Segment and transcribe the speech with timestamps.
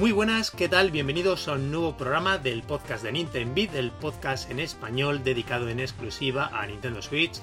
[0.00, 0.90] Muy buenas, ¿qué tal?
[0.90, 5.68] Bienvenidos a un nuevo programa del podcast de Nintendo Beat, el podcast en español dedicado
[5.68, 7.38] en exclusiva a Nintendo Switch.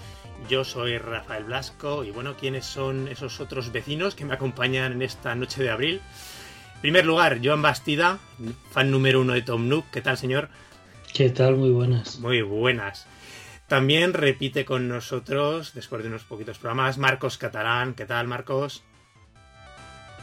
[0.50, 5.04] Yo soy Rafael Blasco y bueno, ¿quiénes son esos otros vecinos que me acompañan en
[5.04, 6.02] esta noche de abril?
[6.74, 8.18] En primer lugar, Joan Bastida,
[8.72, 9.86] fan número uno de Tom Nook.
[9.92, 10.50] ¿Qué tal, señor?
[11.14, 11.58] ¿Qué tal?
[11.58, 12.18] Muy buenas.
[12.18, 13.06] Muy buenas.
[13.68, 17.94] También repite con nosotros, después de unos poquitos programas, Marcos Catalán.
[17.94, 18.84] ¿Qué tal, Marcos?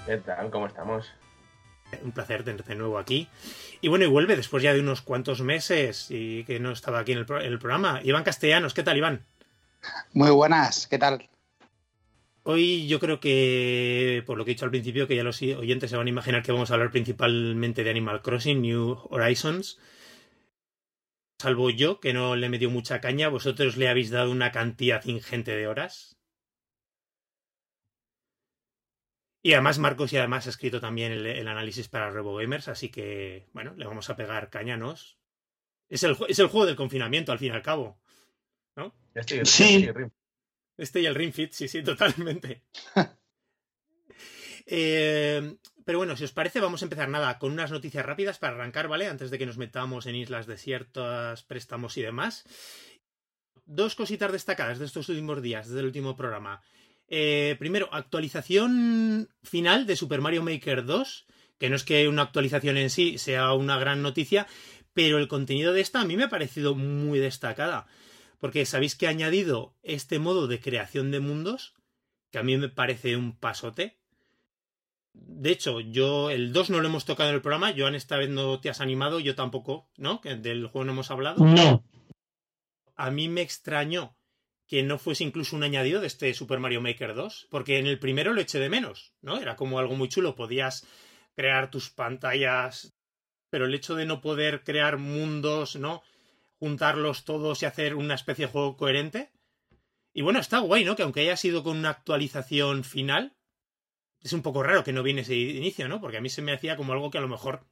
[0.04, 0.50] ¿Qué tal?
[0.50, 1.06] ¿Cómo estamos?
[2.02, 3.28] Un placer tenerte de nuevo aquí.
[3.80, 7.12] Y bueno, y vuelve después ya de unos cuantos meses y que no estaba aquí
[7.12, 8.00] en el, en el programa.
[8.02, 9.24] Iván Castellanos, ¿qué tal, Iván?
[10.12, 11.28] Muy buenas, ¿qué tal?
[12.46, 15.90] Hoy yo creo que, por lo que he dicho al principio, que ya los oyentes
[15.90, 19.78] se van a imaginar que vamos a hablar principalmente de Animal Crossing, New Horizons.
[21.38, 25.56] Salvo yo, que no le metió mucha caña, vosotros le habéis dado una cantidad ingente
[25.56, 26.13] de horas.
[29.46, 33.46] Y además Marcos y además ha escrito también el, el análisis para RoboGamers, así que,
[33.52, 35.18] bueno, le vamos a pegar cañanos.
[35.90, 38.00] Es el, es el juego del confinamiento, al fin y al cabo.
[38.74, 38.94] ¿No?
[39.14, 39.84] Este, Sí.
[39.86, 40.10] este-
[40.78, 42.64] Este y el Ring Fit, sí, sí, totalmente.
[44.66, 48.54] Eh, pero bueno, si os parece, vamos a empezar nada con unas noticias rápidas para
[48.54, 49.08] arrancar, ¿vale?
[49.08, 52.44] Antes de que nos metamos en islas desiertas, préstamos y demás.
[53.66, 56.62] Dos cositas destacadas de estos últimos días, desde el último programa.
[57.08, 61.26] Eh, primero, actualización final de Super Mario Maker 2,
[61.58, 64.46] que no es que una actualización en sí sea una gran noticia,
[64.92, 67.86] pero el contenido de esta a mí me ha parecido muy destacada.
[68.38, 71.74] Porque sabéis que ha añadido este modo de creación de mundos,
[72.30, 73.98] que a mí me parece un pasote.
[75.12, 78.28] De hecho, yo el 2 no lo hemos tocado en el programa, Joan esta vez
[78.28, 80.20] no te has animado, yo tampoco, ¿no?
[80.20, 81.44] Que del juego no hemos hablado.
[81.44, 81.84] No,
[82.96, 84.16] A mí me extrañó
[84.66, 87.98] que no fuese incluso un añadido de este Super Mario Maker 2, porque en el
[87.98, 89.38] primero lo eché de menos, ¿no?
[89.38, 90.86] Era como algo muy chulo, podías
[91.34, 92.94] crear tus pantallas,
[93.50, 96.02] pero el hecho de no poder crear mundos, ¿no?
[96.58, 99.30] Juntarlos todos y hacer una especie de juego coherente.
[100.14, 100.96] Y bueno, está guay, ¿no?
[100.96, 103.36] Que aunque haya sido con una actualización final,
[104.22, 106.00] es un poco raro que no viene ese inicio, ¿no?
[106.00, 107.66] Porque a mí se me hacía como algo que a lo mejor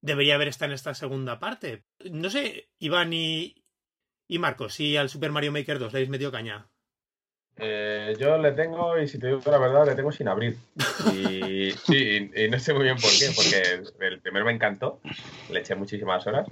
[0.00, 1.84] debería haber estado en esta segunda parte.
[2.10, 3.65] No sé, Iván y,
[4.28, 6.66] y Marcos, si al Super Mario Maker 2 le habéis metido caña.
[7.58, 10.56] Eh, yo le tengo, y si te digo la verdad, le tengo sin abrir.
[11.12, 15.00] Y sí, y, y no sé muy bien por qué, porque el primero me encantó,
[15.50, 16.46] le eché muchísimas horas,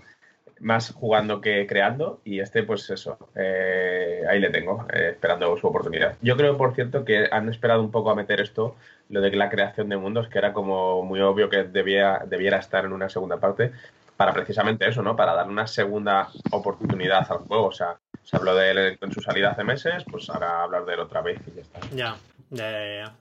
[0.60, 5.66] más jugando que creando, y este, pues eso, eh, ahí le tengo, eh, esperando su
[5.66, 6.16] oportunidad.
[6.22, 8.76] Yo creo, por cierto, que han esperado un poco a meter esto,
[9.10, 12.86] lo de la creación de mundos, que era como muy obvio que debía, debiera estar
[12.86, 13.72] en una segunda parte,
[14.16, 15.16] para precisamente eso, ¿no?
[15.16, 19.20] Para darle una segunda oportunidad al juego, o sea, se habló de él en su
[19.20, 21.80] salida hace meses, pues ahora hablar de él otra vez y ya está.
[21.94, 22.16] Ya,
[22.50, 23.16] ya, ya, ya.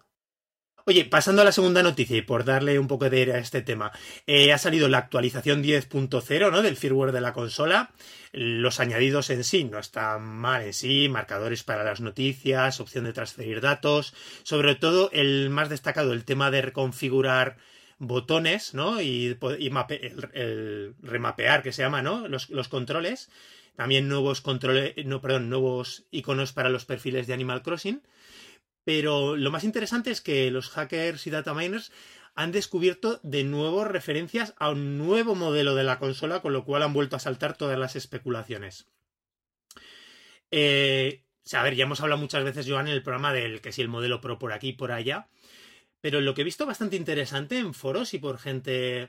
[0.86, 3.62] Oye, pasando a la segunda noticia y por darle un poco de aire a este
[3.62, 3.94] tema,
[4.28, 6.62] eh, ha salido la actualización 10.0 ¿no?
[6.62, 7.92] del firmware de la consola.
[8.34, 13.14] Los añadidos en sí no están mal en sí, marcadores para las noticias, opción de
[13.14, 17.56] transferir datos, sobre todo el más destacado, el tema de reconfigurar
[18.00, 19.02] botones, ¿no?
[19.02, 19.38] Y,
[21.02, 22.28] remapear, que se llama, ¿no?
[22.28, 23.30] Los, controles.
[23.76, 28.02] También nuevos controles, no, perdón, nuevos iconos para los perfiles de Animal Crossing.
[28.84, 31.92] Pero lo más interesante es que los hackers y data miners
[32.36, 36.84] han descubierto de nuevo referencias a un nuevo modelo de la consola, con lo cual
[36.84, 38.88] han vuelto a saltar todas las especulaciones.
[40.52, 43.82] Eh, a ver, ya hemos hablado muchas veces, Joan, en el programa del que si
[43.82, 45.28] el modelo Pro por aquí por allá.
[46.04, 49.08] Pero lo que he visto bastante interesante en foros y por gente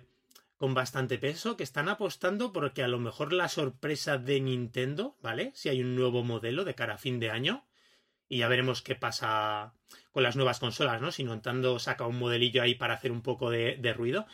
[0.56, 5.50] con bastante peso que están apostando porque a lo mejor la sorpresa de Nintendo, ¿vale?
[5.56, 7.66] Si hay un nuevo modelo de cara a fin de año
[8.28, 9.75] y ya veremos qué pasa
[10.12, 11.11] con las nuevas consolas, ¿no?
[11.11, 14.29] Si Nintendo saca un modelillo ahí para hacer un poco de, ruido,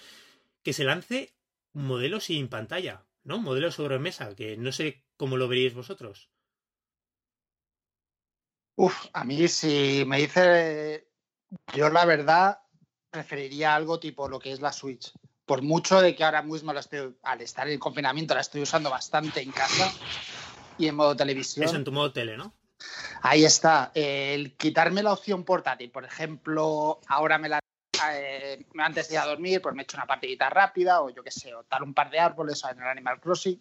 [0.63, 1.33] que se lance
[1.73, 3.39] un modelo sin pantalla, ¿no?
[3.39, 6.29] Un modelo sobre mesa, que no sé cómo lo veríais vosotros.
[8.77, 11.10] Uf, a mí si me dice,
[11.75, 12.59] yo la verdad
[13.11, 15.13] preferiría algo tipo lo que es la Switch.
[15.47, 18.89] Por mucho de que ahora mismo la estoy, al estar en confinamiento la estoy usando
[18.89, 19.93] bastante en casa
[20.79, 21.67] y en modo televisión.
[21.67, 22.53] Eso en tu modo tele, ¿no?
[23.23, 23.91] Ahí está.
[23.95, 27.61] El quitarme la opción portátil, por ejemplo, ahora me la
[28.13, 31.31] eh, antes de ir a dormir, pues me echo una partidita rápida o yo qué
[31.31, 33.61] sé, o tal un par de árboles en el Animal Crossing.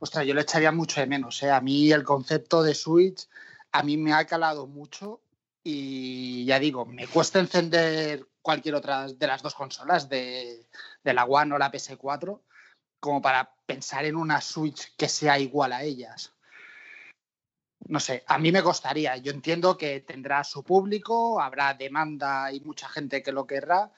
[0.00, 1.42] Ostras, yo lo echaría mucho de menos.
[1.42, 1.50] ¿eh?
[1.50, 3.26] A mí el concepto de Switch,
[3.72, 5.20] a mí me ha calado mucho
[5.62, 10.66] y ya digo, me cuesta encender cualquier otra de las dos consolas, de,
[11.04, 12.40] la One o la PS4,
[13.00, 16.32] como para pensar en una Switch que sea igual a ellas
[17.88, 19.16] no sé, a mí me costaría.
[19.16, 23.90] Yo entiendo que tendrá su público, habrá demanda y mucha gente que lo querrá.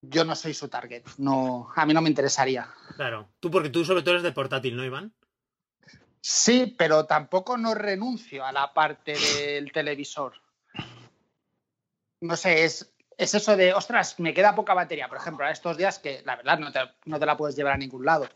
[0.00, 1.04] yo no soy su target.
[1.18, 2.68] No, a mí no me interesaría.
[2.96, 3.28] Claro.
[3.40, 5.12] Tú, porque tú sobre todo eres de portátil, ¿no, Iván?
[6.20, 10.34] Sí, pero tampoco no renuncio a la parte del televisor.
[12.20, 15.08] No sé, es, es eso de, ostras, me queda poca batería.
[15.08, 17.74] Por ejemplo, a estos días que la verdad no te, no te la puedes llevar
[17.74, 18.28] a ningún lado.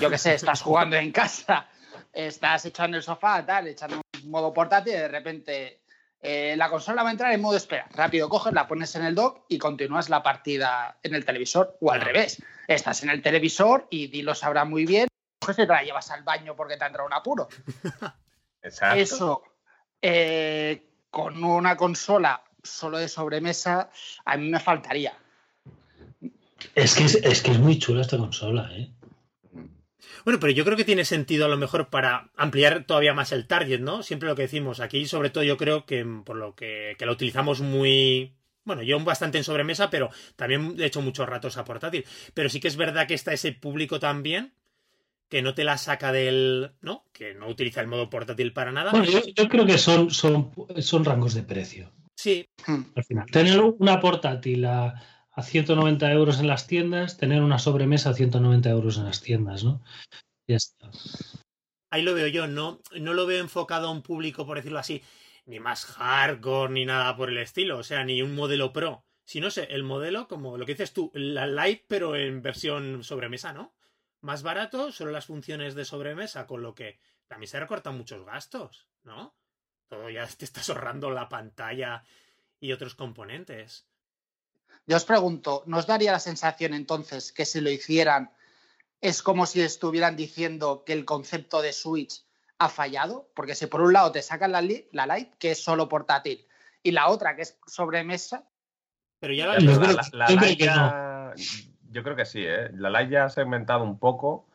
[0.00, 1.68] Yo qué sé, estás jugando en casa,
[2.12, 5.80] estás echando en el sofá, tal, echando un modo portátil y de repente
[6.22, 7.88] eh, la consola va a entrar en modo espera.
[7.92, 11.76] Rápido coges, la pones en el dock y continúas la partida en el televisor.
[11.80, 15.09] O al revés, estás en el televisor y Dilo sabrá muy bien,
[15.40, 17.48] coges y te la llevas al baño porque te ha entrado un apuro.
[18.62, 19.00] Exacto.
[19.00, 19.42] Eso,
[20.00, 23.90] eh, con una consola solo de sobremesa,
[24.24, 25.14] a mí me faltaría.
[26.74, 28.92] Es que es, es que es muy chula esta consola, ¿eh?
[30.24, 33.46] Bueno, pero yo creo que tiene sentido a lo mejor para ampliar todavía más el
[33.46, 34.02] target, ¿no?
[34.02, 34.80] Siempre lo que decimos.
[34.80, 38.36] Aquí, sobre todo, yo creo que por lo que, que lo utilizamos muy.
[38.64, 42.04] Bueno, yo bastante en sobremesa, pero también he hecho muchos ratos a portátil.
[42.34, 44.52] Pero sí que es verdad que está ese público también
[45.30, 46.72] que no te la saca del.
[46.82, 47.06] ¿No?
[47.12, 48.90] Que no utiliza el modo portátil para nada.
[48.90, 51.92] Bueno, yo, yo creo que son, son, son rangos de precio.
[52.16, 57.58] Sí, Al final, tener una portátil a, a 190 euros en las tiendas, tener una
[57.58, 59.82] sobremesa a 190 euros en las tiendas, ¿no?
[60.46, 60.90] Ya está.
[61.90, 62.46] ahí lo veo yo.
[62.46, 65.00] No, no lo veo enfocado a un público, por decirlo así,
[65.46, 67.78] ni más hardcore ni nada por el estilo.
[67.78, 69.06] O sea, ni un modelo pro.
[69.24, 73.04] Si no sé, el modelo, como lo que dices tú, la Lite, pero en versión
[73.04, 73.72] sobremesa, ¿no?
[74.22, 78.88] Más barato, solo las funciones de sobremesa, con lo que también se recortan muchos gastos,
[79.02, 79.34] ¿no?
[79.88, 82.04] Todo ya te estás ahorrando la pantalla
[82.60, 83.86] y otros componentes.
[84.86, 88.32] Yo os pregunto, ¿nos daría la sensación entonces que si lo hicieran
[89.00, 92.24] es como si estuvieran diciendo que el concepto de Switch
[92.58, 93.30] ha fallado?
[93.34, 94.60] Porque si por un lado te sacan la,
[94.92, 96.46] la Lite, que es solo portátil,
[96.82, 98.44] y la otra, que es sobremesa,
[99.18, 101.34] Pero ya la la- la- la Lite ya-
[101.90, 102.70] Yo creo que sí, ¿eh?
[102.74, 104.46] La Lite ya ha segmentado un poco.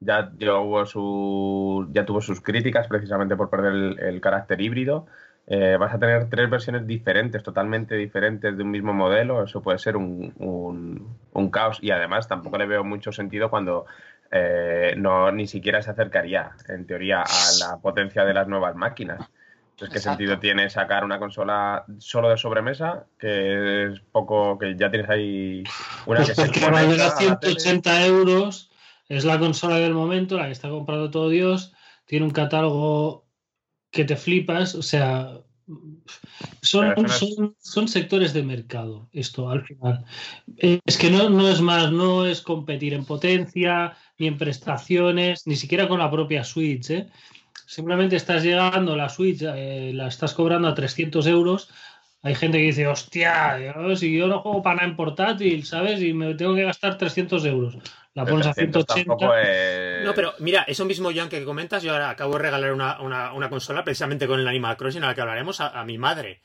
[0.00, 5.06] Ya, ya hubo su, ya tuvo sus críticas precisamente por perder el, carácter híbrido.
[5.46, 9.44] Eh, vas a tener tres versiones diferentes, totalmente diferentes de un mismo modelo.
[9.44, 11.78] Eso puede ser un, un- un caos.
[11.82, 13.86] Y además tampoco le veo mucho sentido cuando
[14.30, 19.30] eh, no ni siquiera se acercaría, en teoría, a la potencia de las nuevas máquinas.
[19.72, 20.18] Entonces, ¿qué Exacto.
[20.18, 23.06] sentido tiene sacar una consola solo de sobremesa?
[23.18, 25.64] Que es poco, que ya tienes ahí
[26.06, 27.60] una Pues que se porque conecta valdrá a la tele.
[27.60, 28.70] 180 euros,
[29.08, 31.72] es la consola del momento, la que está comprando todo Dios,
[32.06, 33.26] tiene un catálogo
[33.90, 35.40] que te flipas, o sea,
[36.60, 40.04] son, son, son sectores de mercado, esto al final.
[40.56, 45.56] Es que no, no es más, no es competir en potencia, ni en prestaciones, ni
[45.56, 47.06] siquiera con la propia Switch, ¿eh?
[47.66, 51.70] Simplemente estás llegando, la Switch eh, la estás cobrando a 300 euros.
[52.24, 56.00] Hay gente que dice, hostia, yo- si yo no juego para nada en portátil, ¿sabes?
[56.00, 57.74] Y me tengo que gastar 300 euros.
[58.14, 59.10] La Pero pones a 300 180.
[59.16, 62.72] tampoco es- No, pero mira, eso mismo, Joan, que comentas, yo ahora acabo de regalar
[62.72, 65.84] una, una- una consola precisamente con el Animal Crossing, a la que hablaremos, a, a
[65.84, 66.40] mi madre.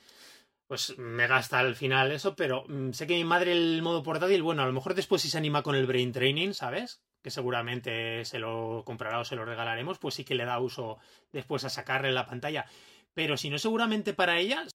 [0.68, 4.44] Pues me gasta al final eso, pero mm, sé que mi madre el modo portátil,
[4.44, 7.00] bueno, a lo mejor después si se anima con el Brain Training, ¿sabes?
[7.24, 10.97] Que seguramente se lo comprará o se lo regalaremos, pues sí que le da uso
[11.31, 12.66] después a sacarle la pantalla.
[13.14, 14.66] Pero si no, seguramente para ella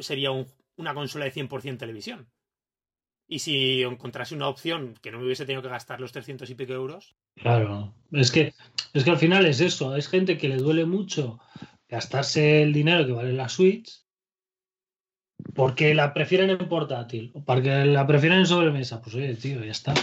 [0.00, 0.46] sería un-
[0.76, 2.28] una consola de 100% televisión.
[3.28, 6.54] Y si encontrase una opción que no me hubiese tenido que gastar los 300 y
[6.54, 8.52] pico euros, Claro, es que,
[8.92, 9.96] es que al final es eso.
[9.96, 11.40] Es gente que le duele mucho
[11.88, 14.01] gastarse el dinero que vale la Switch
[15.54, 19.00] porque la prefieren en portátil o porque la prefieren en sobremesa.
[19.00, 19.94] Pues oye, tío, ya está.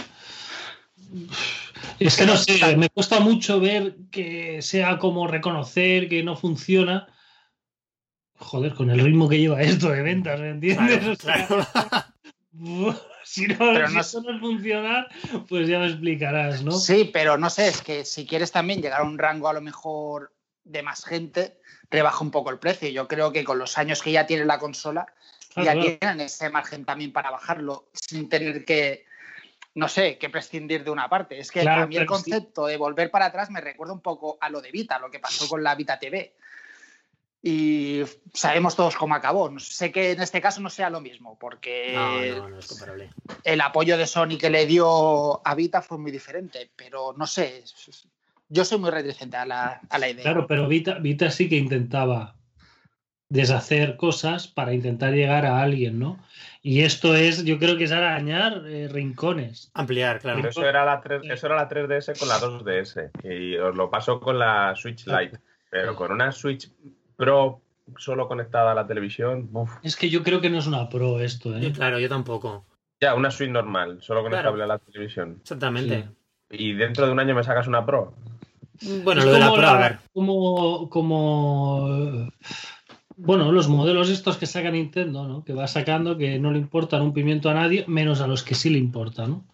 [1.98, 7.08] Es que no sé, me cuesta mucho ver que sea como reconocer que no funciona.
[8.36, 11.18] Joder, con el ritmo que lleva esto de ventas, ¿me entiendes?
[11.18, 11.66] Claro, claro.
[13.24, 15.08] si no, Pero si no- eso no funcionar,
[15.48, 16.72] pues ya me explicarás, ¿no?
[16.72, 19.60] sí, pero no sé, es que si quieres también llegar a un rango a lo
[19.60, 20.32] mejor
[20.64, 21.58] de más gente,
[21.90, 22.88] rebaja un poco el precio.
[22.88, 25.06] Yo creo que con los años que ya tiene la consola,
[25.54, 29.04] Claro, ya tienen ese margen también para bajarlo sin tener que,
[29.74, 31.38] no sé, que prescindir de una parte.
[31.38, 32.30] Es que Claro, a mí el pero sí.
[32.30, 35.18] concepto de volver para atrás me recuerda un poco a lo de Vita, lo que
[35.18, 36.34] pasó con la Vita TV.
[37.42, 38.02] Y
[38.34, 39.58] sabemos todos cómo acabó.
[39.58, 43.10] Sé que en este caso no sea lo mismo, porque No, no, no es comparable.
[43.44, 47.64] el apoyo de Sony que le dio a Vita fue muy diferente, pero no sé.
[48.50, 50.22] Yo soy muy reticente a la, a la idea.
[50.22, 52.36] Claro, pero Vita, Vita sí que intentaba
[53.30, 56.18] deshacer cosas para intentar llegar a alguien, ¿no?
[56.62, 59.70] Y esto es, yo creo que es arañar eh, rincones.
[59.72, 60.36] Ampliar, claro.
[60.38, 63.10] Pero eso era, la 3, eso era la 3DS con la 2DS.
[63.24, 65.38] Y os lo paso con la Switch Lite.
[65.70, 66.70] Pero con una Switch
[67.16, 67.62] Pro
[67.96, 71.18] solo conectada a la televisión, uf, Es que yo creo que no es una pro
[71.20, 71.72] esto, Yo, ¿eh?
[71.72, 72.64] claro, yo tampoco.
[73.00, 74.50] Ya, una suite normal, solo con el Claro.
[74.50, 75.38] cable a la televisión.
[75.40, 76.08] Exactamente.
[76.50, 78.12] Y dentro de un año me sacas una Pro.
[79.04, 79.98] Bueno, Es lo de la Pro, a ver.
[80.12, 82.28] Como, como.
[83.22, 85.44] Bueno, los modelos estos que saca Nintendo, ¿no?
[85.44, 88.54] Que va sacando que no le importan un pimiento a nadie, menos a los que
[88.54, 89.44] sí le importan, ¿no?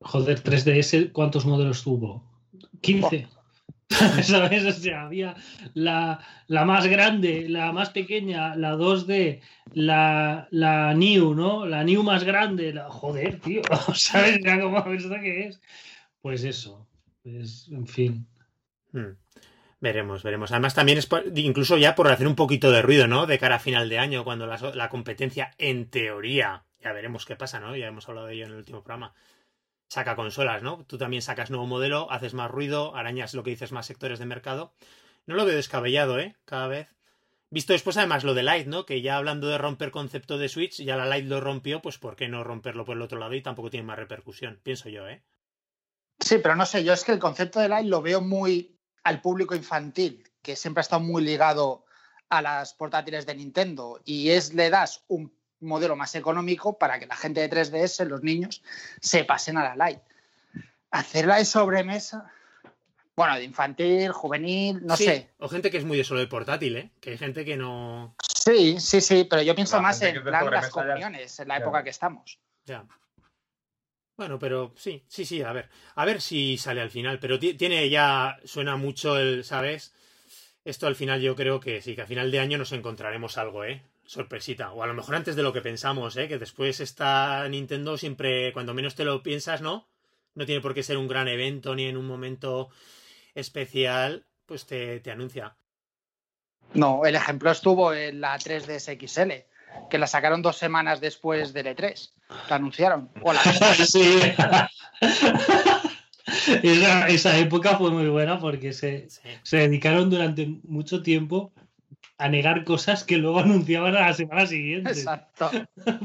[0.00, 2.24] Joder, 3DS, ¿cuántos modelos tuvo?
[2.80, 3.28] 15.
[4.22, 4.64] ¿Sabes?
[4.64, 5.36] O sea, había
[5.74, 9.40] la, la más grande, la más pequeña, la 2D,
[9.74, 11.66] la, la New, ¿no?
[11.66, 12.72] La New más grande.
[12.72, 12.90] La...
[12.90, 13.62] Joder, tío.
[13.94, 14.40] ¿Sabes?
[14.44, 15.60] Ya como esto que es.
[16.20, 16.86] Pues eso.
[17.22, 18.26] Pues, en fin.
[18.92, 19.16] Hmm.
[19.80, 20.50] Veremos, veremos.
[20.50, 23.26] Además, también es incluso ya por hacer un poquito de ruido, ¿no?
[23.26, 27.36] De cara a final de año, cuando la, la competencia, en teoría, ya veremos qué
[27.36, 27.76] pasa, ¿no?
[27.76, 29.14] Ya hemos hablado de ello en el último programa.
[29.88, 30.84] Saca consolas, ¿no?
[30.86, 34.26] Tú también sacas nuevo modelo, haces más ruido, arañas lo que dices más sectores de
[34.26, 34.74] mercado.
[35.26, 36.36] No lo veo descabellado, ¿eh?
[36.44, 36.88] Cada vez.
[37.50, 38.84] Visto después, además, lo de Light, ¿no?
[38.84, 42.16] Que ya hablando de romper concepto de Switch, ya la Light lo rompió, pues ¿por
[42.16, 44.60] qué no romperlo por el otro lado y tampoco tiene más repercusión?
[44.62, 45.22] Pienso yo, ¿eh?
[46.18, 48.77] Sí, pero no sé, yo es que el concepto de Light lo veo muy
[49.08, 51.84] al público infantil, que siempre ha estado muy ligado
[52.28, 57.06] a las portátiles de Nintendo, y es le das un modelo más económico para que
[57.06, 58.62] la gente de 3DS, los niños,
[59.00, 60.00] se pasen a la Light.
[60.90, 62.30] Hacerla de sobremesa,
[63.16, 65.30] bueno, de infantil, juvenil, no Sí, sé.
[65.38, 66.90] O gente que es muy de solo de portátil, ¿eh?
[67.00, 68.14] Que hay gente que no.
[68.22, 71.62] Sí, sí, sí, pero yo pienso La más en plan las comuniones, en la ya.
[71.62, 72.38] época que estamos.
[72.66, 72.84] Ya.
[74.18, 75.70] Bueno, pero sí, sí, sí, a ver.
[75.94, 77.18] A ver si sale al final.
[77.20, 78.36] Pero ti- tiene ya.
[78.44, 79.94] Suena mucho el, ¿sabes?
[80.64, 83.64] Esto al final yo creo que sí, que a final de año nos encontraremos algo,
[83.64, 83.80] ¿eh?
[84.04, 84.72] Sorpresita.
[84.72, 86.28] O a lo mejor antes de lo que pensamos, ¿eh?
[86.28, 89.88] Que después está Nintendo siempre, cuando menos te lo piensas, ¿no?
[90.34, 92.70] No tiene por qué ser un gran evento ni en un momento
[93.34, 95.56] especial, pues te, te anuncia.
[96.74, 99.46] No, el ejemplo estuvo en la 3DS XL,
[99.88, 102.12] que la sacaron dos semanas después del E3.
[102.48, 103.10] La anunciaron.
[103.22, 103.40] O la
[103.86, 104.18] Sí.
[106.62, 109.20] esa, esa época fue muy buena porque se, Sí.
[109.42, 111.52] se dedicaron durante mucho tiempo
[112.18, 114.90] a negar cosas que luego anunciaban a la semana siguiente.
[114.90, 115.50] Exacto.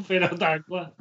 [0.08, 0.94] Pero tal cual.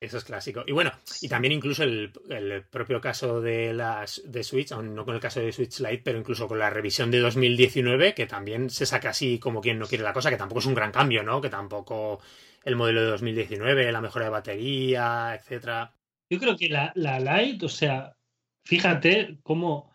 [0.00, 0.64] Eso es clásico.
[0.66, 5.04] Y bueno, y también incluso el, el propio caso de las de Switch, aún no
[5.04, 8.68] con el caso de Switch Lite, pero incluso con la revisión de 2019, que también
[8.68, 11.22] se saca así como quien no quiere la cosa, que tampoco es un gran cambio,
[11.22, 11.40] ¿no?
[11.40, 12.18] Que tampoco
[12.64, 15.94] el modelo de 2019, la mejora de batería, etcétera.
[16.30, 18.16] Yo creo que la, la Lite, o sea,
[18.64, 19.90] fíjate cómo.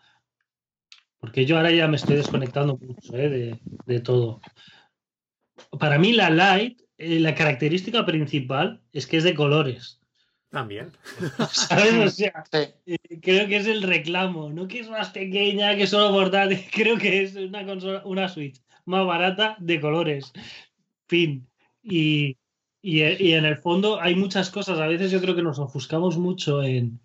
[1.18, 3.28] Porque yo ahora ya me estoy desconectando mucho ¿eh?
[3.28, 4.40] de, de todo.
[5.80, 10.00] Para mí, la Lite, eh, la característica principal es que es de colores.
[10.50, 10.92] También.
[11.50, 11.92] ¿Sabes?
[11.94, 12.58] O sea, Sí.
[12.86, 16.64] eh, creo que es el reclamo, no que es más pequeña, que solo portátil.
[16.72, 20.32] Creo que es una consola, una Switch más barata de colores.
[21.06, 21.46] Fin.
[21.82, 22.36] Y,
[22.88, 24.78] y, y en el fondo hay muchas cosas.
[24.78, 26.98] A veces yo creo que nos ofuscamos mucho en,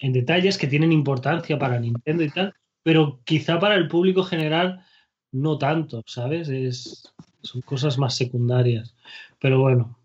[0.00, 2.52] en detalles que tienen importancia para Nintendo y tal,
[2.82, 4.84] pero quizá para el público general
[5.30, 6.48] no tanto, ¿sabes?
[6.48, 8.96] Es, son cosas más secundarias.
[9.38, 9.96] Pero bueno.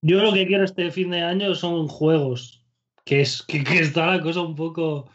[0.00, 2.64] Yo lo que quiero este fin de año son juegos.
[3.04, 5.10] Que es que, que está la cosa un poco.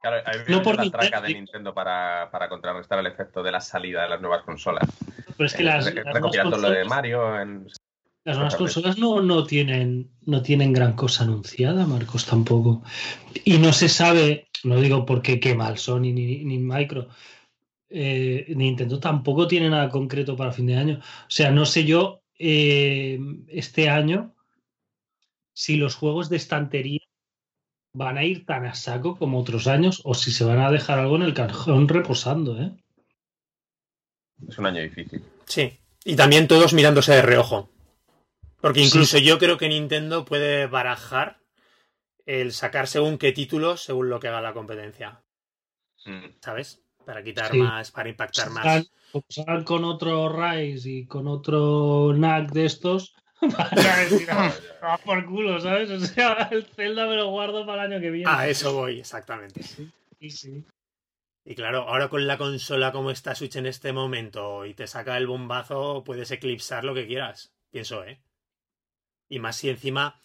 [0.00, 1.34] Claro, hay No por la traca de.
[1.34, 4.88] Nintendo para, para contrarrestar el efecto de la salida de las nuevas consolas.
[5.36, 7.66] Pero es que Eh, las, las nuevas recopilar todo lo de consolas, Mario en...
[8.24, 8.58] las nuevas Correcto.
[8.58, 12.82] consolas no, no tienen no tienen gran cosa anunciada, Marcos, tampoco.
[13.44, 17.08] Y no se sabe, no digo porque qué mal Sony ni, ni Micro.
[17.90, 20.98] eh, Nintendo tampoco tiene nada concreto para fin de año.
[21.00, 24.34] O sea, no sé yo eh, este año
[25.54, 27.00] si los juegos de estantería
[27.94, 30.98] van a ir tan a saco como otros años o si se van a dejar
[30.98, 32.72] algo en el cajón reposando, ¿eh?
[34.48, 35.22] Es un año difícil.
[35.46, 35.78] Sí.
[36.04, 37.70] Y también todos mirándose de reojo.
[38.60, 41.38] Porque incluso yo creo que Nintendo puede barajar
[42.26, 45.20] el sacar según qué títulos, según lo que haga la competencia.
[46.04, 46.26] Mm.
[46.40, 46.80] ¿Sabes?
[47.04, 47.58] Para quitar Sí.
[47.58, 48.90] más, para impactar Si más.
[49.28, 54.98] salgan con otro Rise y con otro NAC de estos, van a decir, "Ah, ah,
[55.04, 55.90] por culo, ¿sabes?
[55.90, 58.30] O sea, el Zelda me lo guardo para el año que viene.
[58.30, 59.62] A eso voy, exactamente.
[59.64, 60.64] Sí, sí.
[61.44, 65.16] Y claro, ahora con la consola como está Switch en este momento y te saca
[65.16, 68.22] el bombazo, puedes eclipsar lo que quieras, pienso, ¿eh?
[69.28, 70.20] Y más si encima,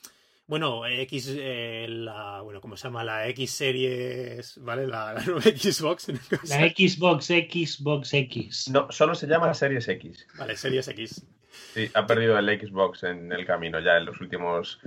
[0.45, 3.03] bueno, X, eh, la, bueno, ¿cómo se llama?
[3.03, 4.85] La X Series, ¿vale?
[4.85, 6.09] La, la nueva Xbox.
[6.09, 6.19] ¿no?
[6.43, 8.69] La Xbox, Xbox X.
[8.69, 10.27] No, solo se llama Series X.
[10.37, 11.25] Vale, Series X.
[11.73, 14.79] Sí, ha perdido el Xbox en el camino ya en los últimos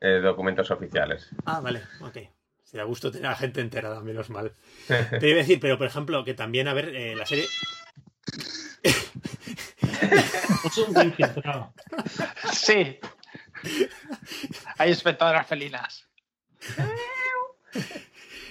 [0.00, 1.30] eh, documentos oficiales.
[1.46, 2.18] Ah, vale, ok.
[2.70, 4.52] Si da gusto tener a gente enterada, menos mal.
[4.86, 7.46] Te iba a decir, pero por ejemplo, que también, a ver, eh, la serie...
[10.62, 11.72] Es un buen filtrado.
[12.52, 12.98] Sí.
[14.78, 16.08] Hay espectadoras felinas.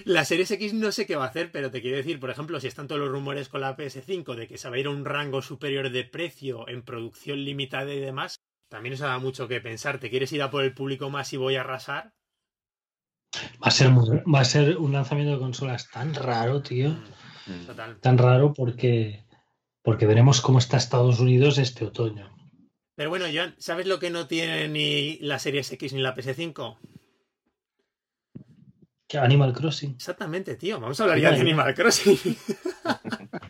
[0.06, 2.60] La Series X no sé qué va a hacer, pero te quiero decir, por ejemplo,
[2.60, 4.92] si están todos los rumores con la PS5 de que se va a ir a
[4.92, 9.62] un rango superior de precio en producción limitada y demás, también eso da mucho que
[9.62, 10.00] pensar.
[10.00, 12.14] ¿Te quieres ir a por el público más y voy a arrasar?
[13.36, 16.90] Va a ser, muy- va a ser un lanzamiento de consolas tan raro, tío.
[17.48, 17.66] Mm.
[17.68, 18.00] Total.
[18.00, 19.26] Tan raro porque,
[19.84, 22.36] porque veremos cómo está Estados Unidos este otoño.
[22.96, 26.78] Pero bueno, Joan, ¿sabes lo que no tiene ni la Series X ni la PS5?
[29.08, 29.92] ¿Qué, Animal Crossing.
[29.94, 30.80] Exactamente, tío.
[30.80, 32.18] Vamos a hablar ya de Animal Crossing.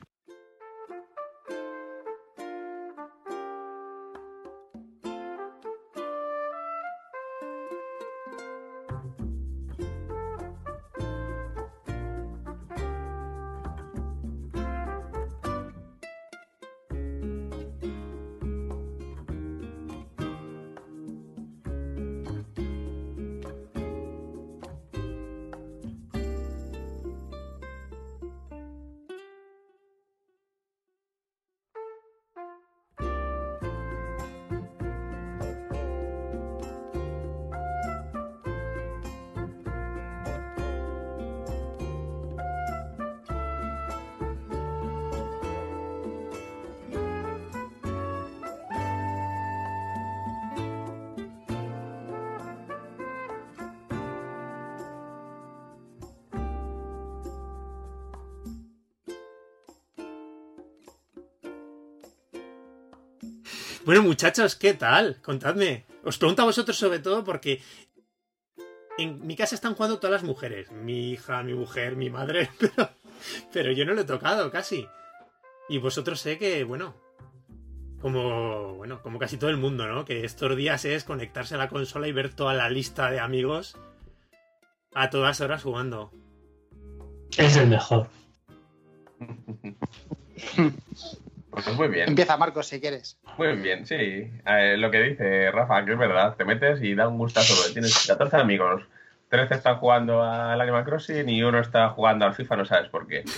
[63.90, 65.20] Bueno, muchachos, ¿qué tal?
[65.20, 65.84] Contadme.
[66.04, 67.60] Os pregunto a vosotros sobre todo porque
[69.00, 70.72] en mi casa están jugando todas las mujeres.
[70.72, 72.92] Mi hija, mi mujer, mi madre, pero,
[73.52, 74.88] pero yo no lo he tocado casi.
[75.70, 76.94] Y vosotros sé que, bueno,
[78.00, 80.06] como, bueno, como casi todo el mundo, ¿no?
[80.06, 83.76] Que estos días es conectarse a la consola y ver toda la lista de amigos
[84.94, 86.12] a todas horas jugando.
[87.36, 88.08] Es el mejor.
[91.64, 93.18] Pues muy bien, Empieza Marcos si quieres.
[93.38, 94.32] muy bien, sí.
[94.78, 97.54] Lo que dice Rafa, que es verdad, te metes y da un gustazo.
[97.74, 98.84] Tienes 14 amigos,
[99.30, 103.08] 13 están jugando al Animal Crossing y uno está jugando al FIFA, no sabes por
[103.08, 103.24] qué.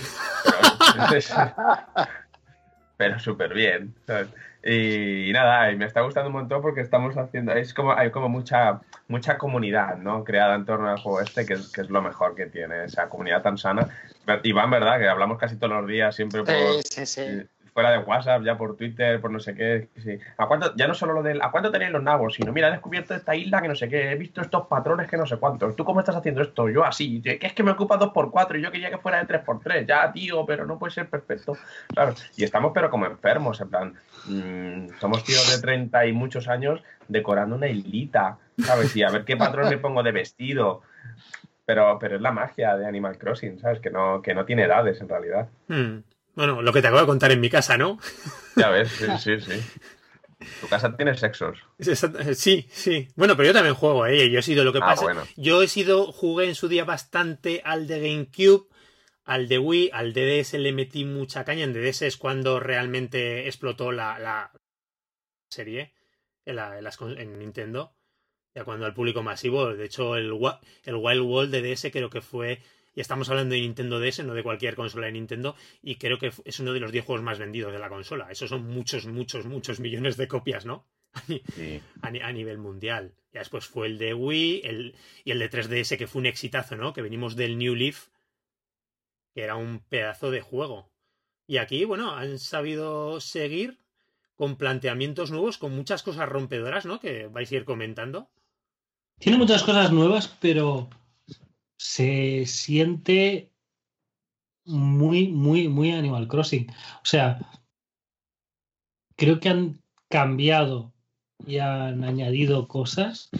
[2.96, 3.94] Pero, súper bien.
[4.06, 4.28] ¿sabes?
[4.64, 8.10] Y, y nada, y me está gustando un montón porque estamos haciendo, es como, hay
[8.10, 10.22] como mucha, mucha comunidad, ¿no?
[10.22, 13.08] Creada en torno al juego este, que es, que es lo mejor que tiene, esa
[13.08, 13.88] comunidad tan sana.
[14.44, 15.00] Iván, ¿verdad?
[15.00, 17.46] Que hablamos casi todos los días, siempre por, Sí, sí, sí.
[17.72, 19.88] Fuera de WhatsApp, ya por Twitter, por no sé qué.
[20.36, 22.34] ¿A cuánto, ya no solo lo del ¿a cuánto tenéis los nabos?
[22.34, 25.16] Sino, mira, he descubierto esta isla que no sé qué, he visto estos patrones que
[25.16, 25.74] no sé cuántos.
[25.74, 26.68] ¿Tú cómo estás haciendo esto?
[26.68, 29.86] Yo así, que es que me ocupa 2x4 y yo quería que fuera de 3x3.
[29.86, 31.56] Ya, tío, pero no puede ser perfecto.
[31.88, 33.94] Claro, y estamos pero como enfermos, en plan,
[34.26, 38.94] mm, somos tíos de 30 y muchos años decorando una islita, ¿sabes?
[38.96, 40.82] Y a ver qué patrón me pongo de vestido.
[41.64, 43.78] Pero, pero es la magia de Animal Crossing, ¿sabes?
[43.78, 45.48] Que no, que no tiene edades en realidad.
[45.68, 46.00] Hmm.
[46.34, 47.98] Bueno, lo que te acabo de contar en mi casa, ¿no?
[48.56, 49.60] Ya ves, sí, sí, sí.
[50.60, 51.58] Tu casa tiene sexos.
[51.78, 53.08] Exact- Sí, sí.
[53.16, 54.30] Bueno, pero yo también juego, ¿eh?
[54.30, 55.04] Yo he sido lo que Ah, pasa.
[55.04, 55.26] bueno.
[55.36, 58.66] Yo he sido, jugué en su día bastante al de GameCube,
[59.24, 61.64] al de Wii, al DDS le metí mucha caña.
[61.64, 64.50] En DDS es cuando realmente explotó la, la
[65.50, 65.92] serie
[66.44, 67.94] en, la- en las en Nintendo.
[68.54, 69.72] Ya cuando al público masivo.
[69.74, 70.32] De hecho, el,
[70.84, 72.62] el Wild World de DS creo que fue.
[72.94, 75.56] Y estamos hablando de Nintendo DS, no de cualquier consola de Nintendo.
[75.82, 78.30] Y creo que es uno de los 10 juegos más vendidos de la consola.
[78.30, 80.86] Esos son muchos, muchos, muchos millones de copias, ¿no?
[81.54, 81.80] Sí.
[82.00, 83.14] a nivel mundial.
[83.32, 86.76] Ya después fue el de Wii el, y el de 3DS, que fue un exitazo,
[86.76, 86.92] ¿no?
[86.92, 88.08] Que venimos del New Leaf,
[89.34, 90.90] que era un pedazo de juego.
[91.46, 93.78] Y aquí, bueno, han sabido seguir
[94.34, 97.00] con planteamientos nuevos, con muchas cosas rompedoras, ¿no?
[97.00, 98.30] Que vais a ir comentando.
[99.18, 100.88] Tiene muchas cosas nuevas, pero
[101.82, 103.50] se siente
[104.64, 106.70] muy, muy, muy Animal Crossing.
[106.70, 107.40] O sea,
[109.16, 110.94] creo que han cambiado
[111.44, 113.30] y han añadido cosas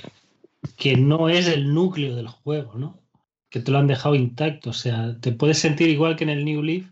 [0.76, 3.00] que no es el núcleo del juego, ¿no?
[3.48, 4.70] Que te lo han dejado intacto.
[4.70, 6.90] O sea, te puedes sentir igual que en el New Leaf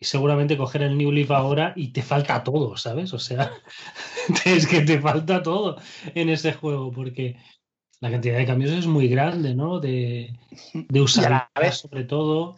[0.00, 3.12] y seguramente coger el New Leaf ahora y te falta todo, ¿sabes?
[3.12, 3.52] O sea,
[4.46, 5.76] es que te falta todo
[6.14, 7.36] en ese juego porque
[8.00, 9.80] la cantidad de cambios es muy grande, ¿no?
[9.80, 10.36] De,
[10.72, 12.56] de Y a usar la vez- sobre todo.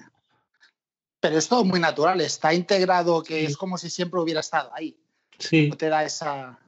[1.21, 3.47] Pero es todo muy natural, está integrado, que Sí.
[3.47, 4.97] es como si siempre hubiera estado ahí.
[5.39, 6.59] Sí, No te da esa.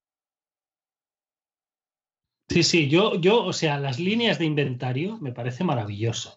[2.48, 2.88] sí, sí.
[2.88, 6.36] Yo, yo, o sea, las líneas de inventario me parece maravilloso.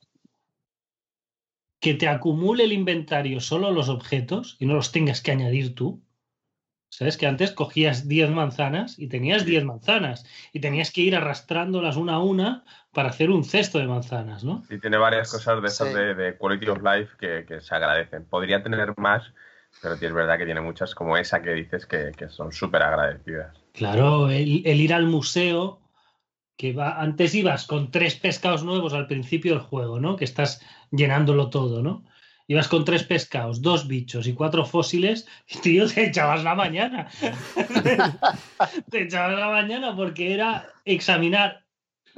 [1.81, 6.01] Que te acumule el inventario solo los objetos y no los tengas que añadir tú.
[6.95, 7.17] ¿Sabes?
[7.17, 12.13] Que antes cogías 10 manzanas y tenías 10 manzanas y tenías que ir arrastrándolas una
[12.13, 14.63] a una para hacer un cesto de manzanas, ¿no?
[14.69, 15.95] Y tiene varias cosas de esas Sí.
[15.95, 18.25] de, de quality of life que, que se agradecen.
[18.25, 19.23] Podría tener más,
[19.82, 22.84] pero sí es verdad que tiene muchas como esa que dices que, que son súper
[22.84, 23.58] agradecidas.
[23.73, 25.82] Claro, el, el ir al museo,
[26.58, 30.15] que va, antes ibas con tres pescados nuevos al principio del juego, ¿no?
[30.15, 32.03] Que estás llenándolo todo, ¿no?
[32.47, 37.08] Ibas con tres pescados, dos bichos y cuatro fósiles, y tío, te echabas la mañana.
[38.89, 41.63] te echabas la mañana porque era examinar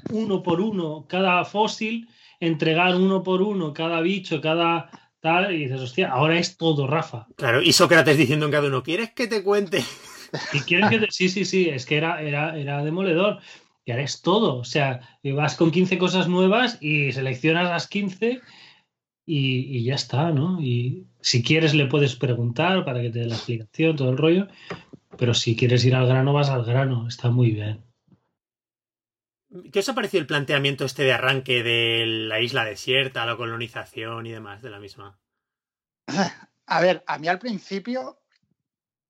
[0.09, 2.09] uno por uno cada fósil,
[2.39, 7.27] entregar uno por uno cada bicho, cada tal, y dices, hostia, ahora es todo, Rafa.
[7.35, 9.83] Claro, y Sócrates diciendo en cada uno, ¿quieres que te cuente?
[10.53, 13.39] Y quieres que te- Sí, sí, sí, es que era, era, era demoledor.
[13.85, 14.57] Y ahora es todo.
[14.57, 18.41] O sea, vas con 15 cosas nuevas y seleccionas las 15
[19.25, 20.61] y, y ya está, ¿no?
[20.61, 24.47] Y si quieres le puedes preguntar para que te dé la explicación, todo el rollo.
[25.17, 27.07] Pero si quieres ir al grano, vas al grano.
[27.07, 27.83] Está muy bien.
[29.71, 34.25] ¿Qué os ha parecido el planteamiento este de arranque de la isla desierta, la colonización
[34.25, 35.17] y demás de la misma?
[36.67, 38.17] A ver, a mí al principio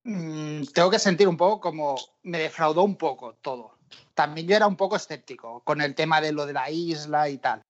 [0.04, 3.78] mm, tengo que sentir un poco como me defraudó un poco todo.
[4.14, 7.38] También yo era un poco escéptico con el tema de lo de la isla y
[7.38, 7.65] tal.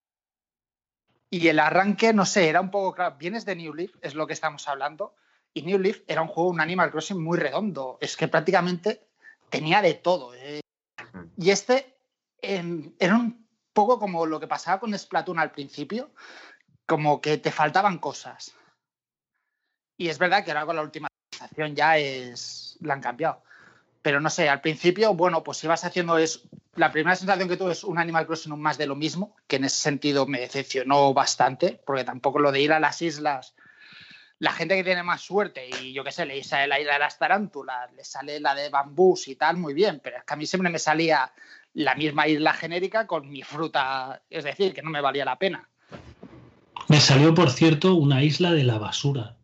[1.36, 3.18] Y el arranque, no sé, era un poco claro.
[3.18, 5.18] Vienes de New Leaf, es lo que estamos hablando.
[5.54, 7.98] Y New Leaf era un juego, un Animal Crossing muy redondo.
[8.00, 9.10] Es que prácticamente
[9.50, 10.34] tenía de todo.
[10.34, 10.62] eh.
[11.36, 11.98] Y este
[12.42, 16.12] em, era un poco como lo que pasaba con Splatoon al principio,
[16.86, 18.56] como que te faltaban cosas.
[19.98, 22.78] Y es verdad que ahora con la última actualización ya es.
[22.80, 23.44] la han cambiado.
[24.06, 26.48] Pero no sé, al principio, bueno, pues ibas haciendo es.
[26.76, 29.64] La primera sensación que tuve es un Animal Crossing más de lo mismo, que en
[29.64, 33.56] ese sentido me decepcionó bastante, porque tampoco lo de ir a las islas.
[34.38, 37.00] La gente que tiene más suerte y yo qué sé, le sale la isla de
[37.00, 40.38] las tarántulas, le sale la de bambús y tal, muy bien, pero es que a
[40.38, 41.34] mí siempre me salía
[41.74, 45.68] la misma isla genérica con mi fruta, es decir, que no me valía la pena.
[46.90, 49.36] Me salió, por cierto, una isla de la basura.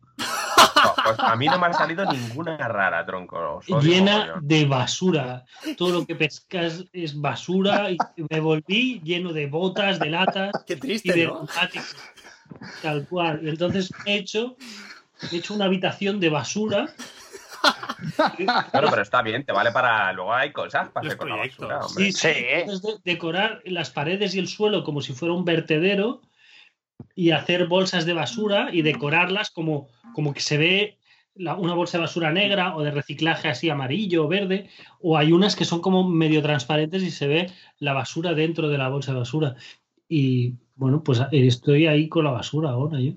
[1.04, 3.60] Pues a mí no me ha salido ninguna rara, tronco.
[3.82, 5.44] llena de basura.
[5.76, 7.96] Todo lo que pescas es basura y
[8.30, 11.34] me volví lleno de botas, de latas Qué y triste, de ¿no?
[11.44, 11.96] neumáticos.
[12.82, 13.40] Tal cual.
[13.42, 14.56] Y entonces he hecho,
[15.30, 16.88] he hecho una habitación de basura.
[18.36, 20.12] Claro, pero está bien, te vale para.
[20.12, 21.68] Luego hay cosas para hacer con la proyectos.
[21.68, 22.04] basura, hombre.
[22.06, 22.28] Sí, sí.
[22.34, 22.44] Sí.
[22.48, 26.20] Entonces, de- decorar las paredes y el suelo como si fuera un vertedero
[27.14, 30.98] y hacer bolsas de basura y decorarlas como, como que se ve
[31.34, 34.68] la- una bolsa de basura negra o de reciclaje así amarillo o verde,
[35.00, 38.78] o hay unas que son como medio transparentes y se ve la basura dentro de
[38.78, 39.56] la bolsa de basura.
[40.08, 43.12] Y bueno, pues estoy ahí con la basura ahora yo.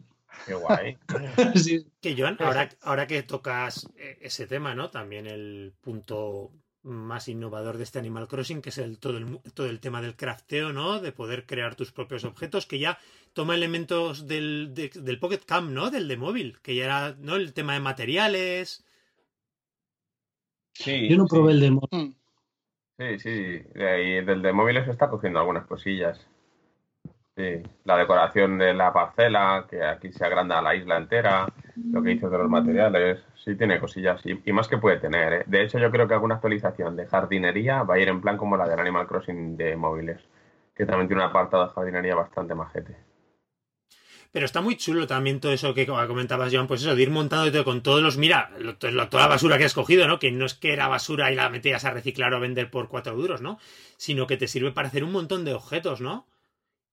[0.45, 0.97] Qué guay.
[1.55, 1.85] Sí.
[2.01, 4.89] Que Joan, ahora, ahora que tocas eh, ese tema, ¿no?
[4.89, 6.51] También el punto
[6.85, 10.01] más innovador de este Animal Crossing, que es el, todo, el, mu- todo el tema
[10.01, 11.01] del crafteo, ¿no?
[11.01, 12.99] De poder crear tus propios objetos, que ya
[13.33, 15.91] toma elementos del, de- del Pocket Camp, ¿no?
[15.91, 17.35] Del de móvil, que ya era, ¿no?
[17.35, 18.85] El tema de materiales.
[20.73, 21.29] Sí, Yo no sí.
[21.35, 21.87] probé el demo.
[21.91, 22.09] Mm.
[22.97, 23.29] Sí, sí.
[23.75, 26.19] Y del de móviles está cogiendo algunas cosillas.
[27.37, 31.45] Sí, la decoración de la parcela, que aquí se agranda la isla entera,
[31.91, 35.33] lo que dices de los materiales, sí tiene cosillas y, más que puede tener.
[35.33, 35.43] ¿eh?
[35.45, 38.55] De hecho, yo creo que alguna actualización de jardinería va a ir en plan como
[38.57, 40.21] la del Animal Crossing de móviles,
[40.75, 42.95] que también tiene un apartado de jardinería bastante majete.
[44.31, 47.51] Pero está muy chulo también todo eso que comentabas, Joan, pues eso, de ir montando
[47.51, 50.19] todo con todos los, mira, lo- to- lo- toda la basura que has cogido, ¿no?
[50.19, 53.15] Que no es que era basura y la metías a reciclar o vender por cuatro
[53.15, 53.57] duros, ¿no?
[53.97, 56.27] Sino que te sirve para hacer un montón de objetos, ¿no?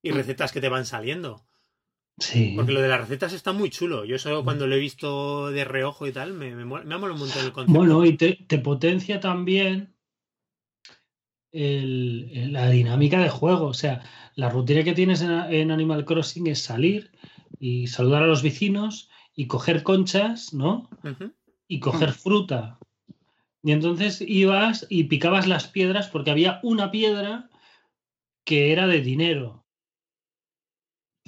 [0.02, 1.46] Y recetas que te van saliendo.
[2.18, 2.52] Sí.
[2.56, 4.04] Porque lo de las recetas está muy chulo.
[4.04, 7.14] Yo eso cuando lo he visto de reojo y tal, me, me, me ha molado
[7.14, 7.78] un montón el concepto.
[7.78, 9.94] Bueno, y te, te potencia también
[11.52, 13.66] el- la dinámica de juego.
[13.66, 14.02] O sea,
[14.34, 17.10] la rutina que tienes en, en Animal Crossing es salir
[17.58, 20.90] y saludar a los vecinos y coger conchas, ¿no?
[21.68, 22.78] Y coger fruta.
[23.62, 27.48] Y entonces ibas y picabas las piedras porque había una piedra
[28.44, 29.61] que era de dinero.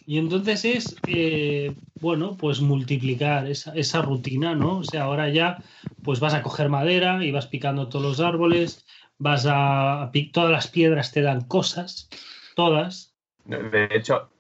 [0.06, 4.78] Y entonces es, eh, bueno, pues multiplicar esa, esa rutina, ¿no?
[4.78, 5.62] O sea, ahora ya,
[6.02, 8.84] pues vas a coger madera y vas picando todos los árboles,
[9.18, 12.08] vas a, todas las piedras te dan cosas,
[12.54, 13.14] todas.
[13.46, 14.30] De hecho,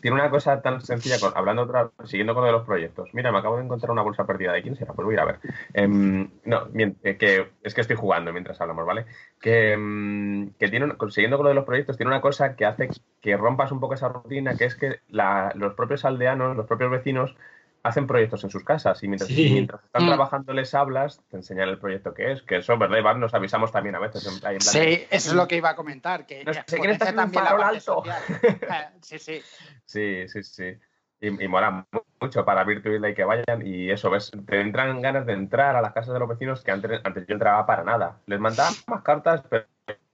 [0.00, 3.08] tiene una cosa tan sencilla, hablando otra, siguiendo con lo de los proyectos.
[3.14, 4.52] Mira, me acabo de encontrar una bolsa perdida.
[4.52, 4.92] ¿De quién será?
[4.92, 5.40] Pues voy a ver.
[5.72, 9.06] Em, no, eh, que es que estoy jugando mientras hablamos, ¿vale?
[9.40, 12.90] Que, em, que tiene, siguiendo con lo de los proyectos, tiene una cosa que hace
[13.22, 17.34] que rompas un poco esa rutina, que es que los propios aldeanos, los propios vecinos,
[17.82, 19.46] hacen proyectos en sus casas y mientras, Sí.
[19.48, 20.08] y mientras están Mm.
[20.08, 23.20] trabajando les hablas, te enseñan el proyecto que es, que eso, ¿verdad, Iván?
[23.20, 24.26] Nos avisamos también a veces.
[24.26, 26.60] En, ahí en plan, Sí, eso es lo que iba a comentar, que No sé,
[26.60, 28.02] potencia ¿quién está haciendo un también la alto?
[28.04, 29.42] Eh, sí, sí.
[29.84, 30.78] Sí, sí, sí.
[31.20, 31.84] Y, y mola
[32.20, 33.66] mucho para Virtua Isla y que vayan.
[33.66, 34.30] Y eso, ¿ves?
[34.46, 37.32] Te entran ganas de entrar a las casas de los vecinos que antes, antes yo
[37.34, 38.18] entraba para nada.
[38.26, 39.66] Les mandaba más cartas, pero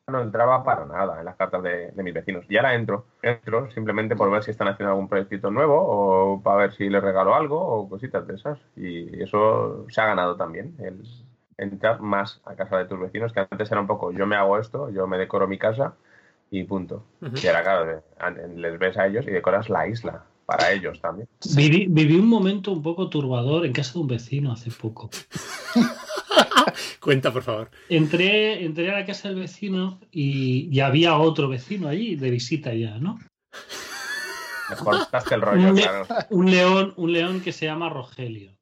[0.07, 2.45] no entraba para nada en las cartas de, de mis vecinos.
[2.49, 6.57] Y ahora entro, entro simplemente por ver si están haciendo algún proyectito nuevo o para
[6.57, 8.59] ver si les regalo algo o cositas de esas.
[8.77, 11.03] Y eso se ha ganado también, el
[11.57, 14.59] entrar más a casa de tus vecinos, que antes era un poco yo me hago
[14.59, 15.95] esto, yo me decoro mi casa
[16.51, 17.05] y punto.
[17.21, 18.03] Y ahora, claro,
[18.57, 21.29] les ves a ellos y decoras la isla para ellos también.
[21.57, 25.11] Viví, viví un momento un poco turbador en casa de un vecino hace poco.
[27.01, 27.71] Cuenta, por favor.
[27.89, 32.73] Entré, entré a la casa del vecino y, y había otro vecino allí de visita
[32.75, 33.19] ya, ¿no?
[34.71, 36.07] Me cortaste el rollo, Un- claro.
[36.31, 38.57] Un león, un león que se llama Rogelio.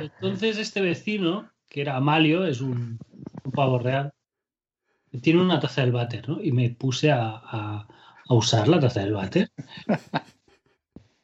[0.00, 2.98] Entonces este vecino, que era Amalio, es un,
[3.44, 4.12] un pavo real,
[5.22, 6.42] tiene una taza del váter, ¿no?
[6.42, 7.86] Y me puse a, a-
[8.30, 9.48] a usar la taza del váter.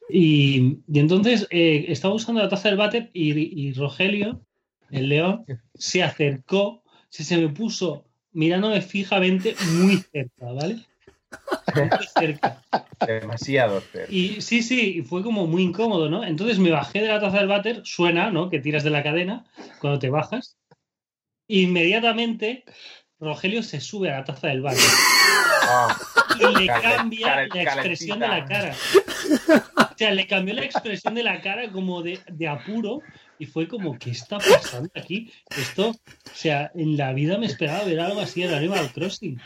[0.09, 4.41] Y, y entonces eh, estaba usando la taza del váter y, y Rogelio,
[4.91, 10.81] el león, se acercó, se, se me puso mirándome fijamente muy cerca, ¿vale?
[11.75, 12.63] Muy cerca.
[13.07, 14.13] Demasiado cerca.
[14.13, 16.25] Y sí, sí, fue como muy incómodo, ¿no?
[16.25, 18.51] Entonces me bajé de la taza del váter, suena, ¿no?
[18.51, 19.45] Que tiras de la cadena
[19.81, 20.57] cuando te bajas.
[21.49, 22.65] Inmediatamente
[23.21, 24.81] Rogelio se sube a la taza del váter
[25.67, 25.97] Ah,
[26.39, 28.75] y le cambia la expresión de la cara.
[29.95, 33.01] O sea, le cambió la expresión de la cara como de, de apuro
[33.39, 35.31] y fue como, ¿qué está pasando aquí?
[35.57, 35.95] Esto, o
[36.35, 39.41] sea, en la vida me esperaba ver algo así en Animal Crossing.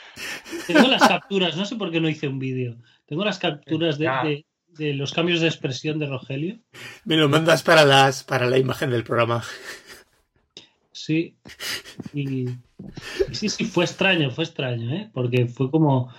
[0.67, 2.77] Tengo las capturas, no sé por qué no hice un vídeo.
[3.07, 4.45] Tengo las capturas de, de-
[4.77, 6.59] de los cambios de expresión de Rogelio.
[7.05, 9.43] Me lo mandas para las para la imagen del programa.
[10.93, 11.37] Sí.
[12.13, 12.59] Y, y
[13.33, 15.11] sí, sí, fue extraño, fue extraño, ¿eh?
[15.13, 16.13] Porque fue como,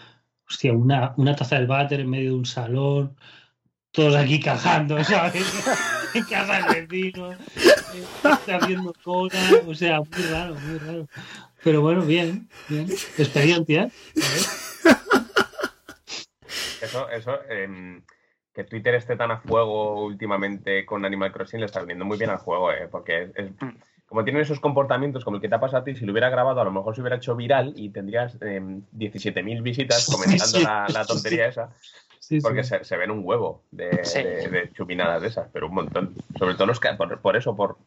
[0.49, 3.15] hostia, una, una taza del váter en medio de un salón,
[3.91, 5.43] todos aquí cagando, ¿sabes?
[6.13, 7.37] en casa del vecino, eh,
[8.51, 9.33] haciendo cola,
[9.67, 11.07] o sea, muy raro, muy raro.
[11.63, 12.87] Pero bueno, bien, bien.
[13.17, 13.89] Experiencia.
[16.81, 18.01] Eso, eso, em,
[18.53, 22.29] que Twitter esté tan a fuego últimamente con Animal Crossing le está viniendo muy bien
[22.29, 23.51] al juego, eh, porque es- es-
[24.09, 26.29] como tienen esos comportamientos como el que te ha pasado a ti, si lo hubiera
[26.29, 30.63] grabado a lo mejor se hubiera hecho viral y tendrías em, 17.000 visitas comentando Sí,
[30.63, 31.69] la, la sí, tontería esa,
[32.19, 32.69] Sí, porque sí.
[32.69, 34.21] se, se ven un huevo de, Sí.
[34.23, 36.15] de- de chupinadas de esas, pero un montón.
[36.37, 37.77] Sobre todo los que, por, por eso, por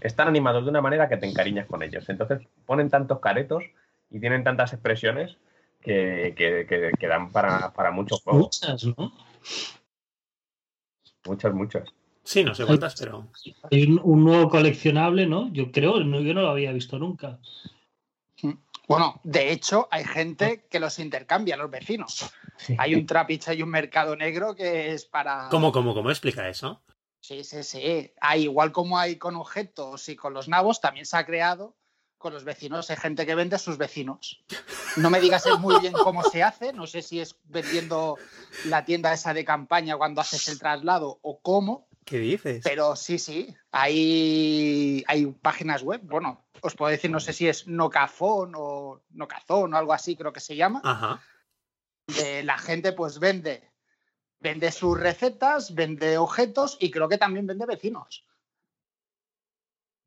[0.00, 2.08] están animados de una manera que te encariñas con ellos.
[2.08, 3.62] Entonces ponen tantos caretos
[4.10, 5.36] y tienen tantas expresiones
[5.80, 8.60] que, que- que- que dan para, para muchos juegos.
[8.62, 9.12] Muchas, ¿no?
[11.26, 11.84] Muchas, muchas.
[12.30, 13.26] Sí, no sé cuántas, pero.
[13.72, 15.52] Hay un, un nuevo coleccionable, ¿no?
[15.52, 17.40] Yo creo, no, yo no lo había visto nunca.
[18.86, 22.30] Bueno, de hecho, hay gente que los intercambia, los vecinos.
[22.78, 25.48] Hay un trapiche y un mercado negro que es para.
[25.50, 26.80] ¿Cómo, cómo, cómo explica eso?
[27.18, 28.12] Sí, sí, sí.
[28.20, 31.74] Hay, igual como hay con objetos y con los nabos, también se ha creado
[32.16, 32.90] con los vecinos.
[32.90, 34.44] Hay gente que vende a sus vecinos.
[34.96, 36.72] No me digas muy bien cómo se hace.
[36.72, 38.18] No sé si es vendiendo
[38.66, 41.89] la tienda esa de campaña cuando haces el traslado o cómo.
[42.04, 42.62] ¿Qué dices?
[42.64, 43.54] Pero sí, sí.
[43.70, 46.00] Hay, hay páginas web.
[46.02, 50.32] Bueno, os puedo decir, no sé si es Nocafón o Nocazón o algo así, creo
[50.32, 50.80] que se llama.
[50.84, 51.22] Ajá.
[52.06, 53.70] de la gente pues vende
[54.40, 58.24] vende sus recetas, vende objetos y creo que también vende vecinos.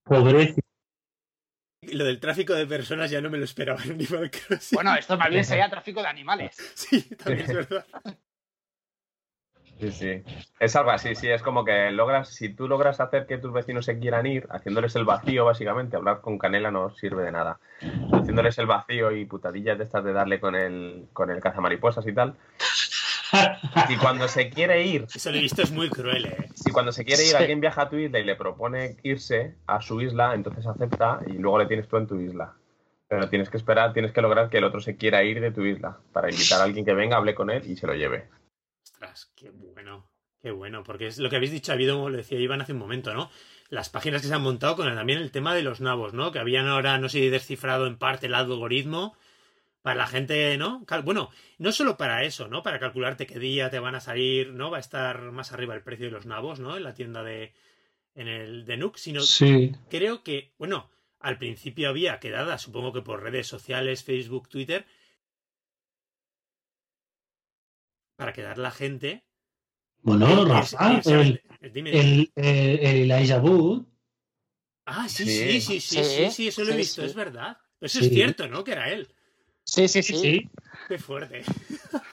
[0.03, 0.61] Pobrecito.
[1.81, 4.75] Lo del tráfico de personas ya no me lo esperaba en Animal Crossing.
[4.75, 6.55] Bueno, esto más bien sería tráfico de animales.
[6.75, 7.85] Sí, también es verdad.
[9.83, 10.23] Sí, sí.
[10.59, 13.83] Es algo así, sí, es como que logras, si tú logras hacer que tus vecinos
[13.83, 17.59] se quieran ir, haciéndoles el vacío, básicamente, hablar con Canela no sirve de nada.
[18.13, 22.13] Haciéndoles el vacío y putadillas de estas de darle con el, con el cazamariposas y
[22.13, 22.35] tal.
[23.89, 26.49] Y cuando se quiere ir, Eso lo he visto, es muy cruel, ¿eh?
[26.53, 27.35] si cuando se quiere ir, Sí.
[27.35, 31.33] alguien viaja a tu isla y le propone irse a su isla, entonces acepta y
[31.39, 32.53] luego le tienes tú en tu isla.
[33.07, 35.63] Pero tienes que esperar, tienes que lograr que el otro se quiera ir de tu
[35.65, 38.25] isla para invitar a alguien que venga, hable con él y se lo lleve.
[38.83, 40.09] Ostras, qué bueno.
[40.41, 42.73] Qué bueno, porque es lo que habéis dicho, ha habido, como lo decía Iván hace
[42.73, 43.31] un momento, ¿no?
[43.69, 46.33] Las páginas que se han montado con el- también el tema de los nabos, ¿no?
[46.33, 49.15] Que habían ahora, no sé descifrado en parte el algoritmo
[49.81, 50.85] para la gente, ¿no?
[51.05, 52.61] Bueno, no solo para eso, ¿no?
[52.61, 54.69] Para calcularte qué día te van a salir, ¿no?
[54.69, 56.75] Va a estar más arriba el precio de los nabos, ¿no?
[56.75, 57.53] En la tienda de,
[58.13, 59.71] en el de Nook, sino Sí.
[59.89, 64.85] creo que, bueno, al principio había quedadas, supongo que por redes sociales, Facebook, Twitter,
[68.23, 69.25] para quedar la gente
[70.01, 71.89] Bueno, Rafa, el- el, dime.
[71.91, 73.83] el, el- el Elijah Wood.
[74.85, 75.29] Ah, sí, Sí.
[75.29, 77.07] sí, sí, sí, Sí, sí, sí, eso lo he sí, visto, sí.
[77.07, 77.57] es verdad.
[77.81, 78.05] Eso Sí.
[78.05, 78.63] es cierto, ¿no?
[78.63, 79.09] Que era él.
[79.65, 80.49] Sí, sí, Sí,
[80.87, 81.43] Qué fuerte.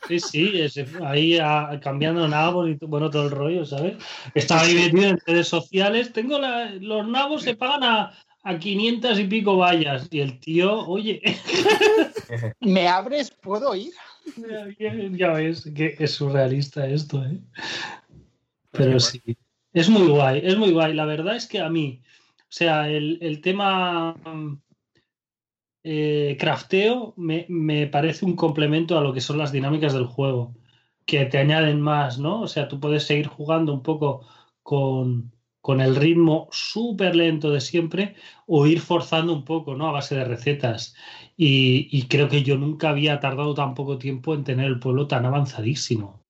[0.09, 3.95] sí, sí, ese- ahí a- cambiando nabos y bueno, todo el rollo, ¿sabes?
[4.35, 6.13] Estaba ahí metido en redes sociales.
[6.13, 10.09] Tengo la- los nabos se pagan a, a 500 y pico vallas.
[10.11, 11.23] Y el tío, oye,
[12.61, 13.31] ¿Me abres?
[13.31, 13.93] ¿Puedo ir?
[14.79, 17.41] Ya, ya ves que es surrealista esto, ¿eh?
[18.71, 19.23] Pero Qué sí,
[19.73, 20.95] es muy guay, es muy guay.
[20.95, 22.03] La verdad es que a mí,
[22.39, 24.61] o sea, el, el tema mm,
[25.85, 30.55] eh, crafteo me, me parece un complemento a lo que son las dinámicas del juego,
[31.07, 32.43] que te añaden más, ¿no?
[32.43, 34.27] O sea, tú puedes seguir jugando un poco
[34.63, 39.89] con, con el ritmo súper lento de siempre o ir forzando un poco, ¿no?
[39.89, 40.95] A base de recetas.
[41.37, 45.07] Y, y creo que yo nunca había tardado tan poco tiempo en tener el pueblo
[45.09, 46.21] tan avanzadísimo.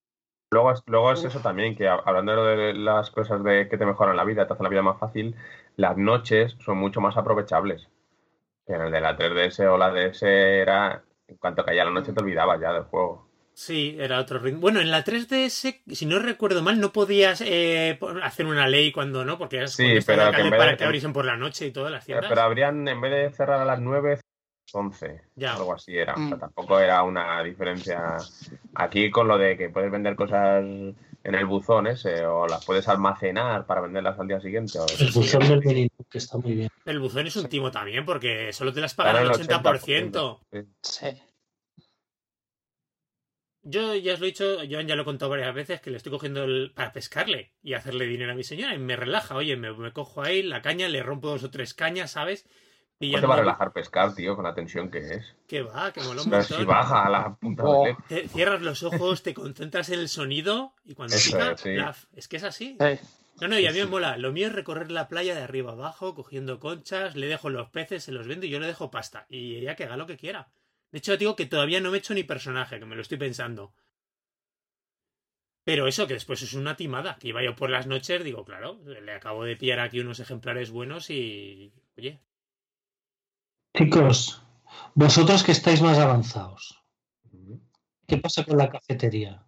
[0.53, 3.87] Luego, es- luego es eso también, que hab- hablando de las cosas de que te
[3.87, 5.37] mejoran la vida, te hacen la vida más fácil,
[5.77, 7.89] las noches son mucho más aprovechables.
[8.67, 10.27] En el de la 3DS o la DS
[10.63, 13.30] era, en cuanto caía la noche te olvidabas ya del juego.
[13.55, 14.61] Sí, era otro ritmo.
[14.61, 19.25] Bueno, en la 3DS, si no recuerdo mal, no podías eh, hacer una ley cuando
[19.25, 21.37] no, porque es Sí, pero la que en vez para de- que abriesen por la
[21.37, 22.29] noche y todas las tiendas.
[22.29, 24.19] Pero habrían, en vez de cerrar a las 9,
[24.73, 25.23] 11.
[25.35, 25.55] Ya.
[25.55, 26.15] Algo así era.
[26.15, 26.41] O sea, Mm.
[26.41, 28.17] tampoco era una diferencia.
[28.75, 32.89] Aquí con lo de que puedes vender cosas en el buzón ese, o las puedes
[32.89, 34.79] almacenar para venderlas al día siguiente.
[34.79, 36.71] O El buzón del menú, que está muy bien.
[36.87, 40.41] El buzón es un timo también, porque solo te las pagan el al 80%.
[40.83, 41.07] Sí.
[43.63, 45.99] Yo ya os lo he dicho, yo ya lo he contado varias veces, que le
[45.99, 48.75] estoy cogiendo el- para pescarle y hacerle dinero a mi señora.
[48.75, 51.75] Y me relaja, oye, me, me cojo ahí la caña, le rompo dos o tres
[51.75, 52.47] cañas, ¿sabes?
[52.99, 55.35] ¿Cómo te va a relajar pescar, tío, con la tensión que es?
[55.49, 56.69] Que va, que mola un Pero si montón.
[56.69, 57.85] baja a la punta Oh.
[57.85, 61.61] de Te- cierras los ojos, te concentras en el sonido y cuando Eso pica, es,
[61.61, 61.75] sí.
[61.77, 62.05] plaf.
[62.15, 62.77] es que es así.
[62.79, 62.99] Sí.
[63.41, 64.19] No, no, y a mí me mola.
[64.19, 68.05] Lo mío es recorrer la playa de arriba abajo, cogiendo conchas, le dejo los peces,
[68.05, 69.25] se los vendo y yo le dejo pasta.
[69.31, 70.49] Y ella que haga lo que quiera.
[70.93, 73.19] De hecho, digo que todavía no me he hecho ni personaje, que me lo estoy
[73.19, 73.73] pensando.
[75.65, 77.17] Pero eso, que después es una timada.
[77.19, 80.71] Que iba yo por las noches, digo, claro, le acabo de pillar aquí unos ejemplares
[80.71, 81.73] buenos y.
[81.97, 82.21] Oye,
[83.77, 84.43] Chicos,
[84.95, 86.77] vosotros que estáis más avanzados.
[88.07, 89.47] ¿qué pasa con la cafetería?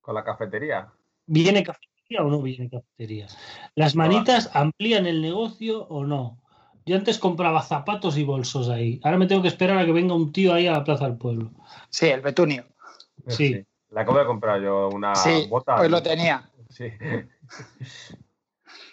[0.00, 0.92] Con la cafetería.
[1.26, 3.28] ¿Viene cafetería o no viene cafetería?
[3.76, 6.42] ¿Las manitas amplían el negocio o no?
[6.86, 9.00] Yo antes compraba zapatos y bolsos ahí.
[9.02, 11.16] Ahora me tengo que esperar a que venga un tío ahí a la Plaza del
[11.18, 11.50] Pueblo.
[11.90, 12.64] Sí, el Betunio.
[13.26, 13.64] Sí.
[13.90, 15.74] Le acabo de comprar yo una sí, bota.
[15.76, 16.48] pues lo tenía.
[16.70, 16.86] Sí.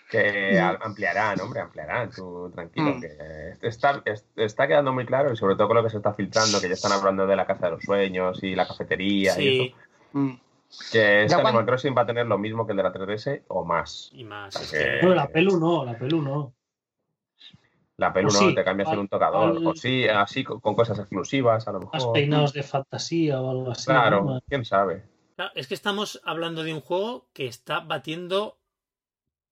[0.10, 2.96] que ampliarán, hombre, ampliarán, tú tranquilo.
[2.96, 3.02] Mm.
[3.02, 6.14] Que está, es- está quedando muy claro y sobre todo con lo que se está
[6.14, 9.36] filtrando, que ya están hablando de la casa de los sueños y la cafetería y
[9.36, 9.76] sí, eso,
[10.14, 10.34] Mm.
[10.92, 13.44] que este Animal cuando- Crossing va a tener lo mismo que el de la 3DS
[13.48, 14.10] o más.
[14.14, 14.56] y más.
[14.56, 16.54] Es que- que- Bueno, la pelu no, la pelu no.
[17.98, 20.74] La pelu no sí, te cambias en un tocador, al- o sí, así con, con
[20.76, 22.14] cosas exclusivas a lo Más mejor.
[22.14, 23.86] peinados de fantasía o algo así.
[23.86, 24.42] Claro, ¿no?
[24.48, 25.04] quién sabe.
[25.36, 28.58] Claro, es que estamos hablando de un juego que está batiendo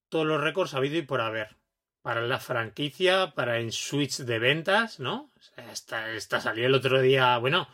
[0.09, 1.57] todos los récords habido y por haber.
[2.01, 5.29] Para la franquicia, para en Switch de ventas, ¿no?
[5.71, 7.67] Esta, esta salió el otro día, bueno,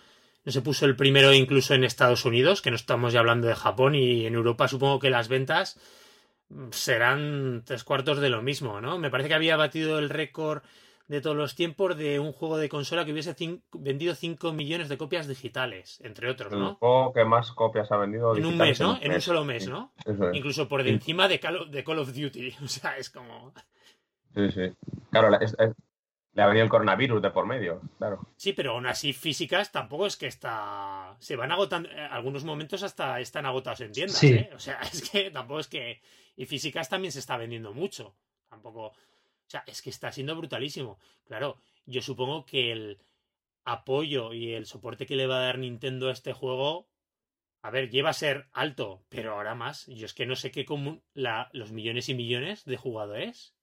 [0.43, 3.55] no se puso el primero incluso en Estados Unidos, que no estamos ya hablando de
[3.55, 5.79] Japón y en Europa supongo que las ventas
[6.71, 8.97] serán tres cuartos de lo mismo, ¿no?
[8.99, 10.61] Me parece que había batido el récord
[11.07, 13.33] de todos los tiempos de un juego de consola que hubiese
[13.71, 16.75] vendido 5 millones de copias digitales, entre otros, El ¿no?
[16.75, 18.35] juego que más copias ha vendido.
[18.35, 18.97] En un mes, ¿no?
[19.01, 19.67] En un solo mes.
[19.69, 19.93] ¿no?
[20.05, 20.15] Es.
[20.33, 20.89] Incluso por Sí.
[20.89, 22.55] encima de Call, of, de Call of Duty.
[22.63, 23.53] O sea, es como...
[24.35, 24.73] Sí, sí.
[25.11, 25.73] Claro, la- es- es-
[26.33, 28.19] le ha venido el coronavirus de por medio, claro.
[28.35, 31.15] Sí, pero aún así físicas tampoco es que está...
[31.19, 31.89] Se van agotando...
[31.89, 34.33] En algunos momentos hasta están agotados en tiendas, Sí.
[34.33, 34.49] ¿eh?
[34.53, 36.01] O sea, es que tampoco es que...
[36.37, 38.15] Y físicas también se está vendiendo mucho.
[38.49, 38.85] Tampoco...
[38.87, 40.99] O sea, es que está siendo brutalísimo.
[41.25, 42.99] Claro, yo supongo que el
[43.65, 46.87] apoyo y el soporte que le va a dar Nintendo a este juego...
[47.63, 49.87] A ver, lleva a ser alto, pero ahora más.
[49.87, 51.01] Yo es que no sé qué común...
[51.13, 53.55] La, los millones y millones de jugadores.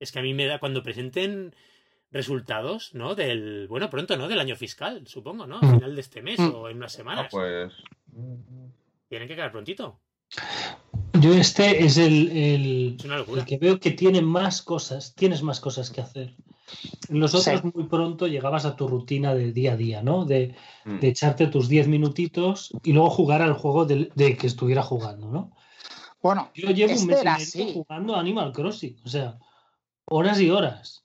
[0.00, 0.58] Es que a mí me da...
[0.58, 1.54] Cuando presenten
[2.10, 3.14] resultados, ¿no?
[3.14, 4.28] Del, bueno, pronto, ¿no?
[4.28, 5.56] Del año fiscal, supongo, ¿no?
[5.58, 5.74] A Mm.
[5.74, 6.54] final de este mes Mm.
[6.54, 7.28] o en unas Ah, semanas.
[7.30, 7.72] pues.
[9.08, 10.00] Tienen que quedar prontito.
[11.20, 12.96] Yo este es el, el-
[13.36, 16.34] el que veo que tiene más cosas, tienes más cosas que hacer.
[17.08, 17.70] En los otros Sí.
[17.72, 20.24] muy pronto llegabas a tu rutina de día a día, ¿no?
[20.24, 20.54] De,
[20.84, 20.98] mm.
[20.98, 25.28] de echarte tus 10 minutitos y luego jugar al juego del- de, que estuviera jugando,
[25.30, 25.52] ¿no?
[26.20, 27.72] Bueno, Yo llevo un Este mes y era medio así.
[27.74, 29.38] jugando a Animal Crossing, o sea,
[30.06, 31.04] horas y horas.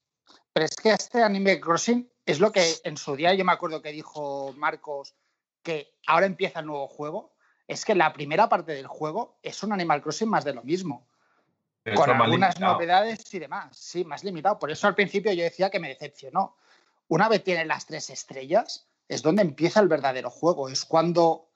[0.54, 3.82] pero es que este Anime Crossing es lo que en su día yo me acuerdo
[3.82, 5.14] que dijo Marcos
[5.62, 7.34] que ahora empieza el nuevo juego.
[7.70, 11.08] Es que la primera parte del juego es un Animal Crossing más de lo mismo.
[11.96, 12.74] Con algunas limitado.
[12.74, 13.78] novedades y demás.
[13.78, 14.60] Sí, más limitado.
[14.60, 16.56] Por eso al principio yo decía que me decepcionó.
[17.08, 20.68] Una vez tienes las tres estrellas, es donde empieza el verdadero juego.
[20.70, 21.50] Es cuando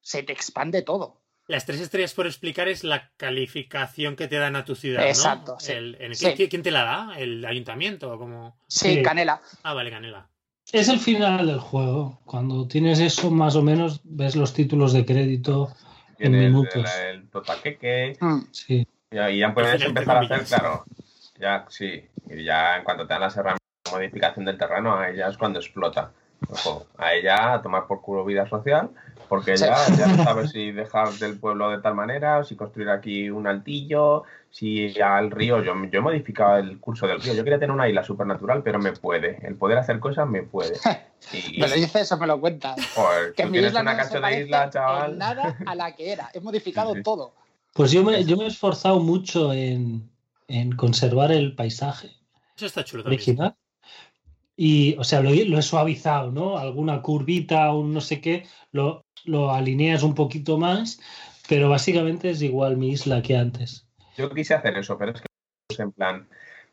[0.00, 1.20] se te expande todo.
[1.46, 5.06] Las tres estrellas, por explicar, es la calificación que te dan a tu ciudad, ¿no?
[5.06, 5.72] Exacto, sí.
[5.72, 6.34] El- en- Sí.
[6.34, 7.18] ¿quién, quién te la da?
[7.18, 8.12] ¿El ayuntamiento?
[8.12, 9.02] o como Sí, Sí.
[9.02, 9.40] Canela.
[9.62, 10.28] Ah, vale, Canela.
[10.72, 12.20] Es el final del juego.
[12.24, 15.68] Cuando tienes eso, más o menos, ves los títulos de crédito
[16.18, 16.84] en Tienes minutos.
[17.00, 18.38] el, el totaqueque, Mm.
[18.50, 18.86] Sí.
[19.10, 20.84] y ahí ya puedes empezar a hacer, claro.
[21.40, 22.04] Ya, sí.
[22.28, 25.38] Y ya en cuanto te dan las herramientas de modificación del terreno, ahí ya es
[25.38, 26.12] cuando explota.
[26.50, 28.90] Ojo, a ella a tomar por culo vida social,
[29.28, 29.64] porque Sí.
[29.64, 33.46] ya, ya no sabes si dejar del pueblo de tal manera, si construir aquí un
[33.46, 35.62] altillo, si al río.
[35.62, 37.34] Yo, yo he modificado el curso del río.
[37.34, 39.38] Yo quería tener una isla supernatural, pero me puede.
[39.46, 40.74] El poder hacer cosas me puede.
[41.32, 42.76] Y, Me lo dices o me lo cuentas.
[42.94, 45.18] joder, Que tú mi tienes isla una no se de isla, en chaval.
[45.18, 46.30] nada a la que era.
[46.32, 47.02] He modificado Sí, sí.
[47.02, 47.34] todo.
[47.74, 50.08] Pues yo me, yo me he esforzado mucho en,
[50.46, 52.12] en conservar el paisaje
[52.56, 53.18] Eso está chulo también.
[53.18, 53.56] original.
[54.60, 56.58] Y, o sea, lo, he- suavizado, ¿no?
[56.58, 61.00] Alguna curvita, un no sé qué, lo, lo alineas un poquito más,
[61.48, 63.86] pero básicamente es igual mi isla que antes.
[64.16, 65.26] Yo quise hacer eso, pero es que
[65.70, 66.26] es en plan.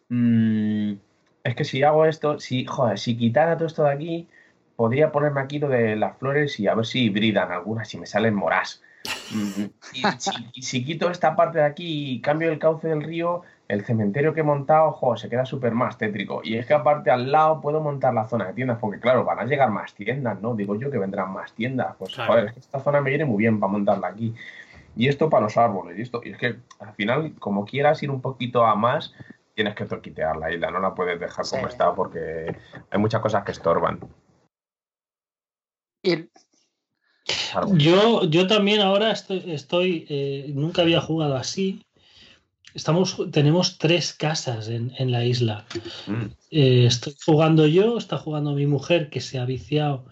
[0.10, 0.94] mm,
[1.44, 4.28] es que si hago esto, si, joder, si quitara todo esto de aquí,
[4.76, 8.08] podría ponerme aquí lo de las flores y a ver si hibridan algunas, si me
[8.08, 8.82] salen moras.
[9.30, 13.44] Mm, y si, si quito esta parte de aquí y cambio el cauce del río,
[13.68, 16.41] el cementerio que he montado, joder, se queda súper más tétrico.
[16.43, 19.39] Y es que aparte al lado puedo montar la zona de tiendas, porque claro, van
[19.39, 20.55] a llegar más tiendas, ¿no?
[20.55, 21.95] Digo yo que vendrán más tiendas.
[21.97, 22.32] Pues Claro.
[22.32, 24.34] joder, es que esta zona me viene muy bien para montarla aquí.
[24.95, 26.22] Y esto para los árboles, y esto.
[26.24, 29.13] Y es que al final, como quieras ir un poquito a más,
[29.55, 32.55] tienes que torquitear la isla, no la puedes dejar como está porque
[32.91, 33.99] hay muchas cosas que estorban.
[36.03, 36.30] Y.
[37.74, 41.82] Yo, yo también ahora estoy, estoy eh, nunca había jugado así.
[42.76, 45.65] Estamos, tenemos tres casas en, en la isla.
[46.07, 46.26] Mm.
[46.51, 50.05] Eh, estoy jugando yo, está jugando mi mujer que se ha viciado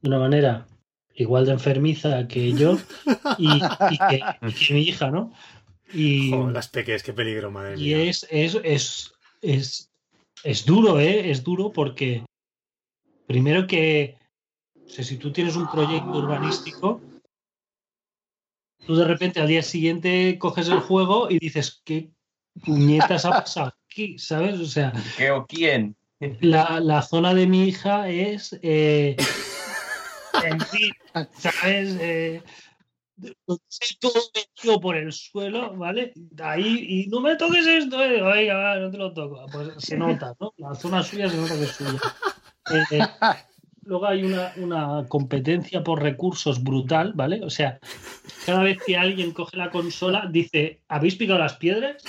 [0.00, 0.66] de una manera
[1.14, 2.78] igual de enfermiza que yo
[3.38, 5.32] y, y que, y que mi hija, ¿no?
[5.92, 9.12] Y, las peques, qué peligro, madre y es, es, es,
[9.42, 9.92] es,
[10.42, 11.30] es duro, ¿eh?
[11.30, 12.24] Es duro porque
[13.26, 14.16] primero que,
[14.84, 17.00] o sea, si tú tienes un proyecto urbanístico,
[18.86, 22.10] tú de repente al día siguiente coges el juego y dices, ¿qué
[22.64, 24.18] puñetas ha pasado aquí?
[24.18, 24.58] ¿Sabes?
[24.60, 25.96] O sea, ¿Qué o quién?
[26.40, 28.58] la, la zona de mi hija es.
[28.62, 29.16] eh,
[30.44, 30.92] en fin,
[31.38, 31.96] ¿sabes?
[32.00, 32.42] Eh,
[34.00, 36.12] todo metido por el suelo, ¿vale?
[36.42, 38.20] Ahí, y no me toques esto, eh.
[38.22, 39.46] Oiga, no te lo toco.
[39.50, 40.52] Pues se nota, ¿no?
[40.58, 42.00] La zona suya se nota que es suya.
[42.90, 43.00] Eh,
[43.86, 47.42] luego hay una, una competencia por recursos brutal, ¿vale?
[47.42, 47.78] O sea,
[48.44, 52.02] cada vez que alguien coge la consola, dice: ¿Habéis picado las piedras?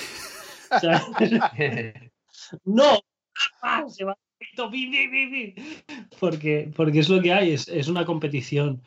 [0.72, 1.02] O sea,
[2.66, 3.00] no,
[3.88, 4.18] se va.
[6.20, 8.82] Porque, porque es lo que hay, es, es una competición.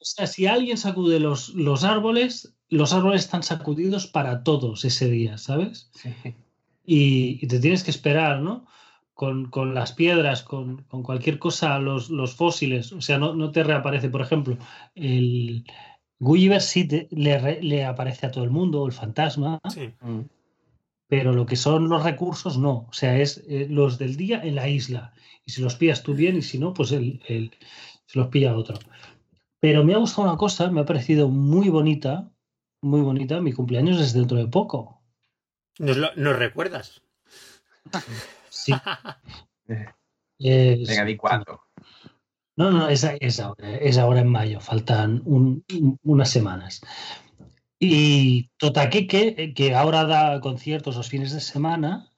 [0.00, 5.08] O sea, si alguien sacude los, los árboles, los árboles están sacudidos para todos ese
[5.08, 5.90] día, ¿sabes?
[6.84, 8.66] Y, y te tienes que esperar, ¿no?
[9.18, 12.92] Con, con las piedras, con, con cualquier cosa, los, los fósiles.
[12.92, 14.56] O sea, no, no te reaparece, por ejemplo,
[14.94, 15.64] el
[16.20, 19.90] Gulliver sí te- le, le aparece a todo el mundo, el fantasma, Sí.
[20.02, 20.20] Mm.
[21.08, 22.86] pero lo que son los recursos no.
[22.88, 25.12] O sea, es eh, los del día en la isla.
[25.44, 27.50] Y si los pillas tú bien y si no, pues el, el-
[28.06, 28.78] se los pilla otro.
[29.58, 32.30] Pero me ha gustado una cosa, me ha parecido muy bonita,
[32.82, 33.40] muy bonita.
[33.40, 35.02] Mi cumpleaños es dentro de poco.
[35.80, 37.02] ¿Nos, lo- nos recuerdas?
[38.50, 38.72] Sí.
[40.38, 41.62] Es- Venga, di cuatro.
[42.56, 46.80] No, no, es, es ahora, es ahora en mayo, faltan un- un- unas semanas.
[47.78, 52.10] Y Totaqueque, que ahora da conciertos los fines de semana,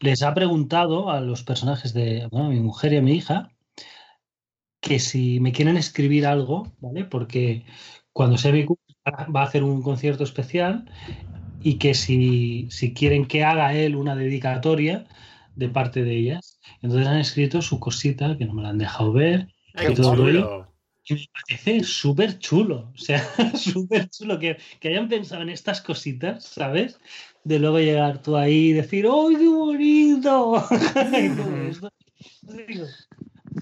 [0.00, 3.50] les ha preguntado a los personajes de bueno, mi mujer y a mi hija
[4.80, 7.04] que si me quieren escribir algo, ¿vale?
[7.04, 7.64] Porque
[8.12, 8.94] cuando cumple
[9.34, 10.88] va a hacer un concierto especial
[11.62, 15.06] y que si, si quieren que haga él una dedicatoria
[15.54, 16.60] de parte de ellas.
[16.80, 20.02] Entonces han escrito su cosita, que no me la han dejado ver, Ay, Qué qué
[20.02, 20.68] chulo.
[21.04, 22.92] y me parece súper chulo.
[22.94, 23.18] O sea,
[23.56, 26.98] súper chulo que, que hayan pensado en estas cositas, ¿sabes?
[27.44, 30.64] De luego llegar tú ahí y decir, ¡ay, qué bonito!
[31.12, 31.80] Y todo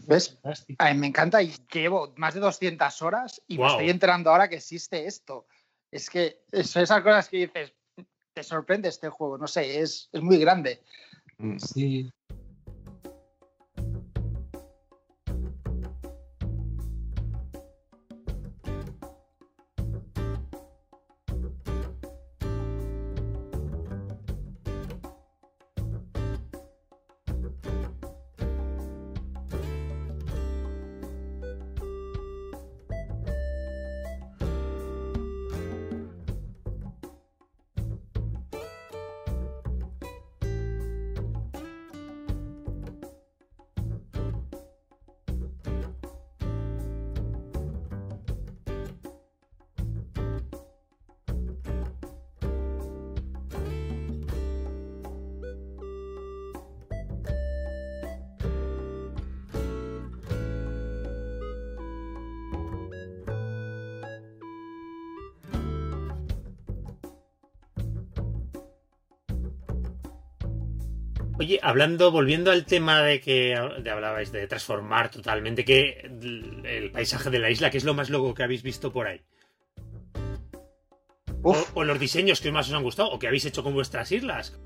[0.07, 0.39] ¿Ves?
[0.43, 0.85] fantástico.
[0.85, 4.49] A mí me encanta y llevo más de 200 horas y me estoy enterando ahora
[4.49, 5.47] que existe esto.
[5.91, 7.73] Es que son esas cosas que dices,
[8.41, 10.83] te sorprende este juego, no sé, es, es muy grande.
[11.39, 11.59] Mm.
[11.59, 12.11] Sí.
[71.41, 76.03] Oye, hablando, volviendo al tema de que de hablabais de transformar totalmente, que
[76.65, 79.23] el paisaje de la isla, ¿qué es lo más loco que habéis visto por ahí?
[81.43, 84.13] O, o, los diseños que más os han gustado, o que habéis hecho con vuestras
[84.13, 84.61] islas.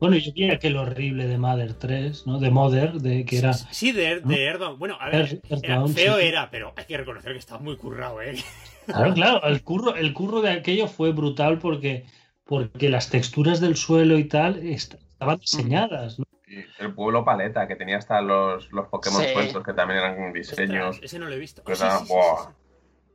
[0.00, 2.38] Bueno, yo diría que lo horrible de Mother 3, ¿no?
[2.38, 3.54] De Mother, de que era.
[3.54, 5.40] Sí, de, de Bueno, a ver,
[5.94, 8.36] feo era, pero hay que reconocer que estaba muy currado, ¿eh?
[8.84, 12.04] Claro, claro, el curro, el curro de aquello fue brutal porque,
[12.48, 16.24] porque las texturas del suelo y tal estaban diseñadas, ¿no?
[16.78, 20.98] el pueblo paleta, que tenía hasta los, los Pokémon sueltos, que también eran diseños.
[21.02, 21.62] ese no lo he visto.
[21.62, 22.52] Pues Eso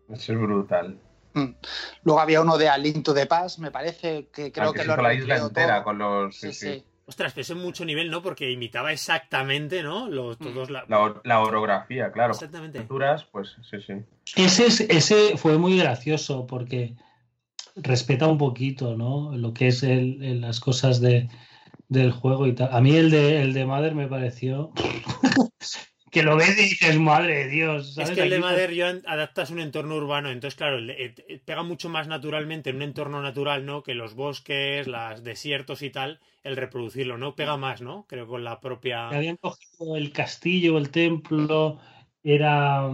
[0.07, 0.99] es brutal.
[1.33, 1.55] Mm.
[2.03, 5.15] Luego había uno de Alinto de Paz, me parece, que creo que, que lo la
[5.15, 6.37] isla entera con los.
[6.37, 6.83] Sí, sí.
[7.07, 8.21] Ostras, pero en mucho nivel, ¿no?
[8.21, 10.07] Porque imitaba exactamente, ¿no?
[10.09, 10.43] Los, mm.
[10.43, 10.85] todos la...
[11.23, 11.39] la...
[11.41, 12.33] orografía, claro.
[12.33, 12.85] Exactamente.
[13.31, 13.93] pues sí, sí.
[14.35, 16.93] Ese, ese fue muy gracioso porque
[17.75, 19.35] respeta un poquito, ¿no?
[19.35, 21.29] Lo que es el, las cosas de,
[21.87, 22.69] del juego y tal.
[22.71, 24.71] A mí el de, el de Mother me pareció
[26.13, 27.97] que lo ves y dices, madre de Dios.
[27.97, 30.77] Es que el de Mother adaptas un entorno urbano, entonces, claro,
[31.43, 33.81] pega mucho más naturalmente en un entorno natural, ¿no?
[33.81, 37.35] Que los bosques, los desiertos y tal, el reproducirlo, ¿no?
[37.35, 38.05] Pega más, ¿no?
[38.07, 39.09] Creo con la propia.
[39.09, 41.79] Habían cogido el castillo, el templo,
[42.21, 42.91] era,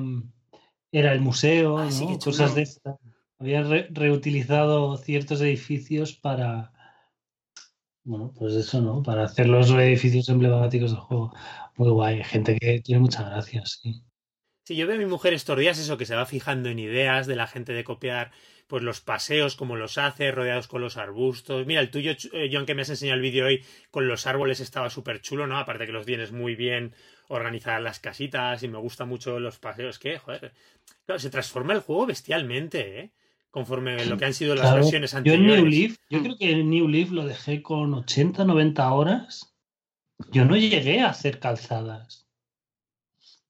[0.89, 2.19] era el museo, ah, ¿no?
[2.19, 2.95] Cosas de estas.
[3.39, 6.73] Habían reutilizado ciertos edificios para.
[8.03, 9.01] Bueno, pues eso, ¿no?
[9.01, 11.33] Para hacer los edificios emblemáticos del juego.
[11.77, 14.03] Muy guay, gente que tiene muchas gracias, sí.
[14.65, 17.25] Sí, yo veo a mi mujer estos días eso, que se va fijando en ideas
[17.25, 18.31] de la gente de copiar
[18.67, 21.65] pues los paseos, como los hace, rodeados con los arbustos.
[21.65, 24.59] Mira, el tuyo, eh, John, que me has enseñado el vídeo hoy, con los árboles
[24.59, 25.57] estaba súper chulo, ¿no?
[25.57, 26.93] Aparte que los tienes muy bien
[27.29, 29.97] organizadas las casitas y me gustan mucho los paseos.
[29.97, 30.53] Que, joder,
[31.17, 33.11] se transforma el juego bestialmente, ¿eh?
[33.51, 35.47] Conforme lo que han sido las versiones anteriores.
[35.47, 38.93] Yo en New Leaf, yo creo que en New Leaf lo dejé con 80, 90
[38.93, 39.49] horas
[40.31, 42.27] yo no llegué a hacer calzadas.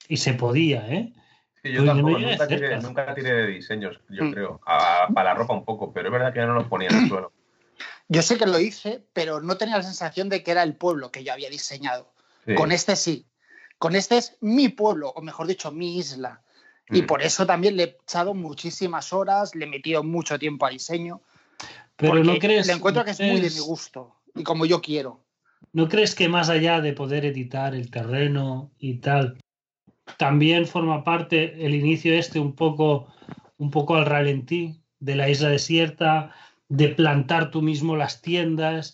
[0.08, 1.14] Y se podía, ¿eh?
[1.62, 4.32] Sí, yo tampoco, nunca, tiré, de diseños, yo mm.
[4.32, 4.62] creo.
[5.14, 7.10] para la ropa un poco, pero es verdad que ya no los ponía en el
[7.10, 7.34] suelo.
[8.08, 11.12] Yo sé que lo hice, pero no tenía la sensación de que era el pueblo
[11.12, 12.14] que yo había diseñado.
[12.56, 13.28] Con este sí.
[13.78, 16.42] Con este es mi pueblo, o mejor dicho, mi isla.
[16.92, 17.06] Y mm.
[17.08, 21.22] por eso también le he echado muchísimas horas, le he metido mucho tiempo a diseño.
[21.96, 22.68] Pero no crees.
[22.68, 25.24] Le encuentro que es muy de mi gusto y como yo quiero.
[25.74, 29.38] ¿No crees que más allá de poder editar el terreno y tal,
[30.18, 33.08] también forma parte el inicio este un poco,
[33.58, 36.34] un poco al ralentí de la isla desierta,
[36.70, 38.94] de plantar tú mismo las tiendas,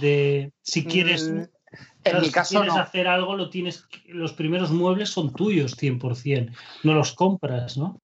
[0.00, 1.32] de si quieres,
[2.10, 6.54] en mi caso, quieres hacer algo, lo tienes, los primeros muebles son tuyos 100%,
[6.84, 8.00] no los compras, ¿no?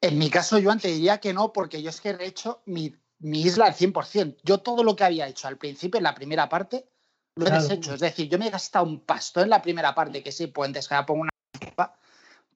[0.00, 2.94] En mi caso, yo antes diría que no, porque yo es que he hecho mi,
[3.18, 4.36] mi isla al 100%.
[4.44, 6.86] Yo todo lo que había hecho al principio, en la primera parte,
[7.34, 7.94] lo he deshecho.
[7.94, 10.86] Es decir, yo me he gastado un pasto en la primera parte, que sí, puentes,
[10.86, 11.30] que la pongo una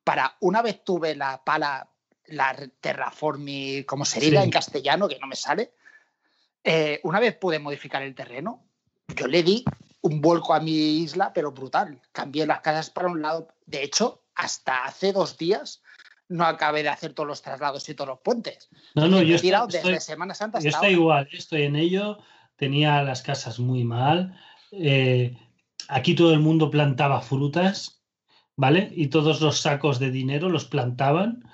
[0.04, 1.88] para una vez tuve la pala,
[2.26, 5.72] la terraformi, como se diga en castellano, que no me sale,
[6.64, 8.64] eh, una vez pude modificar el terreno,
[9.14, 9.64] yo le di
[10.02, 12.00] un vuelco a mi isla, pero brutal.
[12.12, 13.48] Cambié las casas para un lado.
[13.66, 15.82] De hecho, hasta hace dos días
[16.28, 18.68] no acabé de hacer todos los traslados y todos los puentes.
[18.94, 22.18] No, no, yo he tirado desde Semana Santa Yo estoy igual, estoy en ello.
[22.56, 24.38] Tenía las casas muy mal.
[24.72, 25.36] Eh,
[25.88, 28.02] aquí todo el mundo plantaba frutas,
[28.56, 28.90] ¿vale?
[28.94, 31.44] Y todos los sacos de dinero los plantaban.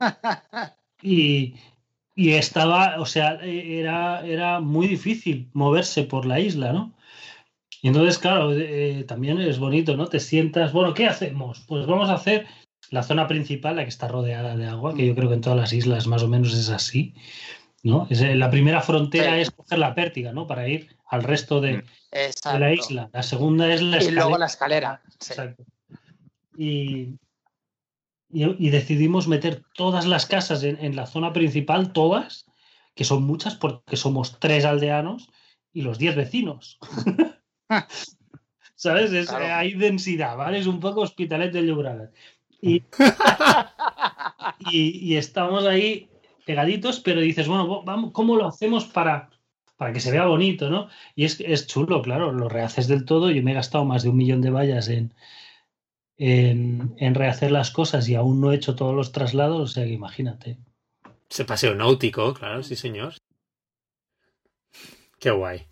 [1.02, 1.54] y,
[2.16, 6.94] estaba, o sea, era, era muy difícil moverse por la isla, ¿no?
[7.82, 10.06] Y entonces, claro, eh, también es bonito, ¿no?
[10.06, 11.64] Te sientas, bueno, ¿qué hacemos?
[11.66, 12.46] Pues vamos a hacer
[12.90, 15.58] la zona principal, la que está rodeada de agua, que yo creo que en todas
[15.58, 17.14] las islas más o menos es así,
[17.82, 18.06] ¿no?
[18.10, 20.46] Es, eh, la primera frontera es coger la pértiga, ¿no?
[20.46, 21.84] Para ir al resto de,
[22.44, 23.10] la isla.
[23.12, 24.12] La segunda es la escalera.
[24.12, 25.02] Y luego la escalera.
[25.14, 25.64] Exacto.
[26.56, 27.14] Y,
[28.30, 32.46] y, decidimos meter todas las casas en, la zona principal, todas,
[32.94, 35.30] que son muchas porque somos tres aldeanos
[35.72, 36.78] y los diez vecinos.
[38.74, 39.30] ¿Sabes?
[39.30, 40.58] Hay densidad, ¿vale?
[40.58, 42.12] Es un poco hospitalet de Llobregat.
[44.70, 46.08] Y, y, estamos ahí
[46.44, 49.30] pegaditos, pero dices, bueno, vamos, ¿cómo lo hacemos para,
[49.76, 50.88] para que se vea bonito, ¿no?
[51.14, 53.30] Y es, es chulo, claro, lo rehaces del todo.
[53.30, 55.14] Yo me he gastado más de un millón de vallas en,
[56.18, 59.92] en, rehacer las cosas y aún no he hecho todos los traslados, o sea que
[59.92, 60.58] imagínate.
[61.30, 63.14] Ese paseo náutico, claro, sí, señor.
[65.20, 65.66] Qué guay.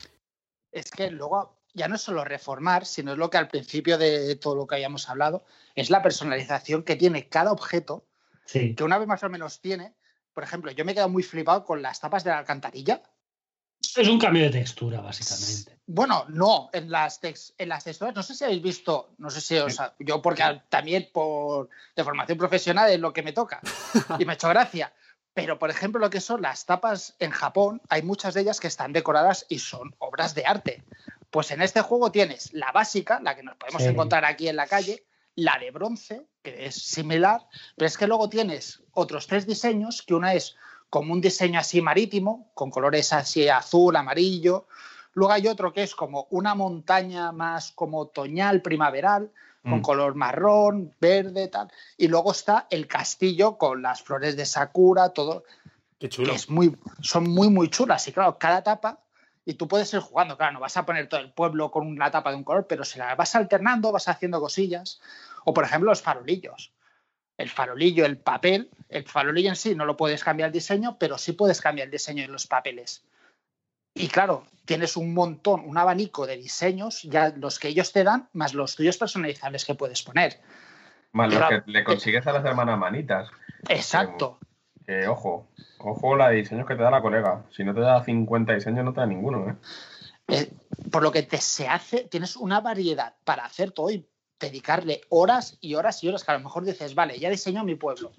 [0.70, 4.34] Es que luego ya no es solo reformar, sino es lo que al principio de
[4.36, 8.04] todo lo que habíamos hablado, es la personalización que tiene cada objeto,
[8.74, 9.94] que una vez más o menos tiene.
[10.34, 13.02] Por ejemplo, yo me he quedado muy flipado con las tapas de la alcantarilla
[13.96, 15.78] Es un cambio de textura, básicamente.
[15.86, 19.40] Bueno, no, en las, tex- en las texturas, no sé si habéis visto, no sé
[19.40, 23.60] si os, yo porque también por de formación profesional es lo que me toca
[24.18, 24.92] y me ha hecho gracia.
[25.34, 28.68] Pero, por ejemplo, lo que son las tapas en Japón, hay muchas de ellas que
[28.68, 30.82] están decoradas y son obras de arte.
[31.36, 33.90] Pues en este juego tienes la básica, la que nos podemos Sí.
[33.90, 38.30] encontrar aquí en la calle, la de bronce, que es similar, pero es que luego
[38.30, 40.56] tienes otros tres diseños, que una es
[40.88, 44.66] como un diseño así marítimo, con colores así azul, amarillo.
[45.12, 49.30] Luego hay otro que es como una montaña más como otoñal, primaveral,
[49.62, 49.82] con Mm.
[49.82, 51.70] color marrón, verde, tal.
[51.98, 55.44] Y luego está el castillo con las flores de Sakura, todo,
[55.98, 56.32] Qué que chulo.
[56.32, 58.08] es muy, son muy, muy chulas.
[58.08, 59.00] Y claro, cada etapa,
[59.48, 62.10] y tú puedes ir jugando, claro, no vas a poner todo el pueblo con una
[62.10, 65.00] tapa de un color, pero si la vas alternando, vas haciendo cosillas.
[65.44, 66.72] O por ejemplo, los farolillos.
[67.38, 71.16] El farolillo, el papel, el farolillo en sí no lo puedes cambiar el diseño, pero
[71.16, 73.04] sí puedes cambiar el diseño de los papeles.
[73.94, 78.28] Y claro, tienes un montón, un abanico de diseños, ya los que ellos te dan,
[78.32, 80.40] más los tuyos personalizables que puedes poner.
[81.12, 83.30] Más los que le consigues a las hermanas manitas.
[83.68, 84.40] Exacto.
[84.86, 87.44] Que ojo, ojo la de diseños que te da la colega.
[87.50, 89.56] Si no te da 50 diseños, no te da ninguno, ¿eh?
[90.28, 90.52] Eh,
[90.90, 94.06] por lo que te se hace, tienes una variedad para hacer todo y
[94.38, 97.74] dedicarle horas y horas y horas, que a lo mejor dices, vale, ya diseño mi
[97.74, 98.12] pueblo.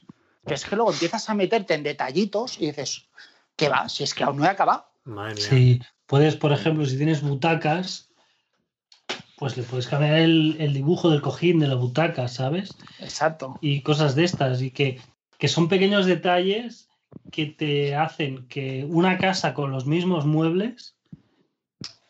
[0.44, 3.08] Pero es que luego empiezas a meterte en detallitos y dices,
[3.56, 3.90] ¿qué va?
[3.90, 4.88] Si es que aún no he acabado.
[5.04, 5.44] Madre mía.
[5.44, 8.10] Sí, puedes, por ejemplo, si tienes butacas,
[9.38, 12.74] pues le puedes cambiar el, el dibujo del cojín de la butaca, ¿sabes?
[13.00, 13.58] Exacto.
[13.62, 15.00] Y cosas de estas, y que,
[15.38, 16.90] que son pequeños detalles
[17.32, 20.96] que te hacen que una casa con los mismos muebles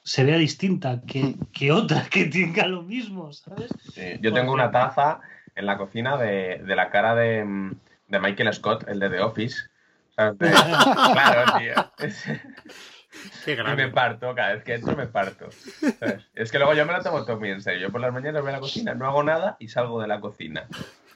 [0.03, 3.71] se vea distinta que, que otra que tenga lo mismo, ¿sabes?
[3.93, 5.19] Sí, Yo tengo una taza
[5.55, 7.73] en la cocina de, de la cara de,
[8.07, 9.57] de Michael Scott, el de The Office.
[10.15, 10.37] ¿Sabes?
[10.39, 11.73] De- claro, tío.
[13.43, 15.49] Qué y me parto, cada vez que entro me parto.
[15.99, 16.23] ¿sabes?
[16.35, 17.87] Es que luego yo me lo tomo todo muy en serio.
[17.87, 20.19] Yo por las mañanas voy a la cocina, no hago nada y salgo de la
[20.19, 20.67] cocina.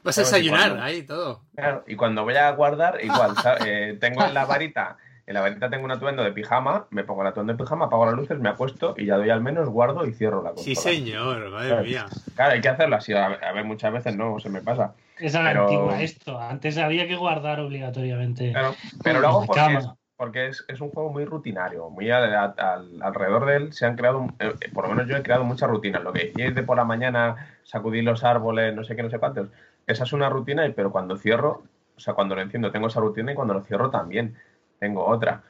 [0.04, 1.42] Vas a desayunar cuando- ahí todo.
[1.56, 3.34] Claro, y cuando voy a guardar, igual.
[3.66, 4.98] Eh, tengo en la varita,
[5.28, 8.06] en la varita tengo un atuendo de pijama, me pongo el atuendo de pijama, apago
[8.06, 10.96] las luces, me acuesto y ya doy al menos, guardo y cierro la Sí, consola.
[10.96, 11.84] señor, madre Claro.
[11.84, 12.06] mía.
[12.36, 13.14] Claro, hay que hacerlo así.
[13.14, 14.94] A ver, a ver, muchas veces no se me pasa.
[15.20, 16.40] Es la Pero- antigua esto.
[16.40, 18.52] Antes había que guardar obligatoriamente.
[18.52, 19.88] Claro, pero lo hago la porque, es,
[20.18, 21.90] porque es, es un juego muy rutinario.
[21.92, 25.24] Muy al- al- alrededor de él se han creado, eh, por lo menos yo he
[25.24, 26.02] creado muchas rutinas.
[26.04, 29.20] Lo que decíais de por la mañana sacudir los árboles, no sé qué, no sé
[29.20, 29.50] cuántos.
[29.92, 31.64] Esa es una rutina, y- pero cuando cierro,
[31.96, 34.36] o sea, cuando lo enciendo tengo esa rutina y cuando lo cierro también
[34.80, 35.44] tengo otra.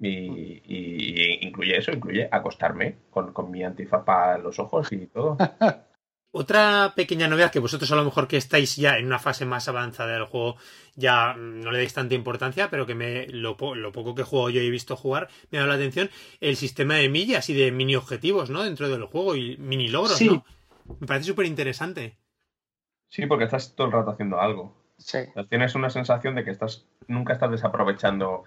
[0.00, 5.06] Y, y- y incluye eso, incluye acostarme con, con mi antifaz para los ojos y
[5.06, 5.36] todo.
[6.34, 9.68] Otra pequeña novedad que vosotros a lo mejor que estáis ya en una fase más
[9.68, 10.56] avanzada del juego
[10.96, 14.48] ya no le dais tanta importancia, pero que me lo, po- lo poco que juego
[14.48, 16.08] yo y he visto jugar me ha dado la atención
[16.40, 18.62] el sistema de millas y de mini objetivos, ¿no?
[18.62, 20.26] Dentro del juego y mini logros, Sí.
[20.26, 20.42] ¿no?
[21.00, 22.16] Me parece súper interesante.
[23.12, 24.74] Sí, porque estás todo el rato haciendo algo.
[24.96, 25.18] Sí.
[25.50, 28.44] Tienes una sensación de que estás nunca estás desaprovechando.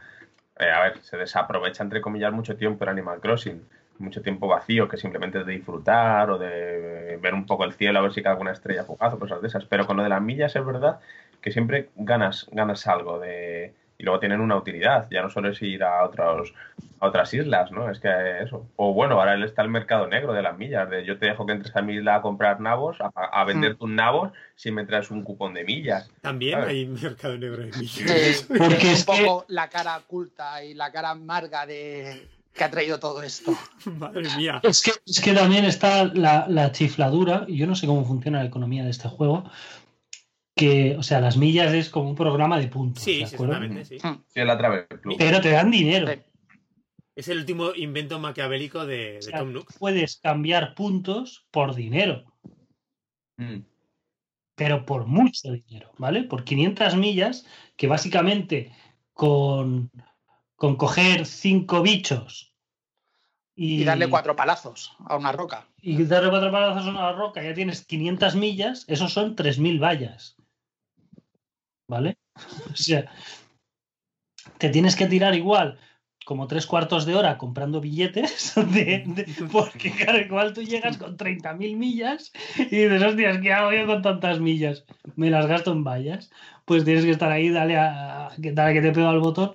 [0.58, 3.64] eh, a ver, se desaprovecha entre comillas mucho tiempo en Animal Crossing.
[4.00, 8.00] Mucho tiempo vacío que simplemente es de disfrutar o de ver un poco el cielo
[8.00, 9.66] a ver si cae alguna estrella fugaz o cosas de esas.
[9.66, 11.00] Pero con lo de las millas es verdad
[11.42, 13.76] que siempre ganas, ganas algo de.
[13.98, 15.08] Y luego tienen una utilidad.
[15.10, 16.54] Ya no solo es ir a otros
[17.00, 17.90] a otras islas, ¿no?
[17.90, 18.10] Es que
[18.42, 18.68] eso.
[18.78, 20.90] O bueno, ahora está el mercado negro de las millas.
[20.90, 23.76] De yo te dejo que entres a mi isla a comprar nabos, a, a vender
[23.76, 26.10] tus nabos si me traes un cupón de millas.
[26.22, 26.70] También Claro.
[26.72, 27.92] hay mercado negro de millas.
[27.92, 32.72] Sí, Porque es un poco la cara oculta y la cara amarga de que ha
[32.72, 33.54] traído todo esto.
[33.98, 34.62] Madre mía.
[34.64, 38.40] Es que, es que también está la, la chifladura, y yo no sé cómo funciona
[38.40, 39.44] la economía de este juego,
[40.56, 43.86] que, o sea, las millas es como un programa de puntos, Sí, ¿de sí, exactamente,
[43.86, 43.98] sí.
[44.00, 44.02] Sí,
[44.34, 45.16] Travel Club.
[45.18, 46.08] Pero te dan dinero.
[46.08, 46.20] Sí.
[47.16, 49.74] Es el último invento maquiavélico de, de O sea, Tom Nook.
[49.80, 52.24] puedes cambiar puntos por dinero,
[53.38, 53.64] Mm.
[54.56, 56.24] pero por mucho dinero, ¿vale?
[56.24, 57.46] Por 500 millas,
[57.76, 58.72] que básicamente
[59.12, 59.92] con,
[60.56, 62.54] con coger cinco bichos
[63.58, 65.68] y, Y darle cuatro palazos a una roca.
[65.82, 70.35] y darle cuatro palazos a una roca, ya tienes 500 millas, esos son 3.000 vallas.
[71.88, 72.18] ¿Vale?
[72.72, 73.12] O sea,
[74.58, 75.80] te tienes que tirar igual
[76.26, 81.78] como tres cuartos de hora comprando billetes, de- porque claro, igual tú llegas con 30.000
[81.78, 84.86] millas y dices, hostias, ¿qué hago yo con tantas millas?
[85.16, 86.32] Me las gasto en vallas.
[86.66, 89.54] Pues tienes que estar ahí, dale a, que, dale que te pego al botón,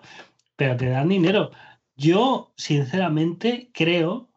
[0.57, 1.51] pero te dan dinero.
[1.97, 4.31] Yo, sinceramente, creo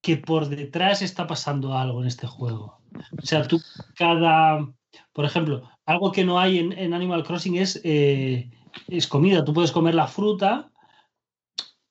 [0.00, 2.80] que por detrás está pasando algo en este juego.
[3.20, 3.60] O sea, tú
[3.96, 4.72] cada,
[5.12, 8.50] por ejemplo, algo que no hay en, en Animal Crossing es, eh,
[8.88, 9.42] es comida.
[9.42, 10.70] Tú puedes comer la fruta,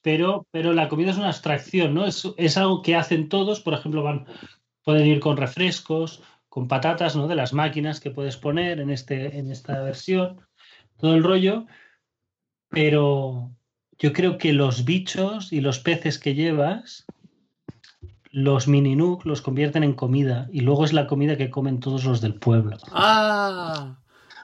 [0.03, 2.05] pero, pero la comida es una abstracción, ¿no?
[2.05, 4.27] Es, es algo que hacen todos, por ejemplo, van,
[4.83, 7.27] pueden ir con refrescos, con patatas, ¿no?
[7.27, 10.41] De las máquinas que puedes poner en, este, en esta versión,
[10.97, 11.65] todo el rollo,
[12.69, 13.49] pero
[13.97, 17.07] yo creo que los bichos y los peces que llevas,
[18.32, 22.05] los mini Nook los convierten en comida y luego es la comida que comen todos
[22.05, 22.78] los del pueblo.
[22.91, 23.97] ¡Ah!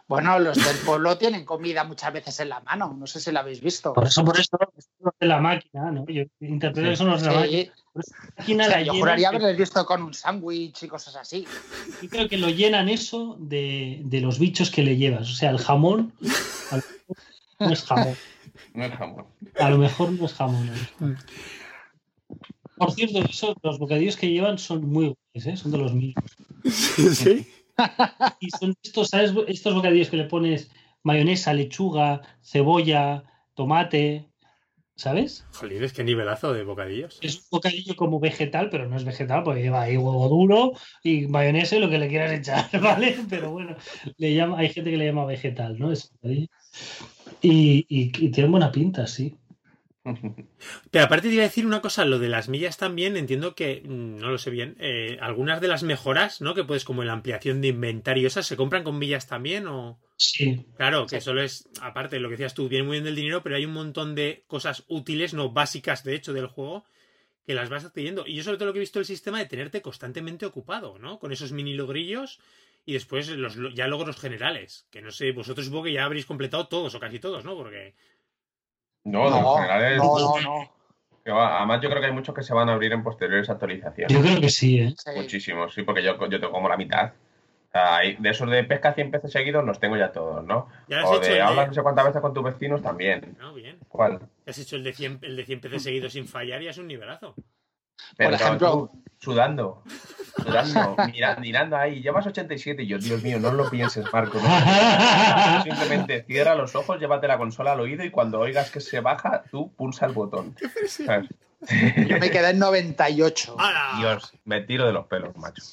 [0.07, 2.95] Bueno, los del pueblo tienen comida muchas veces en la mano.
[2.99, 3.93] No sé si la habéis visto.
[3.93, 6.05] Por eso, por eso, es los de la máquina, ¿no?
[6.07, 7.63] Yo interpreto que son los de la máquina.
[7.63, 7.71] Sí.
[7.93, 10.87] Por eso la máquina O sea, la yo juraría haberles visto con un sándwich y
[10.87, 11.47] cosas así.
[12.01, 15.31] Yo creo que lo llenan eso de, de los bichos que le llevas.
[15.31, 16.13] O sea, el jamón
[17.59, 18.15] no es jamón.
[18.75, 19.25] No es jamón.
[19.59, 20.67] A lo mejor no es jamón.
[20.67, 21.15] ¿eh?
[22.77, 25.57] Por cierto, eso, los bocadillos que llevan son muy buenos, ¿eh?
[25.57, 26.15] son de los míos.
[26.65, 27.47] Sí.
[28.39, 29.33] Y son estos, ¿sabes?
[29.47, 30.69] Estos bocadillos que le pones
[31.01, 33.23] mayonesa, lechuga, cebolla,
[33.55, 34.29] tomate,
[34.95, 35.45] ¿sabes?
[35.53, 37.19] Jolines, qué nivelazo de bocadillos.
[37.21, 41.27] Es un bocadillo como vegetal, pero no es vegetal porque lleva ahí huevo duro y
[41.27, 43.17] mayonesa y lo que le quieras echar, ¿vale?
[43.29, 43.75] Pero bueno,
[44.17, 45.87] le llama, hay gente que le llama vegetal, ¿no?
[45.87, 46.47] Bocadillo.
[47.41, 49.35] Y, y, y tienen buena pinta, sí.
[50.91, 53.81] Pero aparte te iba a decir una cosa, lo de las millas también, entiendo que,
[53.85, 56.53] mm, no lo sé bien, eh, algunas de las mejoras, ¿no?
[56.55, 59.99] Que puedes, como la ampliación de inventario, ¿esas se compran con millas también o...?
[60.17, 63.15] Sí, Claro, que solo es, aparte de lo que decías tú, viene muy bien del
[63.15, 66.85] dinero, pero hay un montón de cosas útiles, no básicas, de hecho, del juego,
[67.45, 68.25] que las vas adquiriendo.
[68.25, 71.19] Y yo sobre todo lo que he visto el sistema de tenerte constantemente ocupado, ¿no?
[71.19, 72.39] Con esos mini logrillos
[72.85, 74.87] y después los lo- ya logros generales.
[74.91, 77.55] Que no sé, vosotros supongo que ya habréis completado todos o casi todos, ¿no?
[77.55, 77.95] Porque...
[79.05, 79.97] No, de los No, generales.
[79.97, 80.71] no, no, no.
[81.23, 81.57] que va.
[81.57, 84.13] Además, yo creo que hay muchos que se van a abrir en posteriores actualizaciones.
[84.15, 84.93] yo creo que sí, ¿eh?
[84.97, 85.11] Sí.
[85.15, 87.11] Muchísimos, sí, porque yo, yo tengo como la mitad.
[87.67, 90.67] O sea, hay- de esos de pesca 100 peces seguidos los tengo ya todos, ¿no?
[90.87, 91.67] Ya has O hecho de hablas de...
[91.69, 93.35] no sé cuántas veces con tus vecinos también.
[93.39, 93.79] No, bien.
[93.89, 94.19] ¿Cuál?
[94.45, 96.87] Has hecho el de 100, el de 100 peces seguidos sin fallar y es un
[96.87, 97.33] nivelazo.
[98.17, 99.83] Pero ejemplo- tú, sudando,
[100.35, 104.39] sudando, mira- mirando ahí, llevas 87 y yo, Dios mío, no lo pienses, Marco.
[104.39, 104.43] no.
[105.63, 109.43] Simplemente cierra los ojos, llévate la consola al oído y cuando oigas que se baja,
[109.51, 110.55] tú pulsa el botón.
[110.87, 111.29] ¿Sabes?
[112.07, 113.55] Yo me quedé en 98.
[113.59, 113.93] ¡Hala!
[113.99, 115.63] Dios, me tiro de los pelos, macho.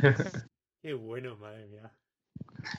[0.82, 1.90] Qué bueno, madre mía.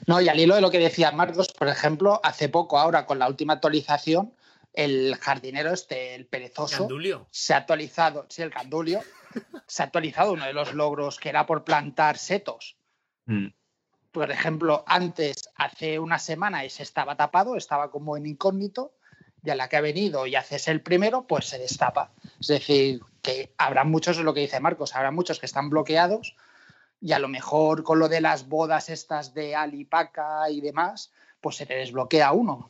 [0.06, 3.18] No, y al hilo de lo que decía Marcos, por ejemplo, hace poco, ahora con
[3.18, 4.34] la última actualización,
[4.72, 7.26] el jardinero este, el perezoso, Gandulio.
[7.30, 9.00] se ha actualizado, sí, el candulio,
[9.66, 12.76] se ha actualizado uno de los logros que era por plantar setos.
[13.26, 13.48] Mm.
[14.12, 18.92] Por ejemplo, antes, hace una semana, ese estaba tapado, estaba como en incógnito,
[19.42, 22.10] y a la que ha venido y haces el primero, pues se destapa.
[22.40, 26.36] Es decir, que habrá muchos, es lo que dice Marcos, habrá muchos que están bloqueados
[27.00, 31.56] y a lo mejor con lo de las bodas estas de Alipaca y demás, pues
[31.56, 32.68] se te desbloquea uno.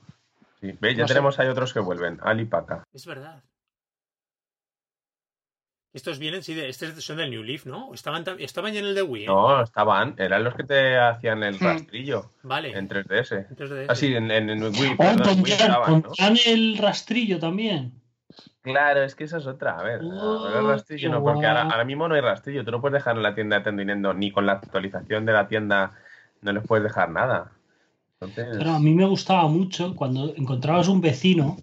[0.61, 1.15] Ya No sé.
[1.15, 2.21] tenemos ahí otros que vuelven.
[2.23, 2.85] Alipaca.
[2.93, 3.43] Es verdad.
[5.93, 7.93] Estos vienen, sí, de, estos son del New Leaf, ¿no?
[7.93, 9.27] Estaban, estaban ya en el de Wii, ¿eh?
[9.27, 11.65] No, estaban, eran los que te hacían el Hmm.
[11.65, 12.79] rastrillo Vale.
[12.79, 13.47] en 3DS.
[13.51, 16.05] Entonces, Ah, sí, en, en, en Wii, Oh, perdón, en Wii estaban,
[16.47, 17.93] el rastrillo también.
[18.63, 19.79] Claro, es que esa es otra.
[19.79, 22.65] A ver, ver, el Oh, rastrillo no, porque ahora, ahora mismo no hay rastrillo.
[22.65, 25.93] Tú no puedes dejar en la tienda atendiendo ni con la actualización de la tienda
[26.43, 27.53] no les puedes dejar nada.
[28.21, 31.57] Entonces, Pero a mí me gustaba mucho cuando encontrabas un vecino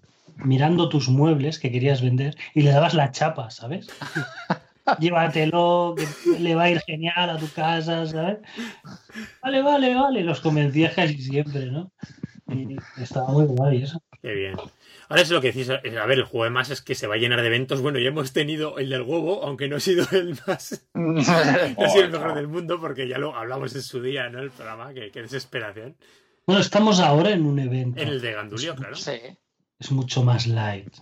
[0.44, 3.88] mirando tus muebles que querías vender y le dabas la chapa, ¿sabes?
[4.98, 8.38] Llévatelo, que le va a ir genial a tu casa, ¿sabes?
[9.42, 10.24] Vale, vale, vale.
[10.24, 11.92] Los convencías casi siempre, ¿no?
[12.48, 14.02] Y estaba muy guay eso.
[14.22, 14.56] Qué bien.
[15.10, 15.68] Ahora es lo que decís.
[15.70, 17.82] A ver, el juego además es que se va a llenar de eventos.
[17.82, 20.88] Bueno, ya hemos tenido el del huevo, aunque no ha sido el más.
[20.94, 24.40] No ha sido el mejor del mundo, porque ya lo hablamos en su día, ¿no?
[24.40, 25.96] El programa, que, que desesperación.
[26.46, 28.00] Bueno, estamos ahora en un evento.
[28.00, 28.96] En el de Gandulio, claro.
[28.96, 29.20] sí.
[29.78, 30.94] Es mucho más light.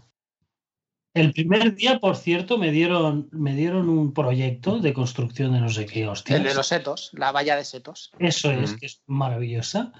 [1.14, 5.70] El primer día, por cierto, me dieron, me dieron un proyecto de construcción de no
[5.70, 6.36] sé qué, hostia.
[6.36, 8.12] El de los setos, la valla de setos.
[8.18, 8.76] Eso es, Mm.
[8.76, 9.92] que es maravillosa.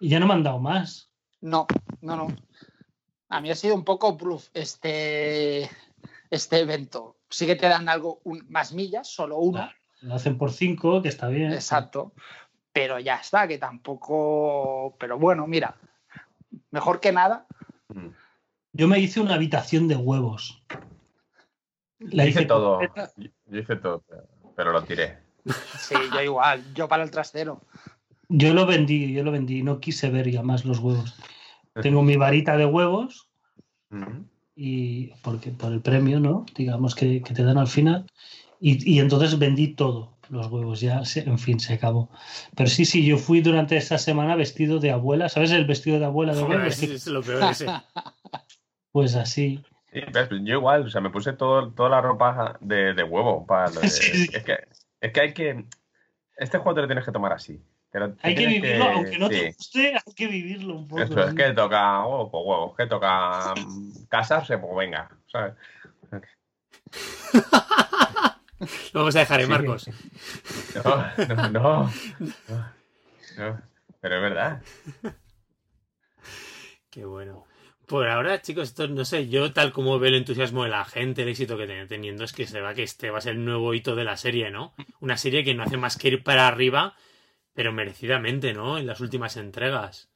[0.00, 1.10] Y ya no me han dado más.
[1.40, 1.66] No,
[2.00, 2.26] no, no.
[3.28, 5.70] A mí ha sido un poco proof este,
[6.30, 7.18] este evento.
[7.30, 9.58] Sí que te dan algo, un- más millas, solo una.
[9.68, 11.52] Claro, Lo hacen por cinco, que está bien.
[11.52, 12.12] Exacto.
[12.72, 14.96] Pero ya está, que tampoco.
[14.98, 15.76] Pero bueno, mira,
[16.72, 17.46] mejor que nada.
[17.88, 18.08] mm,
[18.74, 20.62] Yo me hice una habitación de huevos.
[22.00, 22.80] La hice hice todo.
[23.46, 24.02] Yo hice todo,
[24.56, 25.18] pero- lo tiré.
[25.78, 27.60] Sí, yo igual, yo para el trastero.
[28.28, 29.62] Yo lo vendí, yo lo vendí.
[29.62, 31.14] No quise ver ya más los huevos.
[31.82, 33.28] Tengo mi varita de huevos
[34.56, 36.44] y porque por el premio, ¿no?
[36.56, 38.06] Digamos que, que te dan al final.
[38.60, 42.08] Y, y entonces vendí todo, los huevos, ya, se- en fin, se acabó.
[42.56, 46.06] Pero sí, sí, yo fui durante esta semana vestido de abuela, ¿sabes el vestido de
[46.06, 46.82] abuela de huevos?
[46.82, 47.66] es, es lo peor ese.
[48.94, 49.60] Pues así.
[49.92, 50.00] Sí,
[50.44, 53.44] yo igual, o sea, me puse todo, toda la ropa de, de huevo.
[53.44, 54.28] Para, lo de- Sí.
[54.32, 54.56] es, que,
[55.00, 55.64] es que hay que.
[56.36, 57.60] Este juego te lo tienes que tomar así.
[57.90, 59.34] que lo- Hay que vivirlo, aunque no sí.
[59.34, 61.02] te guste, hay que vivirlo un poco.
[61.02, 63.52] Eso es que toca huevo, pues huevo, que toca
[64.08, 65.54] casarse, pues venga, ¿sabes?
[68.92, 69.48] Lo vamos a dejar en.
[69.50, 69.88] Marcos.
[70.84, 71.90] No, no, no, no,
[73.38, 73.60] no,
[74.00, 74.62] pero es verdad.
[76.90, 77.44] Qué bueno.
[77.86, 81.22] Por ahora, chicos, esto no sé, yo tal como veo el entusiasmo de la gente,
[81.22, 83.44] el éxito que tiene teniendo, es que se va que este va a ser el
[83.44, 84.74] nuevo hito de la serie, ¿no?
[85.00, 86.94] Una serie que no hace más que ir para arriba,
[87.52, 88.78] pero merecidamente, ¿no?
[88.78, 90.08] En las últimas entregas.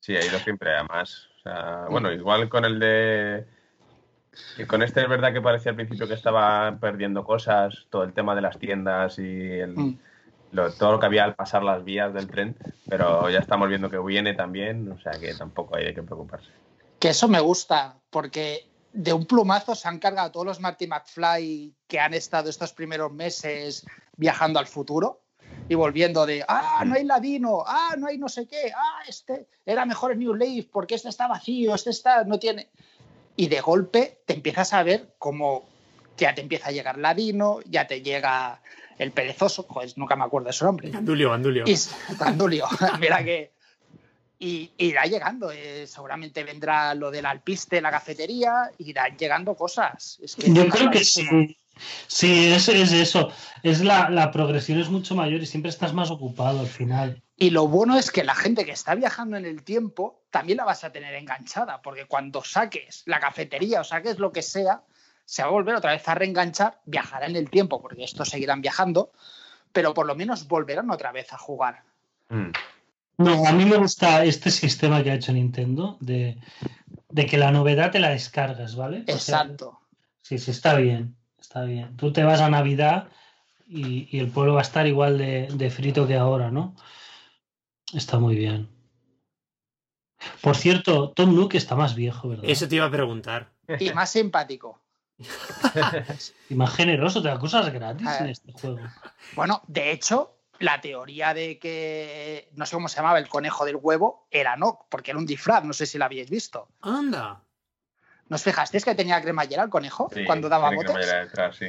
[0.00, 1.28] Sí, ha ido siempre además.
[1.38, 3.46] O sea, bueno, igual con el de.
[4.56, 8.12] que con este es verdad que parecía al principio que estaba perdiendo cosas, todo el
[8.12, 9.98] tema de las tiendas y el, Mm.
[10.78, 12.56] Todo lo que había al pasar las vías del tren,
[12.88, 16.50] pero ya estamos viendo que viene también, o sea que tampoco hay de qué preocuparse.
[16.98, 21.74] Que eso me gusta, porque de un plumazo se han cargado todos los Marty McFly
[21.86, 23.84] que han estado estos primeros meses
[24.16, 25.20] viajando al futuro
[25.68, 29.48] y volviendo de, ah, no hay ladino, ah, no hay no sé qué, ah, este
[29.64, 32.70] era mejor el New Leaf porque este está vacío, este está, no tiene.
[33.36, 35.68] Y de golpe te empiezas a ver como
[36.16, 38.62] ya te empieza a llegar ladino, ya te llega
[38.98, 40.90] el perezoso, joder, nunca me acuerdo de su nombre.
[40.90, 41.64] Gandulio, Gandulio.
[41.66, 41.76] Y
[42.18, 42.66] Gandulio,
[43.00, 43.52] mira que.
[44.38, 50.18] Y irá llegando, eh, seguramente vendrá lo del alpiste, la cafetería, irán llegando cosas.
[50.22, 51.56] Es que Yo creo que sí.
[52.06, 53.30] Sí, es, es eso.
[53.62, 57.22] Es la, la progresión es mucho mayor y siempre estás más ocupado al final.
[57.36, 60.64] Y lo bueno es que la gente que está viajando en el tiempo también la
[60.64, 64.82] vas a tener enganchada, porque cuando saques la cafetería o saques lo que sea,
[65.26, 68.62] se va a volver otra vez a reenganchar, viajará en el tiempo, porque estos seguirán
[68.62, 69.12] viajando,
[69.72, 71.82] pero por lo menos volverán otra vez a jugar.
[72.30, 72.50] Mm.
[73.18, 76.38] No, a mí me gusta este sistema que ha hecho Nintendo de,
[77.10, 79.02] de que la novedad te la descargas, ¿vale?
[79.02, 79.80] O sea, Exacto.
[80.22, 81.16] sí, sí, está bien.
[81.38, 81.96] Está bien.
[81.96, 83.08] Tú te vas a Navidad
[83.66, 86.74] y, y el pueblo va a estar igual de, de frito que ahora, ¿no?
[87.94, 88.68] Está muy bien.
[90.40, 92.44] Por cierto, Tom Nook está más viejo, ¿verdad?
[92.48, 93.52] Eso te iba a preguntar.
[93.78, 94.80] Y más simpático.
[96.48, 98.18] Y más generoso, te da cosas gratis Ah.
[98.20, 98.78] en este juego.
[99.34, 103.76] Bueno, de hecho, la teoría de que no sé cómo se llamaba el conejo del
[103.76, 106.68] huevo era no, porque era un disfraz, no sé si lo habíais visto.
[106.82, 107.40] Anda.
[108.28, 110.92] ¿No os fijasteis que tenía cremallera el conejo Sí, cuando daba botes?
[110.92, 111.66] mayor detrás, sí.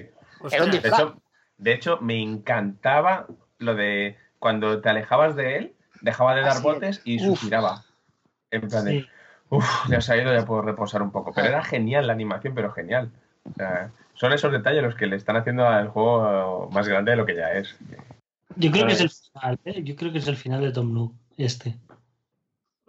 [0.52, 0.72] Era un.
[0.72, 1.00] De disfraz.
[1.02, 1.22] hecho,
[1.58, 3.28] de hecho, me encantaba
[3.60, 6.64] lo de cuando te alejabas de él, dejaba de dar Así es.
[6.64, 7.40] botes y Uf.
[7.40, 7.84] suspiraba.
[8.52, 9.08] En plan de, Sí.
[9.50, 11.32] uff, ya se ha ido, ya puedo reposar un poco.
[11.34, 13.12] Pero era genial la animación, pero genial.
[13.50, 17.18] O sea, son esos detalles los que le están haciendo al juego más grande de
[17.18, 17.76] lo que ya es.
[18.56, 19.84] Yo creo que es el final, ¿eh?
[19.84, 21.76] Yo creo que es el final de Tom Nook, este.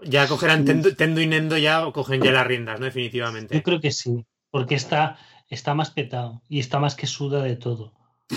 [0.05, 2.87] Ya cogerán Tendo, Tendo y Nendo, ya cogen ya las riendas, ¿no?
[2.87, 3.55] Definitivamente.
[3.55, 7.57] Yo creo que sí, porque está, está más petado y está más que suda de
[7.57, 7.93] todo.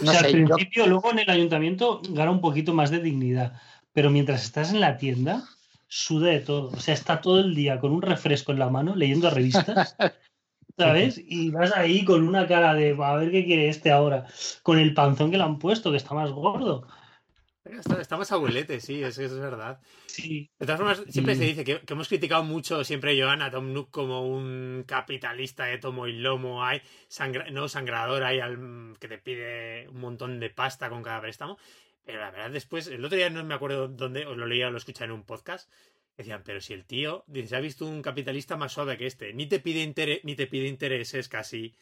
[0.00, 2.90] O No sea, sé, al yo- principio, luego en el ayuntamiento gana un poquito más
[2.90, 3.60] de dignidad,
[3.92, 5.44] pero mientras estás en la tienda,
[5.88, 6.68] suda de todo.
[6.68, 9.96] O sea, está todo el día con un refresco en la mano, leyendo revistas,
[10.84, 11.20] ¿sabes?
[11.24, 14.26] Y vas ahí con una cara de, a ver qué quiere este ahora,
[14.62, 16.86] con el panzón que le han puesto, que está más gordo.
[17.64, 19.78] Está, está más abuelete, sí, es, es verdad.
[20.06, 23.50] Sí, De todas formas, siempre se dice que, que hemos criticado mucho siempre, Joan, a
[23.50, 28.96] Tom Nook como un capitalista de tomo y lomo, hay sangra- no sangrador, hay al,
[28.98, 31.58] que te pide un montón de pasta con cada préstamo.
[32.02, 34.70] Pero la verdad, después, el otro día no me acuerdo dónde, os lo leía o
[34.70, 35.70] lo escuché en un podcast.
[36.20, 39.32] Decían, pero si el tío, dice, se ha visto un capitalista más suave que este,
[39.32, 41.74] ni te pide, intere- ni te pide intereses casi,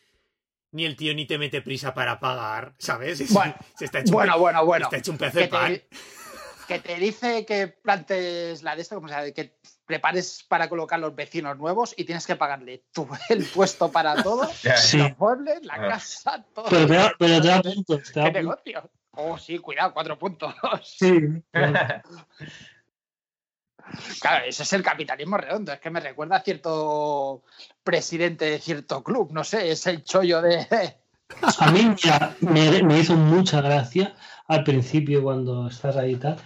[0.71, 3.21] ni el tío ni te mete prisa para pagar, ¿sabes?
[3.21, 4.85] Es- Bueno, se está hecho, un Bueno, pe- bueno, bueno.
[4.85, 5.73] está hecho un pedazo de pan.
[5.75, 5.89] te,
[6.69, 11.17] que te dice que plantes la de esto, como sea, que prepares para colocar los
[11.17, 14.99] vecinos nuevos y tienes que pagarle tú el puesto para todo, Sí.
[14.99, 15.89] los muebles, la Ah.
[15.89, 16.67] casa, todo.
[16.71, 18.13] pero te da, pero te da puntos.
[18.13, 18.89] te da ¿Qué negocio?
[19.21, 20.55] Oh, sí, cuidado, cuatro puntos.
[20.85, 21.11] Sí,
[21.51, 22.03] Claro,
[24.47, 25.73] ese es el capitalismo redondo.
[25.73, 27.45] Es que me recuerda a cierto
[27.83, 29.33] presidente de cierto club.
[29.33, 30.67] No sé, es el chollo de.
[31.59, 31.95] A mí
[32.41, 34.15] me, hizo mucha gracia
[34.47, 36.37] al principio cuando estás ahí tal.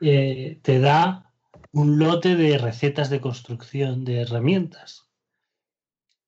[0.00, 1.26] eh, te da
[1.72, 5.10] un lote de recetas de construcción, de herramientas.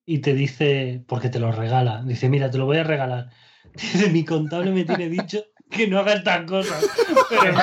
[0.05, 3.29] Y te dice, porque te lo regala, dice, mira, te lo voy a regalar.
[3.73, 6.83] Dice, mi contable me tiene dicho que no haga estas cosas.
[7.29, 7.53] Pero.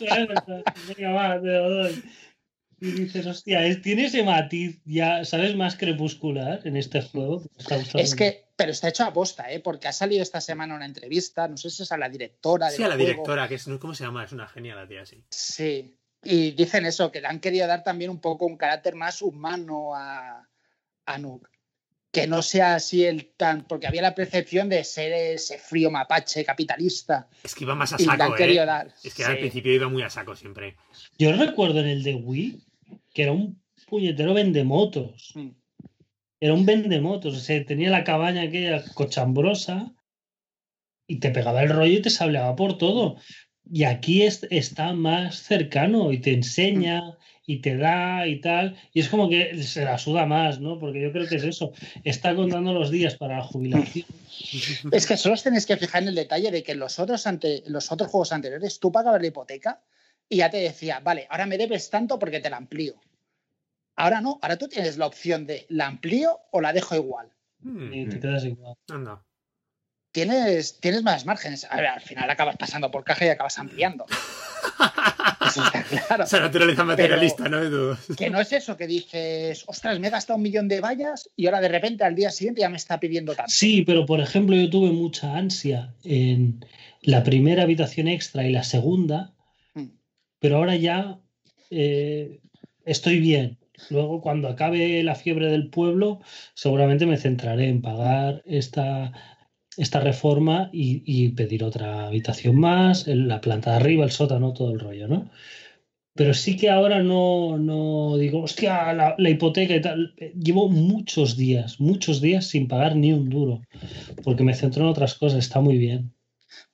[0.00, 2.02] Venga, va, te lo doy.
[2.80, 5.54] Y dices, hostia, es- tiene ese matiz ya, ¿sabes?
[5.54, 7.42] Más crepuscular en este juego.
[7.94, 9.60] Es que, pero está hecho a posta, ¿eh?
[9.60, 12.70] Porque ha salido esta semana una entrevista, no sé si es a la directora.
[12.70, 13.08] Sí, del a la juego.
[13.10, 14.24] directora, que es, ¿cómo se llama?
[14.24, 15.22] Es una genia la tía, sí.
[15.30, 15.96] Sí.
[16.24, 19.94] Y dicen eso, que le han querido dar también un poco un carácter más humano
[19.94, 20.48] a,
[21.06, 21.50] a Nuke.
[22.12, 23.64] Que no sea así el tan.
[23.64, 27.28] Porque había la percepción de ser ese frío mapache capitalista.
[27.42, 28.54] Es que iba más a saco, ¿eh?
[28.66, 28.94] dar.
[29.02, 30.76] Es que al principio iba muy a saco siempre.
[31.18, 32.60] Yo recuerdo en el de Wii
[33.14, 35.32] que era un puñetero vendemotos.
[35.34, 35.48] Mm.
[36.38, 37.34] Era un vendemotos.
[37.34, 39.92] O sea, tenía la cabaña aquella cochambrosa
[41.06, 43.16] y te pegaba el rollo y te sableaba por todo.
[43.70, 48.76] Y aquí es- está más cercano y te enseña y te da y tal.
[48.92, 50.78] Y es como que se la suda más, ¿no?
[50.78, 51.72] Porque yo creo que es eso.
[52.04, 54.06] Está contando los días para la jubilación.
[54.92, 57.26] Es que solo os tenéis que fijar en el detalle de que en los otros,
[57.26, 59.80] ante, los otros juegos anteriores tú pagabas la hipoteca
[60.28, 62.94] y ya te decía, vale, ahora me debes tanto porque te la amplío.
[63.94, 67.28] Ahora no, ahora tú tienes la opción de la amplío o la dejo igual.
[67.60, 68.74] Hmm, Y te quedas igual.
[68.90, 69.22] anda.
[70.10, 71.64] Tienes, tienes más márgenes.
[71.70, 74.06] A ver, al final acabas pasando por caja y acabas ampliando.
[75.52, 76.24] Eso está claro.
[76.24, 77.96] Esa naturaleza materialista, ¿no?
[78.16, 81.46] Que no es eso que dices, ostras, me he gastado un millón de vallas y
[81.46, 83.50] ahora de repente al día siguiente ya me está pidiendo tanto.
[83.52, 86.64] Sí, pero por ejemplo, yo tuve mucha ansia en
[87.02, 89.34] la primera habitación extra y la segunda,
[89.74, 89.86] Mm.
[90.38, 91.18] pero ahora ya
[91.70, 92.40] eh,
[92.84, 93.58] estoy bien.
[93.90, 96.20] Luego, cuando acabe la fiebre del pueblo,
[96.54, 99.12] seguramente me centraré en pagar esta,
[99.76, 104.80] esta reforma y, pedir otra habitación más, la planta de arriba, el sótano, todo el
[104.80, 105.30] rollo, ¿no?
[106.14, 110.14] Pero sí que ahora no, no digo, hostia, la, hipoteca y tal.
[110.34, 113.62] Llevo muchos días, muchos días sin pagar ni un duro,
[114.22, 116.12] porque me centro en otras cosas, está muy bien.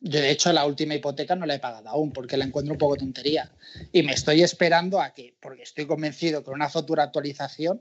[0.00, 2.78] Yo, de hecho, la última hipoteca no la he pagado aún porque la encuentro un
[2.78, 3.52] poco tontería.
[3.92, 7.80] Y me estoy esperando a que, porque estoy convencido que con una futura actualización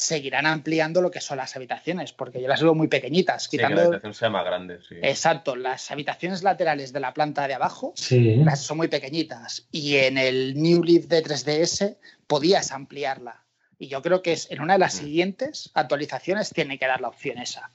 [0.00, 3.44] seguirán ampliando lo que son las habitaciones, porque yo las veo muy pequeñitas.
[3.44, 4.96] Sí, que la Quitando, habitación sea más grande, sí.
[5.02, 8.36] exacto, las habitaciones laterales de la planta de abajo Sí.
[8.36, 9.66] las son muy pequeñitas.
[9.70, 11.96] Y en el New Leaf de 3DS
[12.26, 13.44] podías ampliarla.
[13.78, 14.98] Y yo creo que es, en una de las Mm.
[14.98, 17.70] siguientes actualizaciones tiene que dar la opción esa.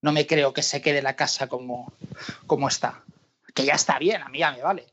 [0.00, 1.92] No me creo que se quede la casa como,
[2.46, 3.02] como está.
[3.54, 4.86] Que ya está bien, a mí ya me vale.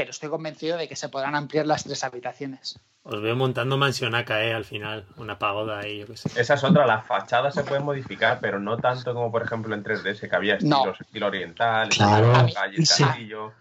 [0.00, 2.80] Pero estoy convencido de que se podrán ampliar las tres habitaciones.
[3.02, 4.54] Os veo montando mansionaca, ¿eh?
[4.54, 5.04] Al final.
[5.18, 6.40] Una pagoda ahí, yo qué sé.
[6.40, 9.82] Esa es otra, las fachadas se pueden modificar, pero no tanto como por ejemplo en
[9.84, 10.76] 3DS, que había No.
[10.78, 12.32] estilos, estilo oriental, Claro.
[12.32, 13.52] estilo calle, Y se- castillo.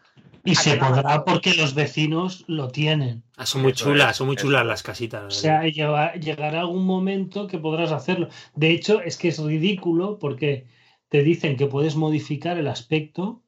[0.46, 1.02] Y se Acabado.
[1.04, 3.24] podrá porque los vecinos lo tienen.
[3.36, 5.26] Ah, son muy chulas, son muy chulas las casitas.
[5.26, 8.30] O sea, llegará algún momento que podrás hacerlo.
[8.56, 10.68] De hecho, es que es ridículo porque
[11.10, 13.44] te dicen que puedes modificar el aspecto.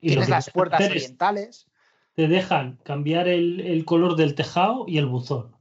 [0.00, 1.66] Y lo Tienes que las puertas orientales
[2.14, 5.54] te dejan cambiar el, el color del tejado y el buzón.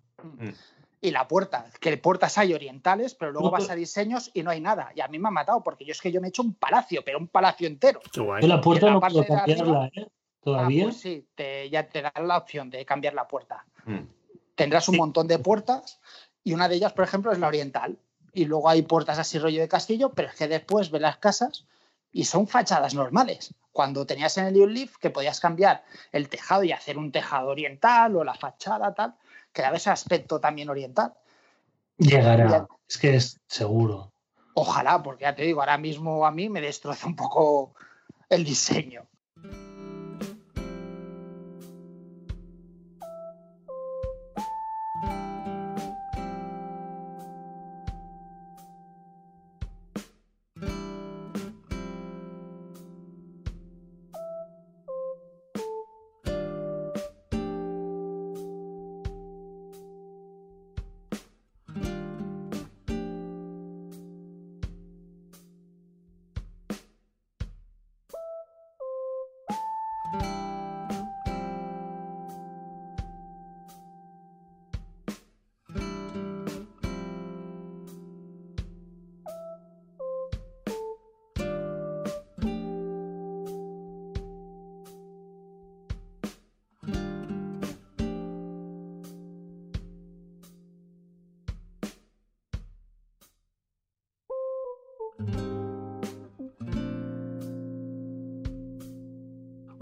[1.01, 1.65] y la puerta.
[1.81, 4.91] Que puertas hay orientales, pero luego No, vas a diseños y no hay nada.
[4.95, 6.53] Y a mí me ha matado porque yo es que yo me he hecho un
[6.53, 7.99] palacio, pero un palacio entero.
[8.15, 8.47] Guay.
[8.47, 10.07] La puerta Y en la no puedo arriba- cambiarla, ¿eh?
[10.43, 10.83] Todavía.
[10.83, 13.65] Ah, pues sí, te- ya te dan la opción de cambiar la puerta.
[13.85, 13.99] Mm.
[14.55, 14.99] Tendrás un Sí.
[14.99, 15.99] montón de puertas
[16.43, 17.97] y una de ellas, por ejemplo, es la oriental.
[18.33, 21.65] Y luego hay puertas así rollo de castillo, pero es que después ves las casas
[22.13, 23.53] y son fachadas normales.
[23.71, 27.49] Cuando tenías en el New Leaf que podías cambiar el tejado y hacer un tejado
[27.49, 29.15] oriental o la fachada tal,
[29.51, 31.13] que daba ese aspecto también oriental.
[31.97, 32.47] Llegará.
[32.49, 32.67] Ya.
[32.87, 34.11] Es que es seguro.
[34.53, 37.73] Ojalá, porque ya te digo, ahora mismo a mí me destroza un poco
[38.29, 39.07] el diseño.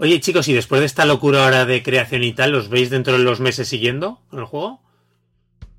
[0.02, 3.12] Oye, chicos, y después de esta locura ahora de creación y tal, ¿los veis dentro
[3.16, 4.80] de los meses siguiendo con el juego?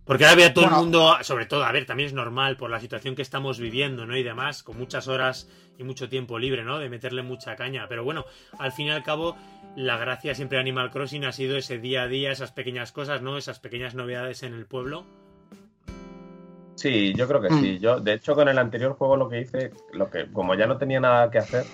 [0.05, 0.78] Porque ahora ve a todo Bueno.
[0.78, 4.05] el mundo, sobre todo, a ver, también es normal por la situación que estamos viviendo,
[4.05, 4.15] ¿no?
[4.15, 6.80] Y demás, con muchas horas y mucho tiempo libre, ¿no?
[6.80, 7.86] De meterle mucha caña.
[7.89, 8.24] Pero bueno,
[8.59, 9.36] al fin y al cabo,
[9.76, 13.21] la gracia siempre de Animal Crossing ha sido ese día a día, esas pequeñas cosas,
[13.21, 13.38] ¿no?
[13.38, 15.03] Esas pequeñas novedades en el pueblo.
[16.76, 17.61] Sí, yo creo que Mm.
[17.61, 17.80] sí.
[17.80, 20.78] Yo, de hecho, con el anterior juego lo que hice, lo que, como ya no
[20.78, 21.65] tenía nada que hacer,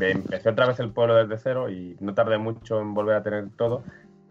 [0.00, 3.22] me empecé otra vez el pueblo desde cero y no tardé mucho en volver a
[3.22, 3.84] tener todo.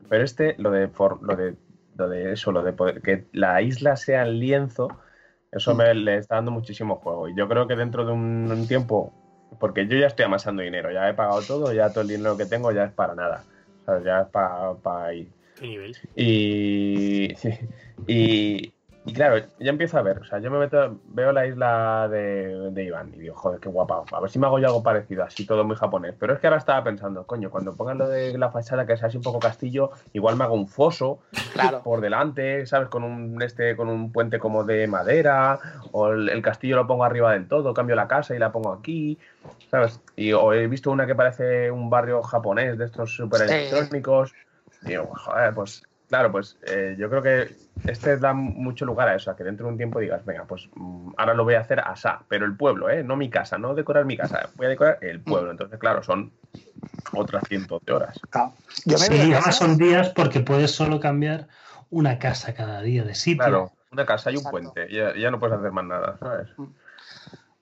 [0.10, 1.56] Pero este, lo de, for- lo de,
[1.96, 4.90] lo de eso, lo de poder, que la isla sea el lienzo,
[5.52, 7.28] eso me le está dando muchísimo juego.
[7.30, 9.14] Y yo creo que dentro de un, un tiempo,
[9.60, 12.46] porque yo ya estoy amasando dinero, ya he pagado todo, ya todo el dinero que
[12.46, 13.44] tengo ya es para nada.
[13.82, 15.28] O sea, ya es para ahí.
[15.56, 15.96] ¿Qué nivel?
[16.16, 17.34] Y,
[18.08, 18.74] y,
[19.10, 22.70] y claro, ya empiezo a ver, o sea, yo me meto, veo la isla de,
[22.70, 25.24] de Iván y digo, joder, qué guapa, a ver si me hago yo algo parecido,
[25.24, 26.14] así todo muy japonés.
[26.20, 29.07] Pero es que ahora estaba pensando, coño, cuando pongan lo de la fachada que sea
[29.07, 31.22] así un poco castillo, igual me hago un foso
[31.53, 31.82] Claro.
[31.84, 32.89] por delante, ¿sabes?
[32.89, 35.57] Con un este, con un puente como de madera,
[35.91, 38.72] o el, el castillo lo pongo arriba del todo, cambio la casa y la pongo
[38.72, 39.18] aquí,
[39.72, 39.99] ¿sabes?
[40.16, 44.36] Y o he visto una que parece un barrio japonés de estos súper electrónicos.
[44.84, 47.55] Digo, joder, pues claro, pues eh, yo creo que
[47.86, 50.68] este da mucho lugar a eso, a que dentro de un tiempo digas, venga, pues
[50.76, 53.03] mm, ahora lo voy a hacer asá, pero el pueblo, ¿eh?
[53.03, 55.51] No mi casa, no decorar mi casa, voy a decorar el pueblo.
[55.51, 56.34] Entonces, claro, son
[57.14, 58.20] otras cientos de horas.
[58.30, 58.53] Claro.
[58.86, 61.47] Yo me Sí, además son días porque puedes solo cambiar
[61.89, 63.43] una casa cada día de sitio.
[63.43, 64.74] Claro, una casa y un Exacto.
[64.74, 66.49] puente, y ya, ya no puedes hacer más nada, ¿sabes?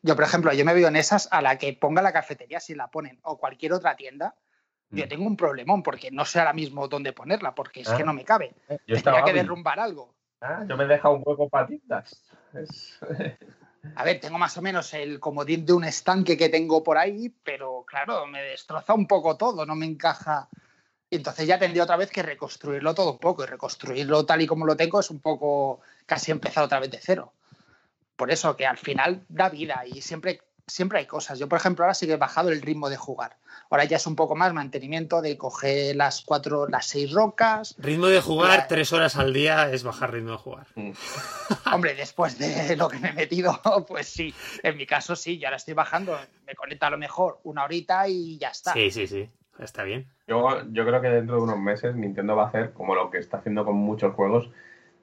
[0.02, 2.76] Yo, por ejemplo, yo me veo en esas a la que ponga la cafetería, si
[2.76, 4.36] la ponen, o cualquier otra tienda,
[4.90, 5.10] yo Mm.
[5.10, 7.98] tengo un problemón porque no sé ahora mismo dónde ponerla, porque es Ah.
[7.98, 8.54] que no me cabe.
[8.88, 10.14] Yo Tendría que derrumbar algo.
[10.42, 12.24] Ah, yo me he dejado un hueco para tintas.
[12.54, 12.98] Es-
[13.96, 17.30] A ver, tengo más o menos el comodín de un estanque que tengo por ahí,
[17.44, 20.50] pero claro, me destroza un poco todo, no me encaja.
[21.10, 24.48] Y entonces ya tendría otra vez que reconstruirlo todo un poco, y reconstruirlo tal y
[24.48, 27.32] como lo tengo es un poco casi empezar otra vez de cero.
[28.18, 31.40] Por eso que al final da vida y siempre, siempre hay cosas.
[31.40, 33.38] Yo, por ejemplo, ahora sí que he bajado el ritmo de jugar.
[33.70, 37.76] Ahora ya es un poco más mantenimiento de coger las cuatro, las seis rocas.
[37.80, 40.68] Ritmo de jugar tres horas al día es bajar ritmo de jugar.
[41.74, 44.34] Hombre, después de lo que me he metido, pues sí.
[44.64, 46.18] En mi caso sí, yo ahora estoy bajando.
[46.46, 48.74] Me conecta a lo mejor una horita y ya está.
[48.74, 49.30] Sí, sí, sí.
[49.60, 50.08] Está bien.
[50.28, 53.18] Yo, yo creo que dentro de unos meses Nintendo va a hacer como lo que
[53.18, 54.50] está haciendo con muchos juegos,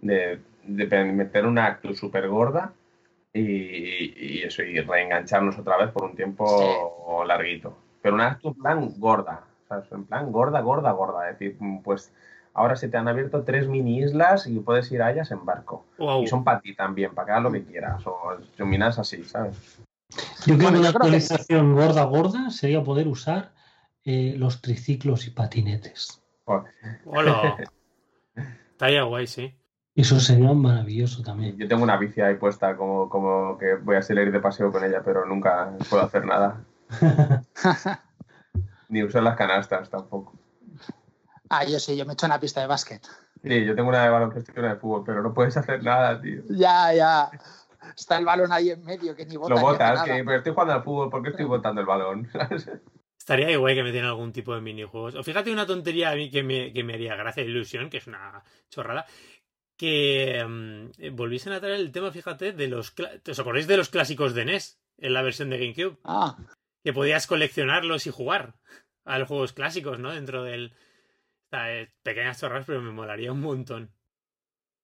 [0.01, 2.73] de, meter una actu súper gorda
[3.35, 7.76] y, y eso, y reengancharnos otra vez por un tiempo larguito.
[8.01, 9.91] Pero una en plan gorda, ¿sabes?
[9.91, 11.28] En plan gorda, gorda, gorda.
[11.28, 12.12] Es decir, mm, pues
[12.55, 15.85] ahora se te han abierto tres mini islas y puedes ir a ellas en barco.
[15.99, 16.22] Wow.
[16.22, 19.78] Y son para ti también, para que hagas lo que quieras, o dominas así, ¿sabes?
[20.47, 23.53] Yo creo Bueno, que una creo que actualización gorda, gorda sería poder usar
[24.04, 26.22] eh, los triciclos y patinetes.
[27.04, 27.57] Hola.
[28.71, 29.54] Estaría guay, sí.
[29.95, 31.57] Eso sería maravilloso también.
[31.57, 34.84] Yo tengo una bici ahí puesta como, como que voy a salir de paseo con
[34.84, 36.64] ella, pero nunca puedo hacer nada.
[38.88, 40.34] Ni usar las canastas tampoco.
[41.49, 43.07] Ah, yo sí, yo me echo en la pista de básquet.
[43.42, 46.21] Sí, yo tengo una de baloncesto y una de fútbol, pero no puedes hacer nada,
[46.21, 46.42] tío.
[46.49, 47.30] Ya, ya.
[47.96, 49.54] Está el balón ahí en medio que ni bota.
[49.54, 52.29] Lo botas, que pero estoy jugando al fútbol, ¿por qué estoy botando el balón?
[53.25, 55.14] Estaría guay que metieran algún tipo de minijuegos.
[55.14, 57.96] O fíjate una tontería a mí que me, que me haría gracia e ilusión, que
[57.96, 59.07] es una chorrada.
[59.76, 62.95] Que mm, volviesen a traer el tema, fíjate, de los.
[63.29, 65.99] ¿Os acordáis de los clásicos de NES en la versión de GameCube?
[66.05, 66.37] Ah,
[66.84, 68.55] Que podías coleccionarlos y jugar
[69.05, 70.13] a los juegos clásicos, ¿no?
[70.13, 70.75] Dentro del.
[71.53, 73.91] Eh, pequeñas chorradas, pero me molaría un montón.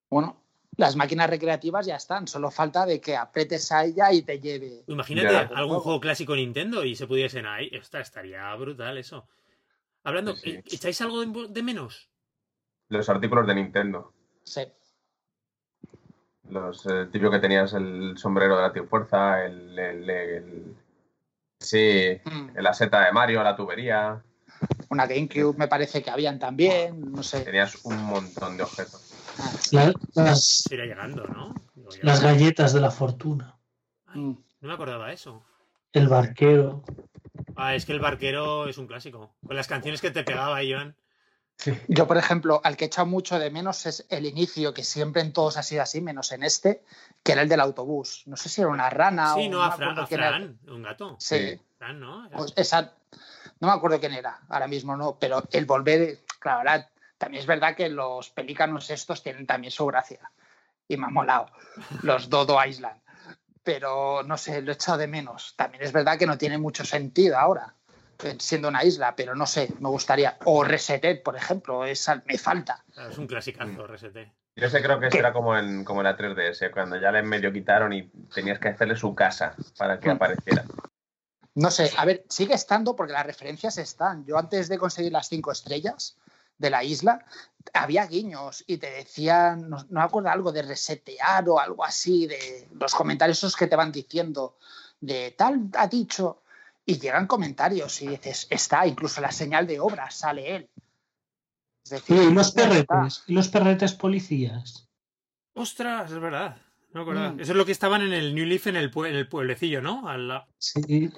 [0.08, 0.44] bueno,
[0.76, 2.26] las máquinas recreativas ya están.
[2.28, 4.84] Solo falta de que apretes a ella y te lleve.
[4.86, 5.40] Imagínate Ya.
[5.40, 5.80] algún Juego.
[5.80, 7.70] juego clásico Nintendo y se pudiesen ahí.
[7.76, 9.28] Ostras, estaría brutal eso.
[10.04, 10.56] Hablando, Sí, sí.
[10.56, 12.08] ¿e- ¿echáis algo de menos?
[12.88, 14.14] Los artículos de Nintendo.
[14.44, 14.62] Sí.
[16.50, 20.76] Los eh, típico que tenías el sombrero de la Tío Fuerza, el, el, el-
[21.58, 22.56] Sí, Mm.
[22.58, 24.22] la seta de Mario, la tubería.
[24.88, 27.12] Una GameCube me parece que habían también.
[27.12, 27.40] No sé.
[27.42, 29.12] Tenías un montón de objetos.
[29.38, 29.92] Ah, La-
[30.24, 31.54] las, llegando, ¿no?
[32.02, 33.56] Las galletas de la fortuna.
[34.14, 34.32] mm.
[34.62, 35.42] No me acordaba de eso.
[35.92, 36.82] El barquero.
[37.56, 39.34] Ah, es que el barquero es un clásico.
[39.46, 40.94] Con las canciones que te pegaba, Iván.
[41.88, 45.22] Yo, por ejemplo, al que he echado mucho de menos es el inicio, que siempre
[45.22, 46.84] en todos ha sido así, menos en este,
[47.22, 48.22] que era el del autobús.
[48.26, 50.20] No sé si era una rana Sí, o no, a, me Fran, acuerdo a quién
[50.20, 50.72] era.
[50.74, 51.16] Un gato.
[51.18, 51.60] Sí, Sí.
[51.78, 52.26] Fran, ¿no?
[52.26, 52.92] Era- pues esa,
[53.60, 56.88] no me acuerdo quién era, ahora mismo no, pero el volver, claro, ahora
[57.18, 60.30] también es verdad que los pelícanos estos tienen también su gracia.
[60.88, 61.46] Y me ha molado,
[62.02, 63.00] los Dodo Island.
[63.62, 65.54] Pero no sé, lo he echado de menos.
[65.56, 67.74] También es verdad que no tiene mucho sentido ahora,
[68.38, 70.36] siendo una isla, pero no sé, me gustaría.
[70.44, 72.84] O Resetet, por ejemplo, esa me falta.
[73.08, 74.16] Es un clasicazo, RST.
[74.56, 75.18] Yo sé, creo que ¿Qué?
[75.18, 78.02] será como en, como en la 3DS, cuando ya le medio quitaron y
[78.34, 80.12] tenías que hacerle su casa para que Mm.
[80.12, 80.64] apareciera.
[81.54, 84.24] No sé, a ver, sigue estando porque las referencias están.
[84.24, 86.16] Yo antes de conseguir las cinco estrellas
[86.58, 87.24] de la isla,
[87.72, 92.26] había guiños y te decían, no, no me acuerdo, algo de resetear o algo así,
[92.26, 94.58] de los comentarios esos que te van diciendo,
[95.00, 96.42] de tal ha dicho,
[96.86, 100.70] y llegan comentarios y dices, está, incluso la señal de obra sale él.
[101.84, 104.88] Es decir, Y los perretes, y los perretes policías.
[105.54, 106.56] Ostras, es verdad.
[106.92, 107.04] No.
[107.06, 107.40] Mm.
[107.40, 109.80] Eso es lo que estaban en el New Leaf en el, pue- en el pueblecillo,
[109.80, 110.08] ¿no?
[110.08, 111.10] Al la- Sí,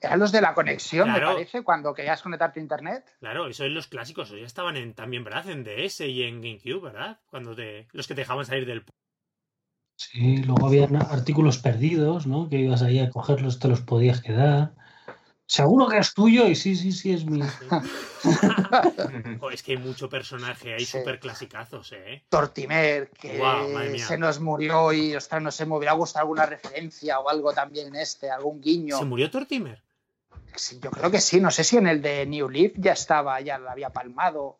[0.00, 1.28] Eran los de la conexión, Claro.
[1.30, 3.16] me parece, cuando querías conectarte a internet.
[3.20, 4.30] Claro, eso en los clásicos.
[4.30, 5.48] Ya estaban en, también, ¿verdad?
[5.48, 7.18] En DS y en GameCube, ¿verdad?
[7.26, 8.84] Cuando te, los que te dejaban salir del...
[9.96, 12.48] sí, luego había artículos perdidos, ¿no?
[12.48, 14.72] Que ibas ahí a cogerlos, te los podías quedar.
[15.46, 17.44] Seguro que es tuyo y sí, sí, sí, es mío.
[19.52, 20.98] Es que hay mucho personaje ahí Sí.
[20.98, 22.24] súper clasicazos, ¿eh?
[22.28, 27.28] Tortimer, que se nos murió y, ostras, no sé, me hubiera gustado alguna referencia o
[27.28, 28.98] algo también en este, algún guiño.
[28.98, 29.82] ¿Se murió Tortimer?
[30.80, 33.58] Yo creo que sí, no sé si en el de New Leaf ya estaba, ya
[33.58, 34.58] lo había palmado.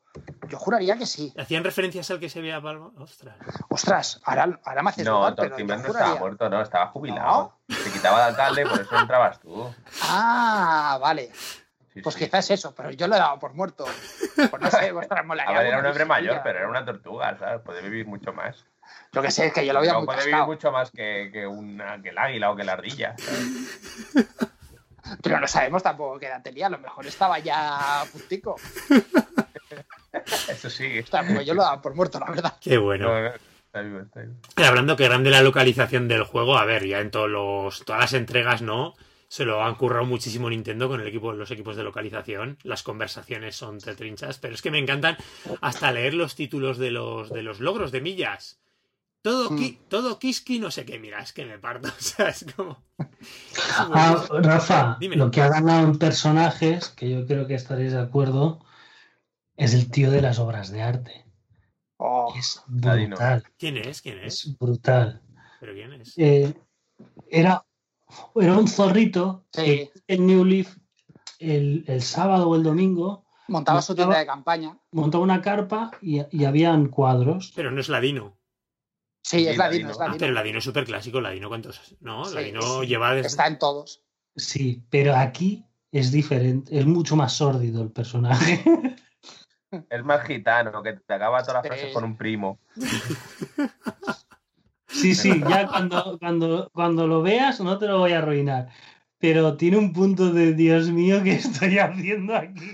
[0.48, 1.32] Yo juraría que sí.
[1.38, 2.90] ¿Hacían referencias al que se veía palma?
[2.98, 3.36] Ostras.
[3.68, 6.86] Ostras, ahora, ahora me haces No, dudar, pero Tortimer yo no estaba muerto, no, estaba
[6.88, 7.58] jubilado.
[7.68, 9.74] Se quitaba de alcalde, por eso entrabas tú.
[10.02, 11.30] Ah, vale.
[11.92, 12.24] Sí, Pues sí.
[12.24, 13.84] quizás eso, pero yo lo he dado por muerto.
[14.34, 14.92] Pues no sé,
[15.24, 15.54] molaría.
[15.54, 17.60] A ver, era un hombre mayor, pero era una tortuga, ¿sabes?
[17.62, 18.64] Puede vivir mucho más.
[19.12, 21.30] Yo que sé, es que yo lo había No muy puede vivir mucho más que,
[21.32, 23.14] que, una, que el águila o que la ardilla.
[23.16, 24.28] ¿sabes?
[25.22, 26.66] Pero no sabemos tampoco qué edad tenía.
[26.66, 28.56] A lo mejor estaba ya puntico.
[30.48, 30.98] Eso sí.
[30.98, 32.56] Ostras, pues yo lo he dado por muerto, la verdad.
[32.60, 33.08] Qué bueno.
[33.08, 34.06] No, no,
[34.56, 38.12] Hablando que grande la localización del juego, a ver, ya en todos los, todas las
[38.12, 38.94] entregas, ¿no?
[39.26, 42.56] Se lo han currado muchísimo Nintendo con el equipo, los equipos de localización.
[42.62, 45.16] Las conversaciones son tetrinchas, pero es que me encantan
[45.60, 48.60] hasta leer los títulos de los, de los logros de millas.
[49.24, 51.88] Todo, ki- todo Kiski, no sé qué, mira, es que me parto.
[51.98, 52.84] O sea, es como.
[53.78, 55.16] Ah, Rafa, Dime.
[55.16, 58.62] lo que ha ganado en personajes, que yo creo que estaréis de acuerdo,
[59.56, 61.24] es el tío de las obras de arte.
[61.96, 64.02] Oh, Es brutal, ¿Quién es?
[64.02, 64.44] ¿Quién es?
[64.44, 65.22] es brutal.
[65.60, 66.12] ¿Pero quién es?
[66.18, 66.52] Eh,
[67.30, 67.64] era,
[68.34, 69.62] era un zorrito Sí.
[69.64, 70.76] que en New Leaf
[71.38, 74.76] el, el sábado o el domingo montaba su tienda de campaña.
[74.92, 77.52] montaba una carpa y, y habían cuadros.
[77.56, 78.36] Pero no es Ladino.
[79.26, 80.02] Sí, Sí, es Ladino, es Ladino.
[80.02, 80.18] Ah, Ladino.
[80.18, 81.20] pero Ladino es súper clásico.
[81.20, 81.96] Ladino, ¿cuántos?
[82.00, 83.28] No, Sí, Ladino es- lleva desde.
[83.28, 84.04] Está en todos.
[84.36, 88.62] Sí, pero aquí es diferente, es mucho más sórdido el personaje.
[89.90, 91.68] Es más gitano, que te acaba todas las Sí.
[91.68, 92.60] frases con un primo.
[94.88, 98.68] Sí, sí, ya cuando, cuando, cuando lo veas no te lo voy a arruinar.
[99.18, 102.72] Pero tiene un punto de Dios mío que estoy haciendo aquí.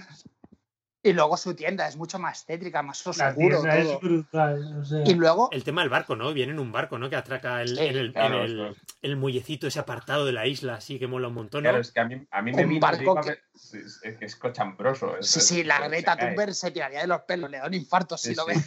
[1.02, 3.92] Y luego su tienda es mucho más tétrica, más oscuro tienda todo.
[3.94, 4.78] es brutal.
[4.80, 6.32] o sea, Y luego, El tema del barco, ¿no?
[6.34, 7.08] Viene en un barco, ¿no?
[7.08, 8.74] Que atraca el, Sí, en, el, claro, en el- claro.
[9.00, 11.70] el muellecito, ese apartado de la isla, así que mola un montón, ¿no?
[11.70, 15.16] Claro, es que a mí, a mí me Un barco que- es, es- es cochambroso.
[15.16, 17.74] es- sí, es- sí, la Greta Thunberg se tiraría de los pelos, le da un
[17.74, 18.60] infarto si Sí, lo sí.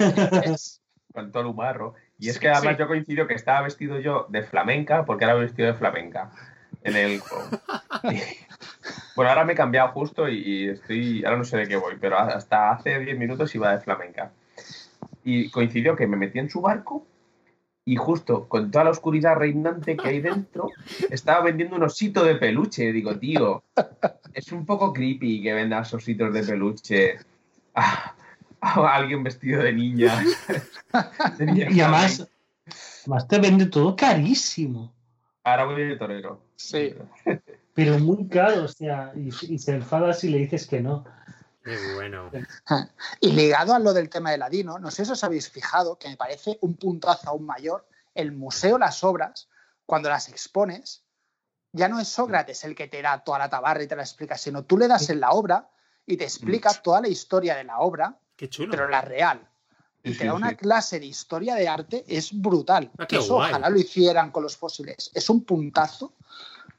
[0.44, 0.82] ves.
[1.14, 1.94] Con todo el humarro.
[2.18, 2.80] Y es que además sí.
[2.80, 6.32] yo coincido que estaba vestido yo de flamenca, porque voy vestido de flamenca.
[6.82, 7.22] En el.
[9.16, 11.24] bueno, ahora me he cambiado justo y, y estoy.
[11.24, 14.32] Ahora no sé de qué voy, pero hasta hace 10 minutos iba de flamenca.
[15.24, 17.06] Y coincidió que me metí en su barco
[17.86, 20.70] y justo con toda la oscuridad reinante que hay dentro,
[21.10, 22.94] estaba vendiendo un osito de peluche.
[22.94, 23.64] Digo, tío,
[24.34, 27.20] es un poco creepy que vendas ositos de peluche
[27.76, 28.16] a,
[28.62, 30.24] a alguien vestido de niña.
[31.38, 32.30] De niña y además,
[33.02, 34.94] además te vende todo carísimo.
[35.44, 36.40] Ahora voy de torero.
[36.56, 36.94] Sí.
[37.74, 41.04] Pero muy caro, o sea, y, y se enfada si le dices que no.
[41.64, 42.30] Qué bueno.
[43.22, 46.10] Y ligado a lo del tema de Ladino, no sé si os habéis fijado que
[46.10, 47.88] me parece un puntazo aún mayor.
[48.14, 49.48] El museo, las obras,
[49.86, 51.04] cuando las expones,
[51.72, 54.38] ya no es Sócrates el que te da toda la tabarra y te la explica,
[54.38, 55.70] sino tú le das en la obra
[56.06, 56.82] y te explica Mm.
[56.84, 58.70] toda la historia de la obra, Qué chulo.
[58.70, 59.48] pero la real.
[60.04, 60.56] Y Sí, te da sí, una sí.
[60.58, 62.92] clase de historia de arte, es brutal.
[63.00, 63.50] Ah, Eso guay.
[63.52, 65.10] ojalá lo hicieran con los fósiles.
[65.14, 66.14] Es un puntazo,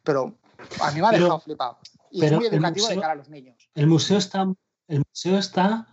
[0.04, 0.34] pero
[0.82, 1.78] a mí me ha Pero- dejado flipado.
[2.10, 3.56] Y es muy el educativo de museo- cara a los niños.
[3.74, 4.46] El museo está,
[4.88, 5.88] el museo está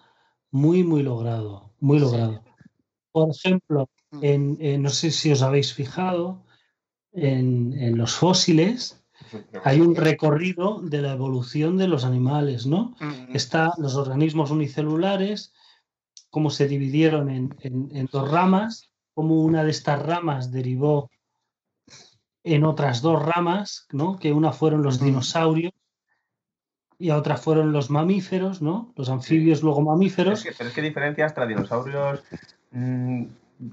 [0.51, 2.05] muy, muy logrado, muy Sí.
[2.05, 2.43] logrado.
[3.11, 4.19] Por ejemplo, Mm.
[4.23, 6.45] en, en- no sé si os habéis fijado,
[7.13, 9.03] en, en los fósiles
[9.63, 12.95] hay un recorrido de la evolución de los animales, ¿no?
[12.99, 13.35] Mm.
[13.35, 15.53] Está los organismos unicelulares,
[16.29, 21.09] cómo se dividieron en, en- en dos ramas, cómo una de estas ramas derivó
[22.43, 24.17] en otras dos ramas, ¿no?
[24.17, 25.73] Que una fueron los dinosaurios
[26.97, 28.93] y a otra fueron los mamíferos, ¿no?
[28.95, 30.39] Los anfibios, luego mamíferos.
[30.39, 32.23] Es que, pero es que diferencia hasta dinosaurios
[32.71, 33.23] mm,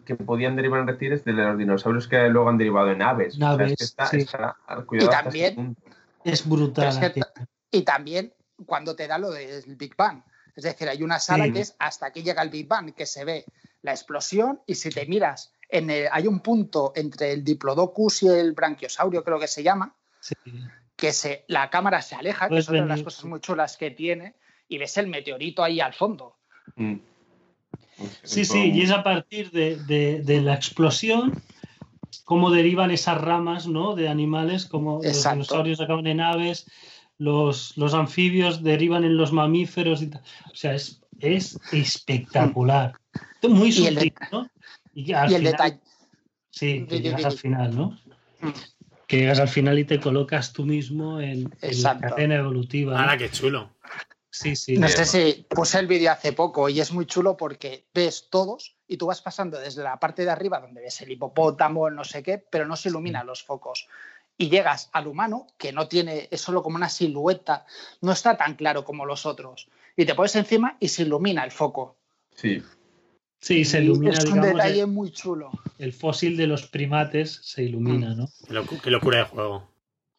[0.04, 3.34] que podían derivar en reptiles de los dinosaurios que luego han derivado en aves.
[3.34, 4.16] O sea, es Naves, que está, sí.
[4.18, 5.98] está- cuidado Y también- este.
[6.30, 6.88] Es brutal.
[6.88, 7.20] Es que.
[7.70, 8.32] Y también
[8.66, 10.22] cuando te da lo del Big Bang.
[10.56, 11.52] Es decir, hay una sala Sí.
[11.52, 13.44] que es hasta aquí llega el Big Bang, que se ve
[13.82, 18.28] la explosión y si te miras, en el- hay un punto entre el Diplodocus y
[18.28, 20.34] el Branquiosaurio, creo que se llama, Sí.
[20.96, 23.76] que se, la cámara se aleja, que Puedes es otra de las cosas muy chulas
[23.76, 24.34] que tiene,
[24.68, 26.36] y ves el meteorito ahí al fondo.
[26.76, 26.96] Mm.
[28.22, 31.42] Sí, sí, y es a partir de, de- de la explosión
[32.24, 33.94] cómo derivan esas ramas ¿no?
[33.94, 36.66] de animales, como los dinosaurios acaban en aves,
[37.18, 40.02] los, los anfibios derivan en los mamíferos.
[40.02, 40.22] Y tal.
[40.52, 42.92] O sea, es, es espectacular.
[43.42, 44.48] Muy el sutil, ¿no?
[44.98, 45.80] Y, que al Y el final- detalle.
[46.50, 47.98] Sí, que llegas al final, ¿no?
[48.40, 48.48] Mm.
[49.06, 52.94] Que llegas al final y te colocas tú mismo en, en la cadena evolutiva.
[52.94, 52.98] ¿no?
[52.98, 53.70] Ahora qué chulo.
[54.30, 54.76] Sí, sí.
[54.76, 58.76] No sé si puse el vídeo hace poco y es muy chulo porque ves todos
[58.88, 62.02] y tú vas pasando desde la parte de arriba donde ves el hipopótamo, el no
[62.04, 63.86] sé qué, pero no se iluminan los focos.
[64.36, 67.66] Y llegas al humano que no tiene, es solo como una silueta,
[68.00, 69.68] no está tan claro como los otros.
[69.96, 71.96] Y te pones encima y se ilumina el foco.
[72.34, 72.62] Sí,
[73.40, 75.50] Sí, se ilumina, es un digamos, detalle el, muy chulo.
[75.78, 78.28] el fósil de los primates se ilumina, ¿no?
[78.46, 79.68] Qué, locu- qué locura de juego.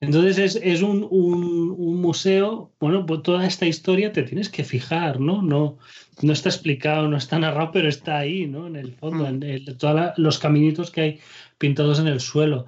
[0.01, 4.63] Entonces es, es un, un- un museo, bueno, pues toda esta historia te tienes que
[4.63, 5.41] fijar, ¿no?
[5.41, 5.77] No,
[6.21, 8.67] no está explicado, no está narrado, pero está ahí, ¿no?
[8.67, 9.27] En el fondo, Mm.
[9.27, 11.19] en el- todos los caminitos que hay
[11.57, 12.65] pintados en el suelo.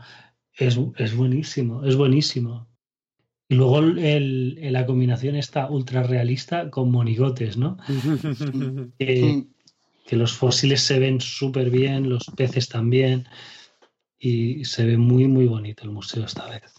[0.54, 2.68] Es, es buenísimo, es buenísimo.
[3.48, 7.78] Y luego el, el- la combinación está ultra realista con monigotes, ¿no?
[9.00, 9.48] Que, Mm.
[10.06, 13.28] Que los fósiles se ven súper bien, los peces también,
[14.18, 16.74] y se ve muy, muy bonito el museo esta vez.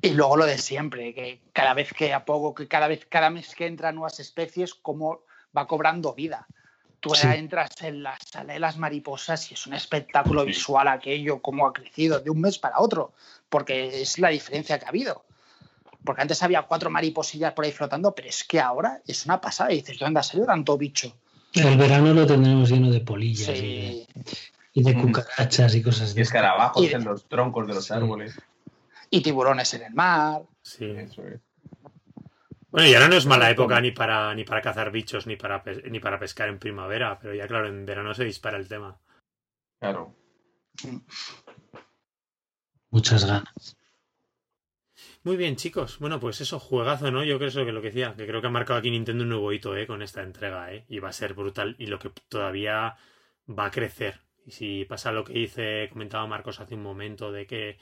[0.00, 3.30] Y luego lo de siempre, que cada vez que a poco, que cada vez, cada
[3.30, 5.20] mes que entran nuevas especies, cómo
[5.56, 6.48] va cobrando vida.
[6.98, 7.26] Tú Sí.
[7.28, 10.48] entras en la sala de las mariposas y es un espectáculo Sí.
[10.48, 13.12] visual aquello, cómo ha crecido de un mes para otro,
[13.48, 15.24] porque es la diferencia que ha habido.
[16.04, 19.72] Porque antes había cuatro mariposillas por ahí flotando, pero es que ahora es una pasada.
[19.72, 21.16] Y dices, ¿de dónde ha salido tanto bicho?
[21.54, 24.06] El verano lo tendremos lleno de polillas y, de,
[24.72, 25.00] y de Mm.
[25.02, 27.92] cucarachas y cosas y de escarabajos Y- en los troncos de los Sí.
[27.92, 28.40] árboles.
[29.10, 30.42] Y tiburones en el mar.
[30.62, 30.86] Sí.
[30.86, 31.40] Eso es.
[32.70, 35.62] Bueno, y ahora no es mala época ni para, ni para cazar bichos ni para,
[35.90, 38.98] ni para pescar en primavera, pero ya claro, en verano se dispara el tema.
[39.78, 40.14] Claro.
[42.90, 43.76] muchas ganas.
[45.24, 45.98] Muy bien, chicos.
[46.00, 47.22] Bueno, pues eso, juegazo, ¿no?
[47.22, 49.28] Yo creo eso que lo que decía, que creo que ha marcado aquí Nintendo un
[49.30, 49.86] nuevo hito, ¿eh?
[49.86, 50.84] Con esta entrega, ¿eh?
[50.88, 51.76] Y va a ser brutal.
[51.78, 52.96] Y lo que todavía
[53.48, 54.20] va a crecer.
[54.44, 57.78] Y si pasa lo que dice, comentaba Marcos hace un momento, de que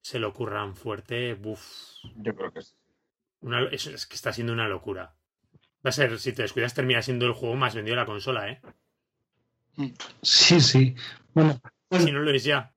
[0.00, 1.60] se lo ocurran fuerte, buf.
[2.16, 2.74] Yo creo que sí.
[3.40, 5.16] Una, es, es que está siendo una locura.
[5.84, 8.50] Va a ser, si te descuidas, termina siendo el juego más vendido de la consola,
[8.50, 8.60] ¿eh?
[10.22, 10.94] Sí, sí.
[11.34, 11.60] Bueno,
[11.90, 12.73] Si no lo es ya.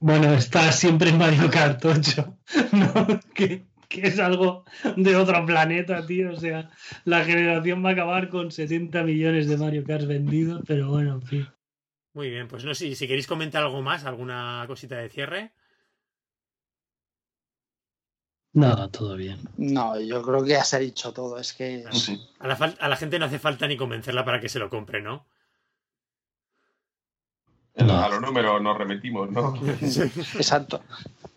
[0.00, 2.38] Bueno, está siempre en Mario Kart 8,
[2.72, 3.20] ¿no?
[3.34, 4.64] Que, que es algo
[4.96, 6.32] de otro planeta, tío.
[6.32, 6.70] O sea,
[7.04, 11.22] la generación va a acabar con 70 millones de Mario Kart vendidos, pero bueno, en
[11.22, 11.48] fin.
[12.14, 15.52] Muy bien, pues no sé si, si queréis comentar algo más, alguna cosita de cierre.
[18.52, 19.40] No, todo bien.
[19.56, 21.38] No, yo creo que ya se ha dicho todo.
[21.38, 22.20] Es que Sí.
[22.38, 24.70] A la, fal- a la gente no hace falta ni convencerla para que se lo
[24.70, 25.26] compre, ¿no?
[27.76, 28.02] No.
[28.02, 29.54] A los números nos remitimos, ¿no?
[29.82, 30.82] exacto.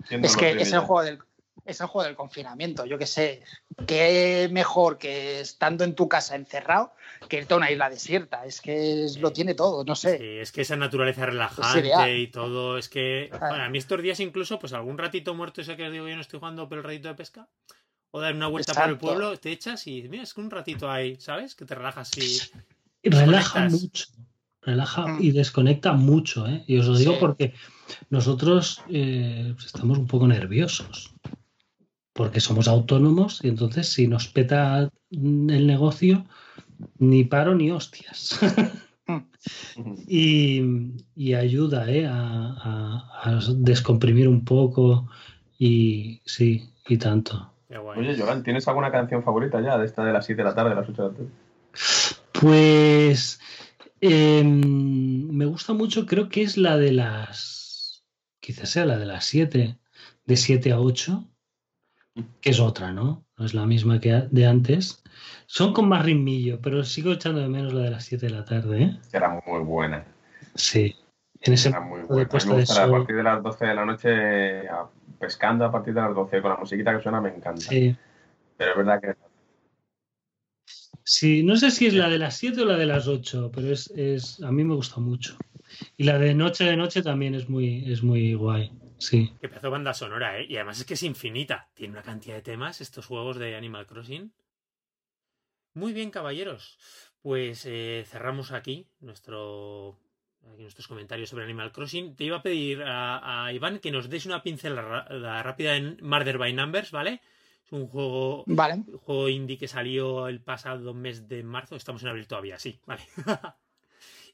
[0.08, 1.20] Siendo Es que es el juego del
[1.66, 3.44] es el juego del confinamiento, yo qué sé.
[3.86, 6.94] Qué mejor que estando en tu casa encerrado
[7.28, 8.46] que irte a una isla desierta.
[8.46, 10.18] Es que es- lo tiene todo, no sé.
[10.18, 13.28] Sí, es que esa naturaleza relajante y todo, es que...
[13.30, 13.48] Claro.
[13.50, 16.16] Bueno, a mí estos días incluso, pues algún ratito muerto ese que os digo yo
[16.16, 17.48] no estoy jugando por el ratito de pesca,
[18.12, 20.90] o dar una vuelta por el pueblo, te echas y mira, es que un ratito
[20.90, 21.54] ahí, ¿sabes?
[21.54, 22.40] Que te relajas y...
[23.04, 24.06] Y relaja mucho.
[24.68, 25.18] Relaja Mm.
[25.24, 26.64] y desconecta mucho, ¿eh?
[26.68, 27.18] Y os lo digo Sí.
[27.22, 27.54] porque
[28.10, 31.14] nosotros eh, estamos un poco nerviosos.
[32.14, 36.26] Porque somos autónomos y entonces si nos peta el negocio,
[37.00, 38.40] ni paro ni hostias.
[39.08, 39.96] Ujú.
[40.08, 40.62] y,
[41.16, 42.06] y ayuda ¿eh?
[42.06, 45.08] a, a- a descomprimir un poco
[45.58, 47.54] y sí, y tanto.
[47.96, 50.72] Oye, Jolan, ¿tienes alguna canción favorita ya de esta de las 7 de la tarde,
[50.72, 51.30] de las 8 de la tarde?
[52.34, 53.40] Pues
[54.02, 58.04] em, me gusta mucho, creo que es la de las,
[58.40, 59.78] quizás sea la de las 7,
[60.26, 61.24] de 7 a 8,
[62.42, 63.26] que es otra, ¿no?
[63.38, 65.04] No es la misma que de antes.
[65.46, 68.46] Son con más ritmillo, pero sigo echando de menos la de las 7 de la
[68.46, 69.00] tarde, ¿eh?
[69.12, 70.06] Que era muy buena.
[70.56, 70.96] Sí.
[71.42, 72.28] En ese Era muy buena.
[72.28, 74.10] de A me de partir de las 12 de la noche,
[75.20, 77.62] pescando a partir de las 12, con la musiquita que suena me encanta.
[77.62, 77.96] Sí.
[78.58, 79.16] Pero es verdad que
[81.10, 83.72] Sí, no sé si es la de las 7 o la de las 8, pero
[83.72, 85.38] es, es a mí me gusta mucho.
[85.96, 88.70] Y la de noche de noche también es muy, es muy guay.
[88.98, 89.32] Sí.
[89.40, 90.46] Que pedazo banda sonora, ¿eh?
[90.50, 91.70] Y además es que es infinita.
[91.76, 94.34] Tiene una cantidad de temas estos juegos de Animal Crossing.
[95.76, 96.78] Muy bien, caballeros.
[97.22, 99.98] Pues eh, cerramos aquí nuestro
[100.52, 102.18] aquí nuestros comentarios sobre Animal Crossing.
[102.18, 106.38] Te iba a pedir a, a Iván que nos des una pincelada rápida en Murder
[106.38, 107.22] by Numbers, ¿vale?
[107.68, 108.76] Es un juego, Vale.
[108.88, 111.76] un juego indie que salió el pasado mes de marzo.
[111.76, 113.02] Estamos en abril todavía, sí, vale.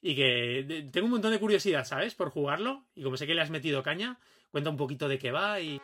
[0.03, 2.13] y que tengo un montón de curiosidad, ¿sabes?
[2.13, 2.85] Por jugarlo.
[2.93, 4.19] Y como sé que le has metido caña,
[4.51, 5.81] cuenta un poquito de qué va y.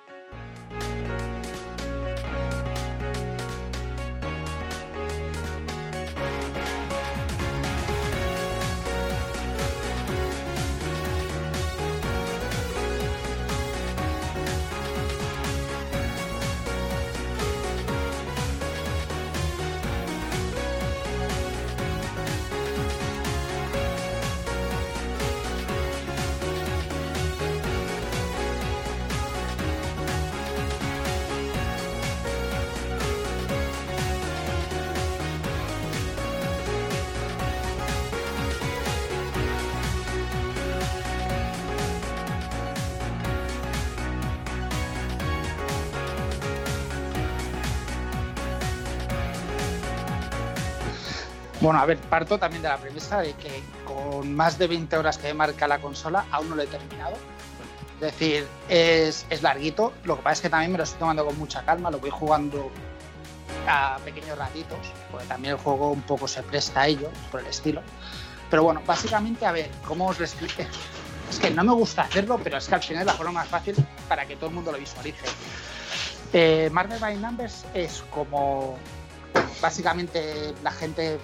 [51.70, 55.20] Bueno, a ver, parto también de la premisa de que con más de 20 horas
[55.20, 57.14] que marca la consola, aún no lo he terminado.
[57.94, 59.94] Es decir, es, es larguito.
[60.04, 62.10] Lo que pasa es que también me lo estoy tomando con mucha calma, lo voy
[62.10, 62.72] jugando
[63.68, 64.80] a pequeños ratitos,
[65.12, 67.84] porque también el juego un poco se presta a ello, por el estilo.
[68.50, 70.66] Pero bueno, básicamente, a ver, ¿cómo os lo expliqué?
[71.30, 73.48] Es que no me gusta hacerlo, pero es que al final es la forma más
[73.48, 73.76] fácil
[74.08, 75.24] para que todo el mundo lo visualice.
[76.34, 78.76] Eh, Marvel by Numbers es como
[79.62, 81.20] básicamente la gente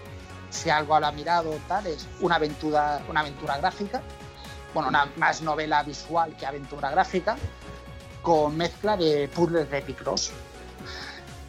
[0.49, 4.01] si algo lo ha mirado tal es una aventura una aventura gráfica
[4.73, 7.37] bueno una más novela visual que aventura gráfica
[8.21, 10.31] con mezcla de puzzles de Picross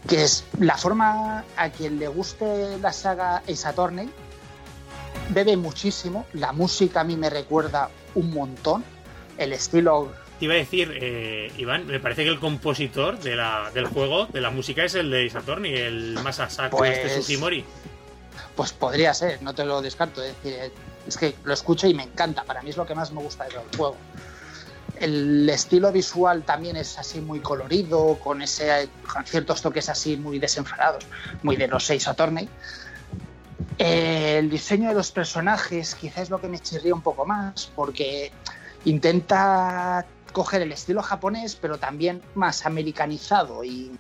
[0.09, 4.11] que es la forma a quien le guste la saga Ace Attorney
[5.31, 8.85] bebe muchísimo la música a mí me recuerda un montón
[9.39, 13.71] el estilo Te iba a decir, eh, Iván, me parece que el compositor de la,
[13.75, 17.65] del juego, de la música, es el de Saturn y el Masasaku Pues- este Sugimori.
[18.57, 20.23] Pues podría ser, no te lo descarto.
[20.23, 22.43] Es que lo escucho y me encanta.
[22.43, 23.97] Para mí es lo que más me gusta del juego.
[24.99, 30.39] El estilo visual también es así muy colorido, con, ese, con ciertos toques así muy
[30.39, 31.05] desenfadados,
[31.43, 32.49] muy de los seis Attorney.
[33.79, 37.71] Eh, el diseño de los personajes quizás es lo que me chirría un poco más,
[37.77, 38.33] porque
[38.87, 43.65] intenta coger el estilo japonés, pero también más americanizado.
[43.65, 43.99] Y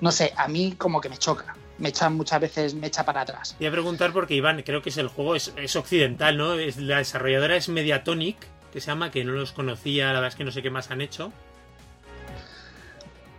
[0.00, 1.56] no sé, a mí como que me choca.
[1.78, 3.54] Me echa muchas veces, me echa para atrás.
[3.60, 6.54] Iba a preguntar porque, Iván, creo que es el juego, es, es occidental, ¿no?
[6.54, 8.36] Es, la desarrolladora es Mediatonic,
[8.72, 10.90] que se llama, que no los conocía, la verdad es que no sé qué más
[10.90, 11.32] han hecho.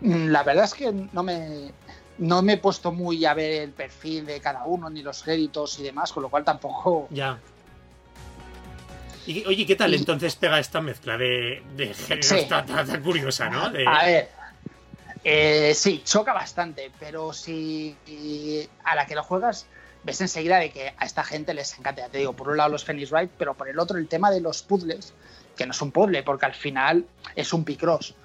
[0.01, 1.71] Mm, La verdad es que no me,
[2.17, 5.77] no me he puesto muy a ver el perfil de cada uno, ni los créditos
[5.79, 7.07] y demás, con lo cual tampoco.
[7.11, 7.37] Ya.
[9.27, 12.45] Y, oye, ¿qué tal entonces pega esta mezcla de, de géneros Sí.
[12.47, 13.69] tan, tan- tan curiosa, ¿no?
[13.69, 14.38] De- A ver.
[15.23, 17.95] Eh, sí, choca bastante, pero si
[18.83, 19.65] a la que lo juegas,
[20.03, 22.07] ves enseguida de que a esta gente les encanta.
[22.09, 24.41] Te digo, por un lado los Phoenix Wright, pero por el otro el tema de
[24.41, 25.13] los puzzles,
[25.57, 27.05] que no es un puzzle, porque al final
[27.35, 28.15] es un picross.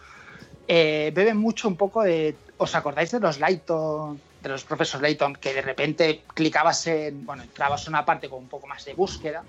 [0.68, 2.36] Eh, beben mucho un poco de.
[2.56, 7.26] ¿Os acordáis de los Layton, de los profesores Layton, que de repente clicabas en.
[7.26, 9.44] Bueno, entrabas en una parte con un poco más de búsqueda.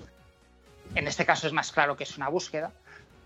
[0.96, 2.72] En este caso es más claro que es una búsqueda.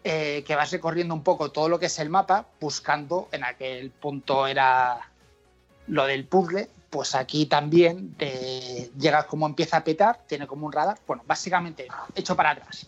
[0.03, 3.91] Eh, que vas recorriendo un poco todo lo que es el mapa, buscando en aquel
[3.91, 5.09] punto era
[5.87, 6.69] lo del puzzle.
[6.89, 10.97] Pues aquí también te llega como empieza a petar, tiene como un radar.
[11.05, 12.87] Bueno, básicamente hecho para atrás.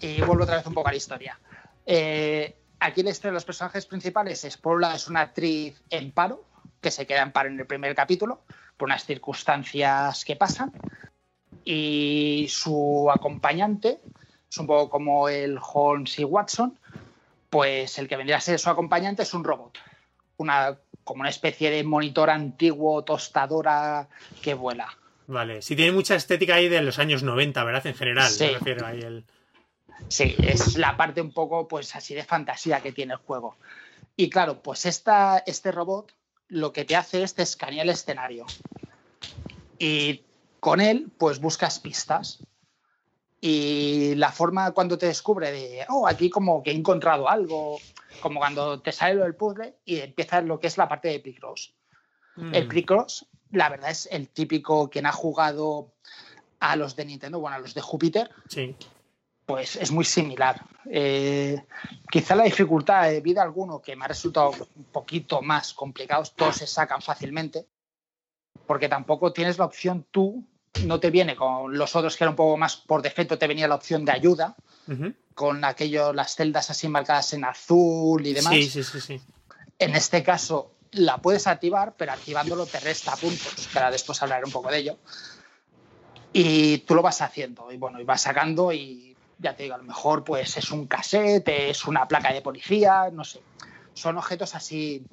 [0.00, 1.38] Y vuelvo otra vez un poco a la historia.
[1.86, 6.44] Eh, aquí la historia de los personajes principales es, lado, es una actriz en paro,
[6.80, 8.40] que se queda en paro en el primer capítulo,
[8.76, 10.72] por unas circunstancias que pasan.
[11.64, 14.00] Y su acompañante,
[14.54, 16.78] es un poco como el Holmes y Watson,
[17.50, 19.78] pues el que vendría a ser su acompañante es un robot.
[20.36, 24.08] Una, como una especie de monitor antiguo, tostadora
[24.42, 24.96] que vuela.
[25.26, 27.84] Vale, sí tiene mucha estética ahí de los años 90, ¿verdad?
[27.86, 28.44] En general, Sí.
[28.44, 29.24] me refiero ahí el...
[30.08, 33.56] Sí, es la parte un poco, pues así de fantasía que tiene el juego.
[34.16, 36.12] Y claro, pues esta, este robot
[36.48, 38.46] lo que te hace es te escanea el escenario.
[39.78, 40.22] Y
[40.60, 42.38] con él, pues buscas pistas.
[43.46, 47.78] Y la forma cuando te descubre de, oh, aquí como que he encontrado algo,
[48.22, 51.20] como cuando te sale lo del puzzle y empieza lo que es la parte de
[51.20, 51.74] Picross.
[52.52, 52.68] El Mm.
[52.70, 55.92] Picross, la verdad es el típico quien ha jugado
[56.58, 58.74] a los de Nintendo, bueno, a los de Júpiter, Sí.
[59.44, 60.64] pues es muy similar.
[60.90, 61.62] Eh,
[62.10, 66.56] quizá la dificultad de vida alguno que me ha resultado un poquito más complicados, todos
[66.56, 67.66] se sacan fácilmente,
[68.66, 70.42] porque tampoco tienes la opción tú,
[70.84, 73.68] no te viene con los otros que era un poco más por defecto, te venía
[73.68, 74.54] la opción de ayuda,
[75.34, 78.52] con aquello, las celdas así marcadas en azul y demás.
[78.52, 79.20] Sí, sí, sí, sí.
[79.78, 84.44] En este caso, la puedes activar, pero activándolo te resta puntos, que ahora después hablaré
[84.44, 84.98] un poco de ello.
[86.32, 89.78] Y tú lo vas haciendo, y bueno, y vas sacando, y ya te digo, a
[89.78, 93.40] lo mejor pues es un cassette, es una placa de policía, no sé.
[93.94, 95.04] Son objetos así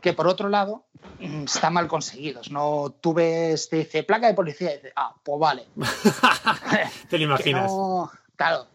[0.00, 0.86] que por otro lado
[1.20, 2.50] mm, están mal conseguidos.
[2.50, 5.66] No tú ves, te dice placa de policía y dices, ah, pues vale.
[7.10, 7.70] te lo imaginas.
[7.70, 8.66] No, claro,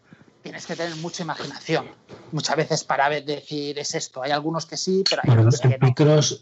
[0.42, 1.90] tienes que tener mucha imaginación.
[2.32, 4.22] Muchas veces para decir es esto.
[4.22, 5.86] Hay algunos que sí, pero hay Bueno, otros que en, no.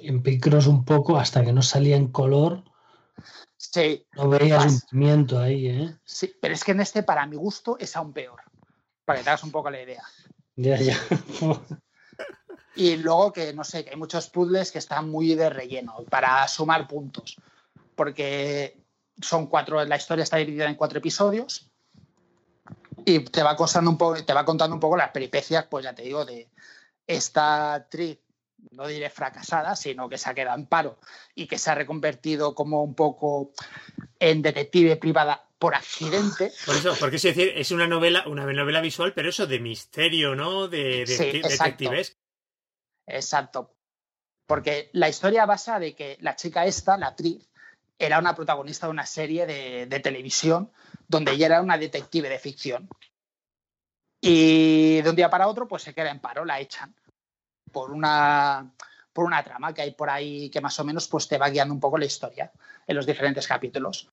[0.01, 2.65] En Picross un poco, hasta que no salía en color,
[3.73, 5.95] Sí, no veías un pimiento ahí, ¿eh?
[6.03, 8.41] sí, pero es que en este, para mi gusto, es aún peor.
[9.05, 10.03] Para que te hagas un poco la idea.
[10.57, 10.99] Ya, ya.
[12.77, 16.47] Y luego que, no sé, que hay muchos puzzles que están muy de relleno para
[16.49, 17.37] sumar puntos.
[17.97, 18.77] Porque
[19.21, 21.69] son cuatro, la historia está dividida en cuatro episodios
[23.05, 25.95] y te va, contando un poco, te va contando un poco las peripecias, pues ya
[25.95, 26.49] te digo, de
[27.07, 28.19] esta actriz,
[28.73, 30.99] no diré fracasada, sino que se ha quedado en paro
[31.35, 33.53] y que se ha reconvertido como un poco
[34.19, 36.53] en detective privada por accidente.
[36.67, 40.35] Por eso, porque es decir, es una novela, una novela visual, pero eso de misterio,
[40.35, 40.69] ¿no?
[40.69, 41.65] De, de- Sí, de- exacto.
[41.65, 42.17] detectives.
[43.15, 43.75] Exacto.
[44.47, 47.49] Porque la historia basa de que la chica esta, la actriz,
[48.01, 50.73] era una protagonista de una serie de, televisión
[51.07, 52.89] donde ella era una detective de ficción.
[54.21, 56.95] Y de un día para otro, pues se queda en paro, la echan
[57.71, 58.75] por una,
[59.13, 61.75] por una trama que hay por ahí que más o menos pues, te va guiando
[61.75, 62.51] un poco la historia
[62.87, 64.11] en los diferentes capítulos.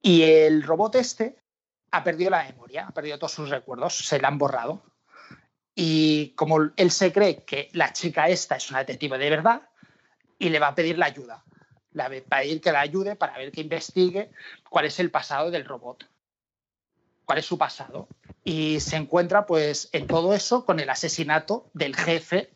[0.00, 1.36] Y el robot este
[1.90, 4.82] ha perdido la memoria, ha perdido todos sus recuerdos, se le han borrado.
[5.78, 9.68] Y como él se cree que la chica esta es una detective de verdad,
[10.38, 11.44] y le va a pedir la ayuda.
[11.92, 14.30] Le va a pedir que la ayude para ver que investigue
[14.70, 16.08] cuál es el pasado del robot.
[17.26, 18.08] Cuál es su pasado.
[18.42, 22.54] Y se encuentra, pues, en todo eso con el asesinato del jefe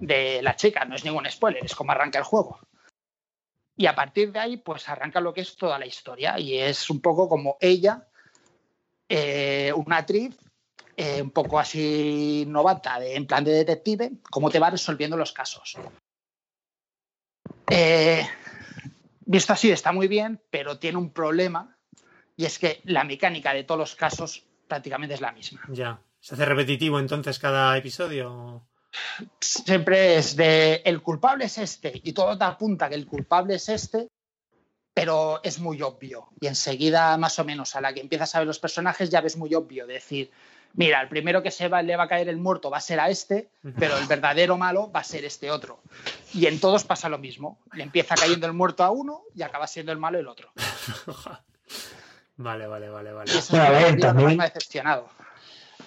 [0.00, 0.84] de la chica.
[0.84, 2.58] No es ningún spoiler, es como arranca el juego.
[3.76, 6.36] Y a partir de ahí, pues arranca lo que es toda la historia.
[6.40, 8.08] Y es un poco como ella,
[9.08, 10.36] eh, una actriz
[10.96, 15.32] eh, un poco así novata, de, en plan de detective, cómo te va resolviendo los
[15.32, 15.76] casos.
[17.68, 18.26] Eh,
[19.20, 21.76] visto así está muy bien, pero tiene un problema
[22.36, 25.60] y es que la mecánica de todos los casos prácticamente es la misma.
[25.68, 26.00] Ya.
[26.18, 28.66] ¿Se hace repetitivo entonces cada episodio?
[29.40, 33.68] Siempre es de el culpable es este y todo te apunta que el culpable es
[33.68, 34.08] este,
[34.94, 36.30] pero es muy obvio.
[36.40, 39.36] Y enseguida, más o menos, a la que empiezas a ver los personajes, ya ves
[39.36, 40.30] muy obvio decir,
[40.74, 43.00] mira, el primero que se va, le va a caer el muerto va a ser
[43.00, 43.48] a este,
[43.78, 45.80] pero el verdadero malo va a ser este otro.
[46.34, 47.58] Y en todos pasa lo mismo.
[47.72, 50.50] Le empieza cayendo el muerto a uno y acaba siendo el malo el otro.
[52.36, 53.32] vale, vale, vale, vale.
[53.32, 55.08] Y eso Bueno, a es ver, lo que más también- me ha decepcionado.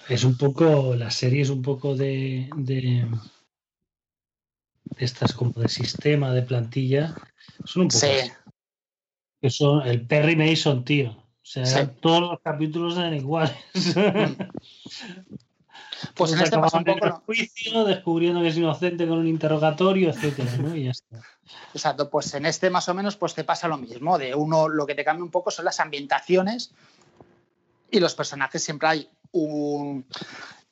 [0.08, 3.06] Es un poco, la serie es un poco de, de,
[4.84, 7.14] de estas como de sistema, de plantilla.
[7.64, 8.00] Son un poco
[9.42, 11.19] Sí, son el Perry Mason, tío.
[11.50, 11.80] Sea, Sí.
[12.00, 13.56] todos los capítulos eran iguales.
[16.14, 20.56] pues en este pasa un poco juicio, descubriendo que es inocente con un interrogatorio, etcétera,
[20.58, 20.76] ¿no?
[20.76, 21.20] Y ya está.
[21.74, 24.16] Exacto, pues en este más o menos pues te pasa lo mismo.
[24.16, 26.72] De uno, lo que te cambia un poco son las ambientaciones
[27.90, 28.62] y los personajes.
[28.62, 30.06] Siempre hay un.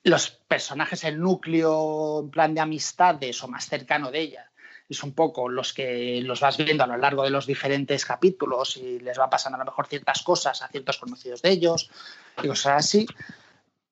[0.04, 4.47] Los personajes, el núcleo en plan de amistades o más cercano de ella,
[4.88, 8.76] es un poco los que los vas viendo a lo largo de los diferentes capítulos
[8.76, 11.90] y les va pasando a lo mejor ciertas cosas a ciertos conocidos de ellos
[12.42, 13.06] y cosas así.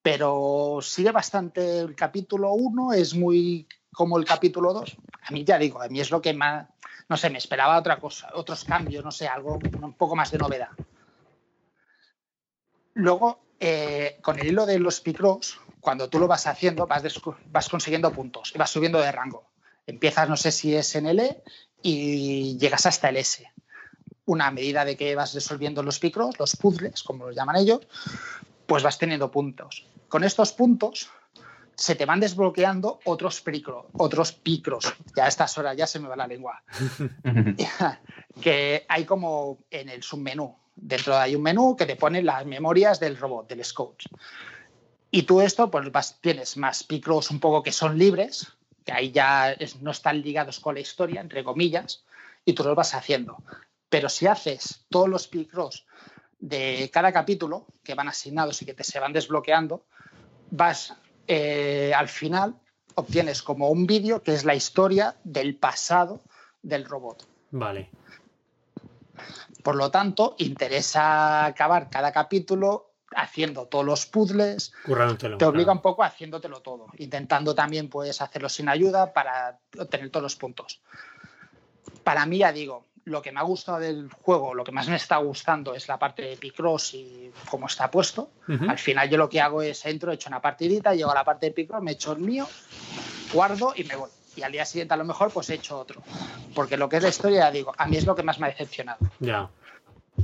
[0.00, 4.96] Pero sigue bastante el capítulo 1, es muy como el capítulo 2.
[5.22, 6.66] A mí ya digo, a mí es lo que más,
[7.08, 10.38] no sé, me esperaba otra cosa, otros cambios, no sé, algo un poco más de
[10.38, 10.70] novedad.
[12.94, 17.02] Luego, eh, con el hilo de los picros, cuando tú lo vas haciendo, vas,
[17.46, 19.55] vas consiguiendo puntos y vas subiendo de rango.
[19.86, 21.42] Empiezas, no sé si es en el E
[21.82, 23.48] y llegas hasta el S.
[24.24, 27.80] Una medida de que vas resolviendo los picros, los puzzles, como los llaman ellos,
[28.66, 29.86] pues vas teniendo puntos.
[30.08, 31.08] Con estos puntos
[31.76, 34.92] se te van desbloqueando otros, picro- otros picros.
[35.14, 36.62] Ya a estas horas ya se me va la lengua.
[38.40, 40.56] que hay como en el submenú.
[40.74, 44.08] Dentro hay un menú que te pone las memorias del robot, del Scouts.
[45.10, 48.48] Y tú esto, pues vas- tienes más picros un poco que son libres,
[48.86, 52.04] que ahí ya es- no están ligados con la historia, entre comillas,
[52.44, 53.36] y tú los vas haciendo.
[53.90, 55.84] Pero si haces todos los picros
[56.38, 59.84] de cada capítulo, que van asignados y que te se van desbloqueando,
[60.50, 60.94] vas
[61.26, 62.54] eh, al final,
[62.94, 66.20] obtienes como un vídeo que es la historia del pasado
[66.62, 67.26] del robot.
[67.50, 67.90] Vale.
[69.64, 75.38] Por lo tanto, interesa acabar cada capítulo haciendo todos los puzzles, Currándotelo.
[75.38, 75.78] te obliga claro.
[75.78, 80.80] un poco haciéndotelo todo, intentando también pues hacerlo sin ayuda para obtener todos los puntos.
[82.02, 84.96] para mí, ya digo, lo que me ha gustado del juego, lo que más me
[84.96, 88.30] está gustando es la parte de Picross y cómo está puesto.
[88.48, 88.68] Ujú.
[88.68, 91.46] Al final yo lo que hago es entro, echo una partidita, llego a la parte
[91.46, 92.48] de Picross, me echo el mío,
[93.32, 94.10] guardo y me voy.
[94.34, 96.02] Y al día siguiente a lo mejor pues he hecho otro.
[96.54, 98.46] Porque lo que es la historia, ya digo, a mí es lo que más me
[98.46, 98.98] ha decepcionado.
[99.20, 99.48] Ya.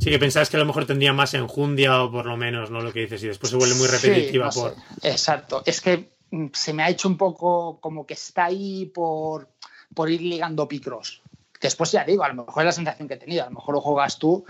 [0.00, 2.80] Sí que pensabas que a lo mejor tendría más enjundia o por lo menos, ¿no?
[2.80, 4.74] Lo que dices, y después se vuelve muy Sí, repetitiva no por.
[5.00, 5.08] sé.
[5.10, 5.62] Exacto.
[5.66, 9.48] Es que mm, se me ha hecho un poco como que está ahí por,
[9.94, 11.20] por ir ligando Picross.
[11.60, 13.42] Después ya digo, a lo mejor es la sensación que he tenido.
[13.42, 14.44] A lo mejor lo juegas tú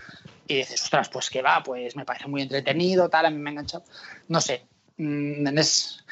[0.48, 3.50] y dices, ostras, pues que va, pues me parece muy entretenido, tal, a mí me
[3.50, 3.84] ha enganchado.
[4.28, 4.64] No sé.
[4.96, 6.04] mm, Es,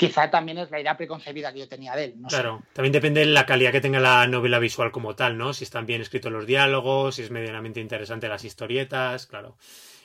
[0.00, 2.14] quizá también es la idea preconcebida que yo tenía de él.
[2.16, 2.36] No sé.
[2.36, 5.52] Claro, también depende de la calidad que tenga la novela visual como tal, ¿no?
[5.52, 9.58] Si están bien escritos los diálogos, si es medianamente interesante las historietas, claro.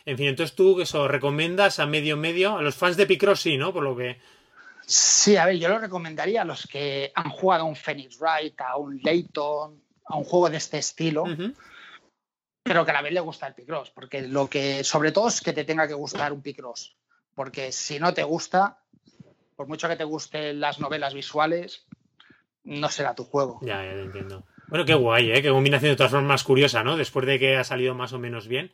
[0.04, 3.56] En fin, entonces tú eso recomiendas a medio medio, a los fans de Picross sí,
[3.56, 3.72] ¿no?
[3.72, 4.20] Por lo que.
[4.86, 8.60] Sí, a ver, yo lo recomendaría a los que han jugado a un Phoenix Wright,
[8.60, 11.24] a un Layton, a un juego de este estilo,
[12.64, 15.40] pero que a la vez le gusta el Picross, porque lo que, sobre todo, es
[15.40, 16.98] que te tenga que gustar un Picross,
[17.34, 18.82] porque si no te gusta,
[19.56, 21.86] por mucho que te gusten las novelas visuales,
[22.64, 23.60] no será tu juego.
[23.62, 24.44] Ya, ya te entiendo.
[24.68, 25.42] Bueno, qué guay, ¿eh?
[25.42, 26.98] Qué combinación de todas formas más curiosa, ¿no?
[26.98, 28.72] Después de que ha salido más o menos bien.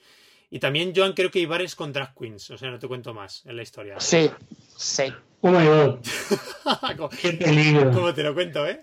[0.50, 3.14] Y también, Joan, creo que hay bares con drag queens, o sea, no te cuento
[3.14, 4.00] más en la historia.
[4.00, 4.30] Sí,
[4.78, 6.00] sí, Oh my god,
[6.98, 7.92] ¿Cómo- qué peligro.
[7.92, 8.82] ¿Cómo te lo cuento, eh?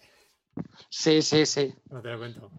[0.88, 1.74] sí, sí, sí.
[1.88, 2.50] ¿Cómo te lo cuento?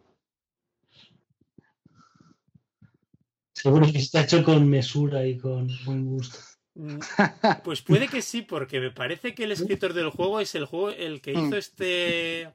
[3.54, 6.38] Seguro que está hecho con mesura y con buen gusto.
[7.64, 10.90] Pues puede que sí, porque me parece que el escritor del juego es el juego
[10.92, 11.54] el que hizo Mm.
[11.56, 12.54] este.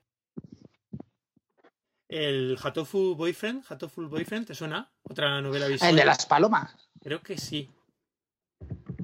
[2.09, 3.65] El Hatofu Boyfriend.
[3.69, 4.91] Hatofu Boyfriend, ¿te suena?
[5.03, 5.91] Otra novela visual.
[5.91, 6.75] El de las palomas.
[7.03, 7.69] Creo que sí.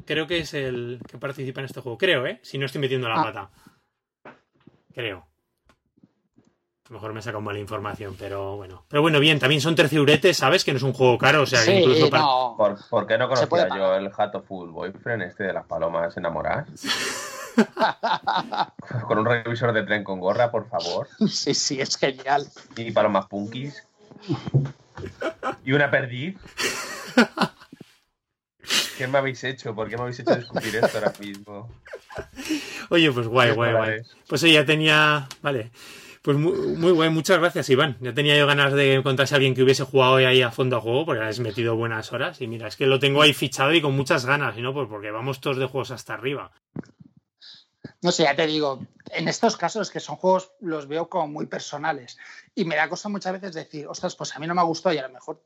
[0.07, 1.99] Creo que es el que participa en este juego.
[1.99, 2.41] Creo, ¿eh?
[2.43, 3.25] Si no estoy metiendo la Ah.
[3.25, 3.51] pata.
[4.95, 5.27] Creo.
[6.91, 8.83] A lo mejor me saca mala información, pero bueno.
[8.89, 10.65] Pero bueno, bien, también son terciuretes, ¿sabes?
[10.65, 12.25] Que no es un juego caro, o sea, que Sí, incluso para...
[12.25, 12.55] no.
[12.59, 16.69] ¿Por, por qué no conocía yo el Hato Full Boyfriend este de las palomas enamoradas?
[19.07, 21.07] con un revisor de tren con gorra, por favor.
[21.29, 22.47] Sí, sí, es genial.
[22.77, 23.87] Y palomas punkis.
[25.65, 26.37] Y una perdiz.
[28.99, 29.75] ¿Qué me habéis hecho?
[29.75, 31.71] ¿Por qué me habéis hecho descubrir esto ahora mismo?
[32.91, 34.01] Oye, pues guay, guay, guay.
[34.29, 35.29] Pues oye, ya tenía.
[35.41, 35.71] Vale.
[36.23, 37.97] Pues muy, muy muchas gracias, Iván.
[38.01, 40.81] Ya tenía yo ganas de encontrarse a alguien que hubiese jugado ahí a fondo a
[40.81, 42.43] juego, porque has metido buenas horas.
[42.43, 44.87] Y mira, es que lo tengo ahí fichado y con muchas ganas, y no, pues
[44.89, 46.53] porque vamos todos de juegos hasta arriba.
[48.03, 51.47] No sé, ya te digo, en estos casos que son juegos, los veo como muy
[51.47, 52.19] personales.
[52.55, 54.99] Y me da cosa muchas veces decir, ostras, pues a mí no me gustó y
[54.99, 55.43] a lo mejor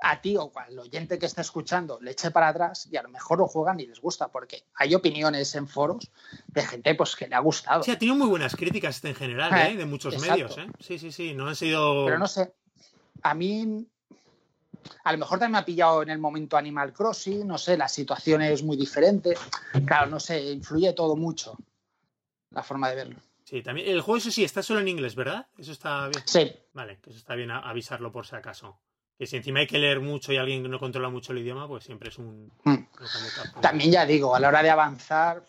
[0.00, 3.08] a ti o al oyente que está escuchando le eche para atrás y a lo
[3.08, 6.10] mejor lo juegan y les gusta, porque hay opiniones en foros
[6.48, 7.82] de gente pues que le ha gustado.
[7.82, 9.76] Sí, ha tenido muy buenas críticas en general, Eh, ¿eh?
[9.76, 10.32] De muchos exacto.
[10.34, 10.66] medios, ¿eh?
[10.80, 11.34] Sí, sí, sí.
[11.34, 12.04] No han sido.
[12.04, 12.52] Pero no sé,
[13.22, 13.86] a mí
[15.04, 17.88] a lo mejor también me ha pillado en el momento Animal Crossing, no sé, la
[17.88, 19.34] situación es muy diferente.
[19.84, 21.56] Claro, no sé, influye todo mucho
[22.50, 23.16] la forma de verlo.
[23.44, 23.88] Sí, también.
[23.88, 25.46] El juego, eso sí, está solo en inglés, ¿verdad?
[25.56, 26.22] Eso está bien.
[26.26, 28.78] Sí, Vale, que eso está bien avisarlo por si acaso.
[29.18, 31.66] Que si encima hay que leer mucho y alguien que no controla mucho el idioma,
[31.66, 32.52] pues siempre es un.
[32.64, 32.70] Mm.
[32.70, 33.60] un handicap.
[33.60, 35.44] También ya digo, a la hora de avanzar,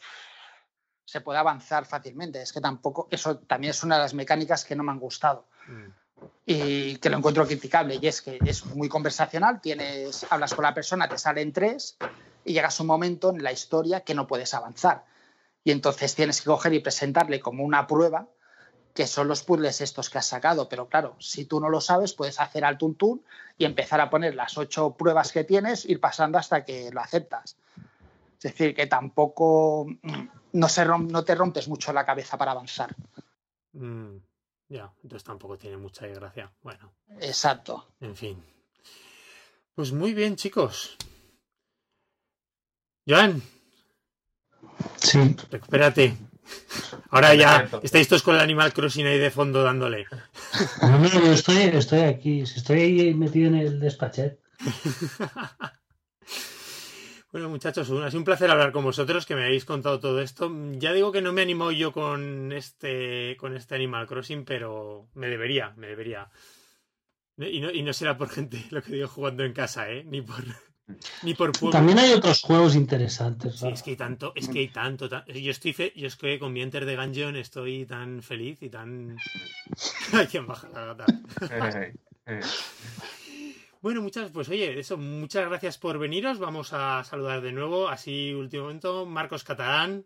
[1.03, 2.41] se puede avanzar fácilmente.
[2.41, 5.47] Es que tampoco, eso también es una de las mecánicas que no me han gustado
[5.67, 5.91] Mm.
[6.45, 7.99] y que lo encuentro criticable.
[8.01, 11.97] Y es que es muy conversacional, tienes, hablas con la persona, te salen tres
[12.45, 15.05] y llegas a un momento en la historia que no puedes avanzar.
[15.63, 18.27] Y entonces tienes que coger y presentarle como una prueba
[18.97, 20.67] que son los puzzles estos que has sacado.
[20.67, 23.23] Pero claro, si tú no lo sabes, puedes hacer al tuntún
[23.55, 27.57] y empezar a poner las ocho pruebas que tienes, ir pasando hasta que lo aceptas.
[28.37, 32.53] Es decir, que tampoco mm, no, se rom- no te rompes mucho la cabeza para
[32.53, 32.95] avanzar.
[33.73, 34.17] Mm,
[34.69, 36.51] Ya, entonces tampoco tiene mucha gracia.
[36.63, 36.91] Bueno,
[37.21, 37.85] Exacto.
[38.01, 38.43] en fin.
[39.75, 40.97] Pues muy bien, chicos.
[43.07, 43.43] Joan,
[44.97, 45.35] Sí.
[45.51, 46.17] recupérate.
[47.09, 50.05] Ahora ya estáis todos con el Animal Crossing ahí de fondo dándole.
[50.81, 52.41] No, no, yo estoy, estoy aquí.
[52.41, 54.39] Estoy ahí metido en el despachet.
[57.29, 60.49] Bueno, muchachos, ha sido un placer hablar con vosotros, que me habéis contado todo esto.
[60.71, 65.09] Ya digo que no me he animado yo con este, con este Animal Crossing, pero
[65.13, 66.31] me debería, me debería.
[67.37, 70.03] Y no, y no será por gente, lo que digo, jugando en casa, ¿eh?
[70.05, 70.43] Ni por,
[71.23, 71.71] ni por pueblo.
[71.71, 73.61] También hay otros juegos interesantes.
[73.63, 76.39] Es que hay tanto, es que hay tanto, tan- yo estoy fe- yo es que
[76.39, 79.17] con mi Enter de Gungeon estoy tan feliz y tan
[80.13, 81.05] hay quien baja la gata.
[83.79, 86.39] Bueno, muchas, pues oye, eso, muchas gracias por veniros.
[86.39, 90.03] Vamos a saludar de nuevo, así último momento, Marcos Catalán.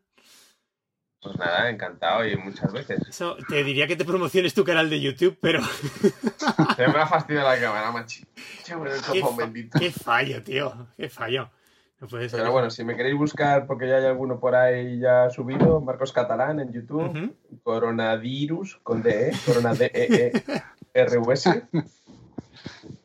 [1.22, 3.08] Pues nada, encantado y muchas veces.
[3.08, 5.62] Eso, te diría que te promociones tu canal de YouTube, pero.
[6.76, 8.26] Se me ha fastidiado la cámara, machi.
[8.66, 10.88] Qué, fa qué fallo, tío.
[10.98, 11.52] Qué fallo.
[12.00, 12.40] No puede ser.
[12.40, 16.12] Pero bueno, si me queréis buscar, porque ya hay alguno por ahí ya subido, Marcos
[16.12, 17.34] Catalán en YouTube, uh -huh.
[17.62, 21.68] Coronavirus con DE, Corona D E E R U S.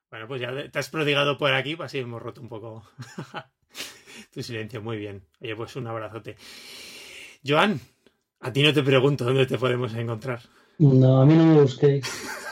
[0.09, 2.83] Bueno, pues ya te has prodigado por aquí, pues así hemos roto un poco
[4.33, 4.81] tu silencio.
[4.81, 5.23] Muy bien.
[5.39, 6.35] Oye, pues un abrazote.
[7.45, 7.79] Joan,
[8.41, 10.41] a ti no te pregunto dónde te podemos encontrar.
[10.79, 12.05] No, a mí no me busquéis.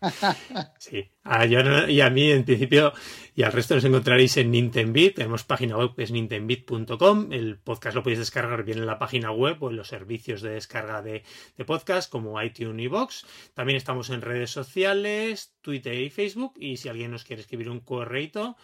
[0.78, 2.92] Sí, a Joan y a mí en principio
[3.34, 7.96] y al resto nos encontraréis en Nintendbit, tenemos página web que es nintendbit.com, el podcast
[7.96, 11.24] lo podéis descargar bien en la página web o en los servicios de descarga de,
[11.56, 13.26] de podcast como iTunes y Vox.
[13.54, 17.80] También estamos en redes sociales, Twitter y Facebook y si alguien nos quiere escribir un
[17.80, 18.56] correito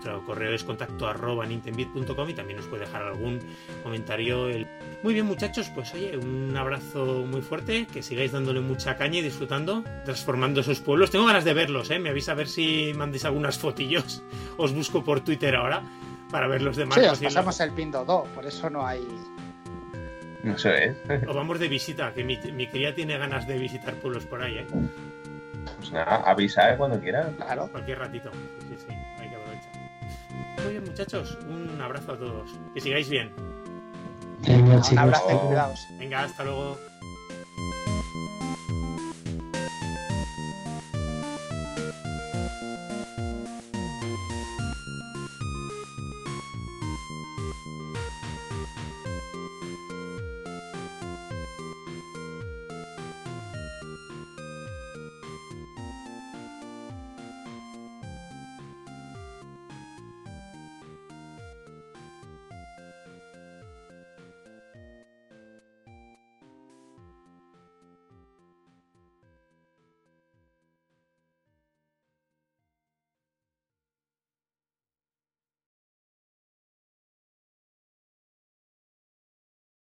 [0.00, 3.38] nuestro correo es contacto arroba nintendbit.com y también nos puede dejar algún
[3.82, 4.48] comentario.
[5.02, 9.22] Muy bien muchachos, pues oye, un abrazo muy fuerte, que sigáis dándole mucha caña y
[9.22, 11.10] disfrutando, transformando esos pueblos.
[11.10, 11.98] Tengo ganas de verlos, ¿eh?
[11.98, 14.22] Me avisa a ver si mandéis algunas fotillos.
[14.56, 15.82] Os busco por Twitter ahora
[16.30, 16.98] para ver los demás.
[16.98, 19.06] Sí, os pasamos el Pindo 2, por eso no hay...
[20.42, 21.20] No sé, ¿eh?
[21.28, 24.58] O vamos de visita, que mi, mi cría tiene ganas de visitar pueblos por ahí,
[24.58, 24.66] ¿eh?
[25.76, 26.76] Pues nada, avisa ¿eh?
[26.76, 27.30] cuando quiera.
[27.36, 27.68] Claro.
[27.70, 28.30] Cualquier ratito.
[28.68, 28.94] Sí, sí.
[30.64, 31.38] Muy bien, muchachos.
[31.48, 32.50] Un abrazo a todos.
[32.74, 33.30] Que sigáis bien.
[34.46, 35.80] Venga, Un abrazo y cuidados.
[35.98, 36.78] Venga, hasta luego.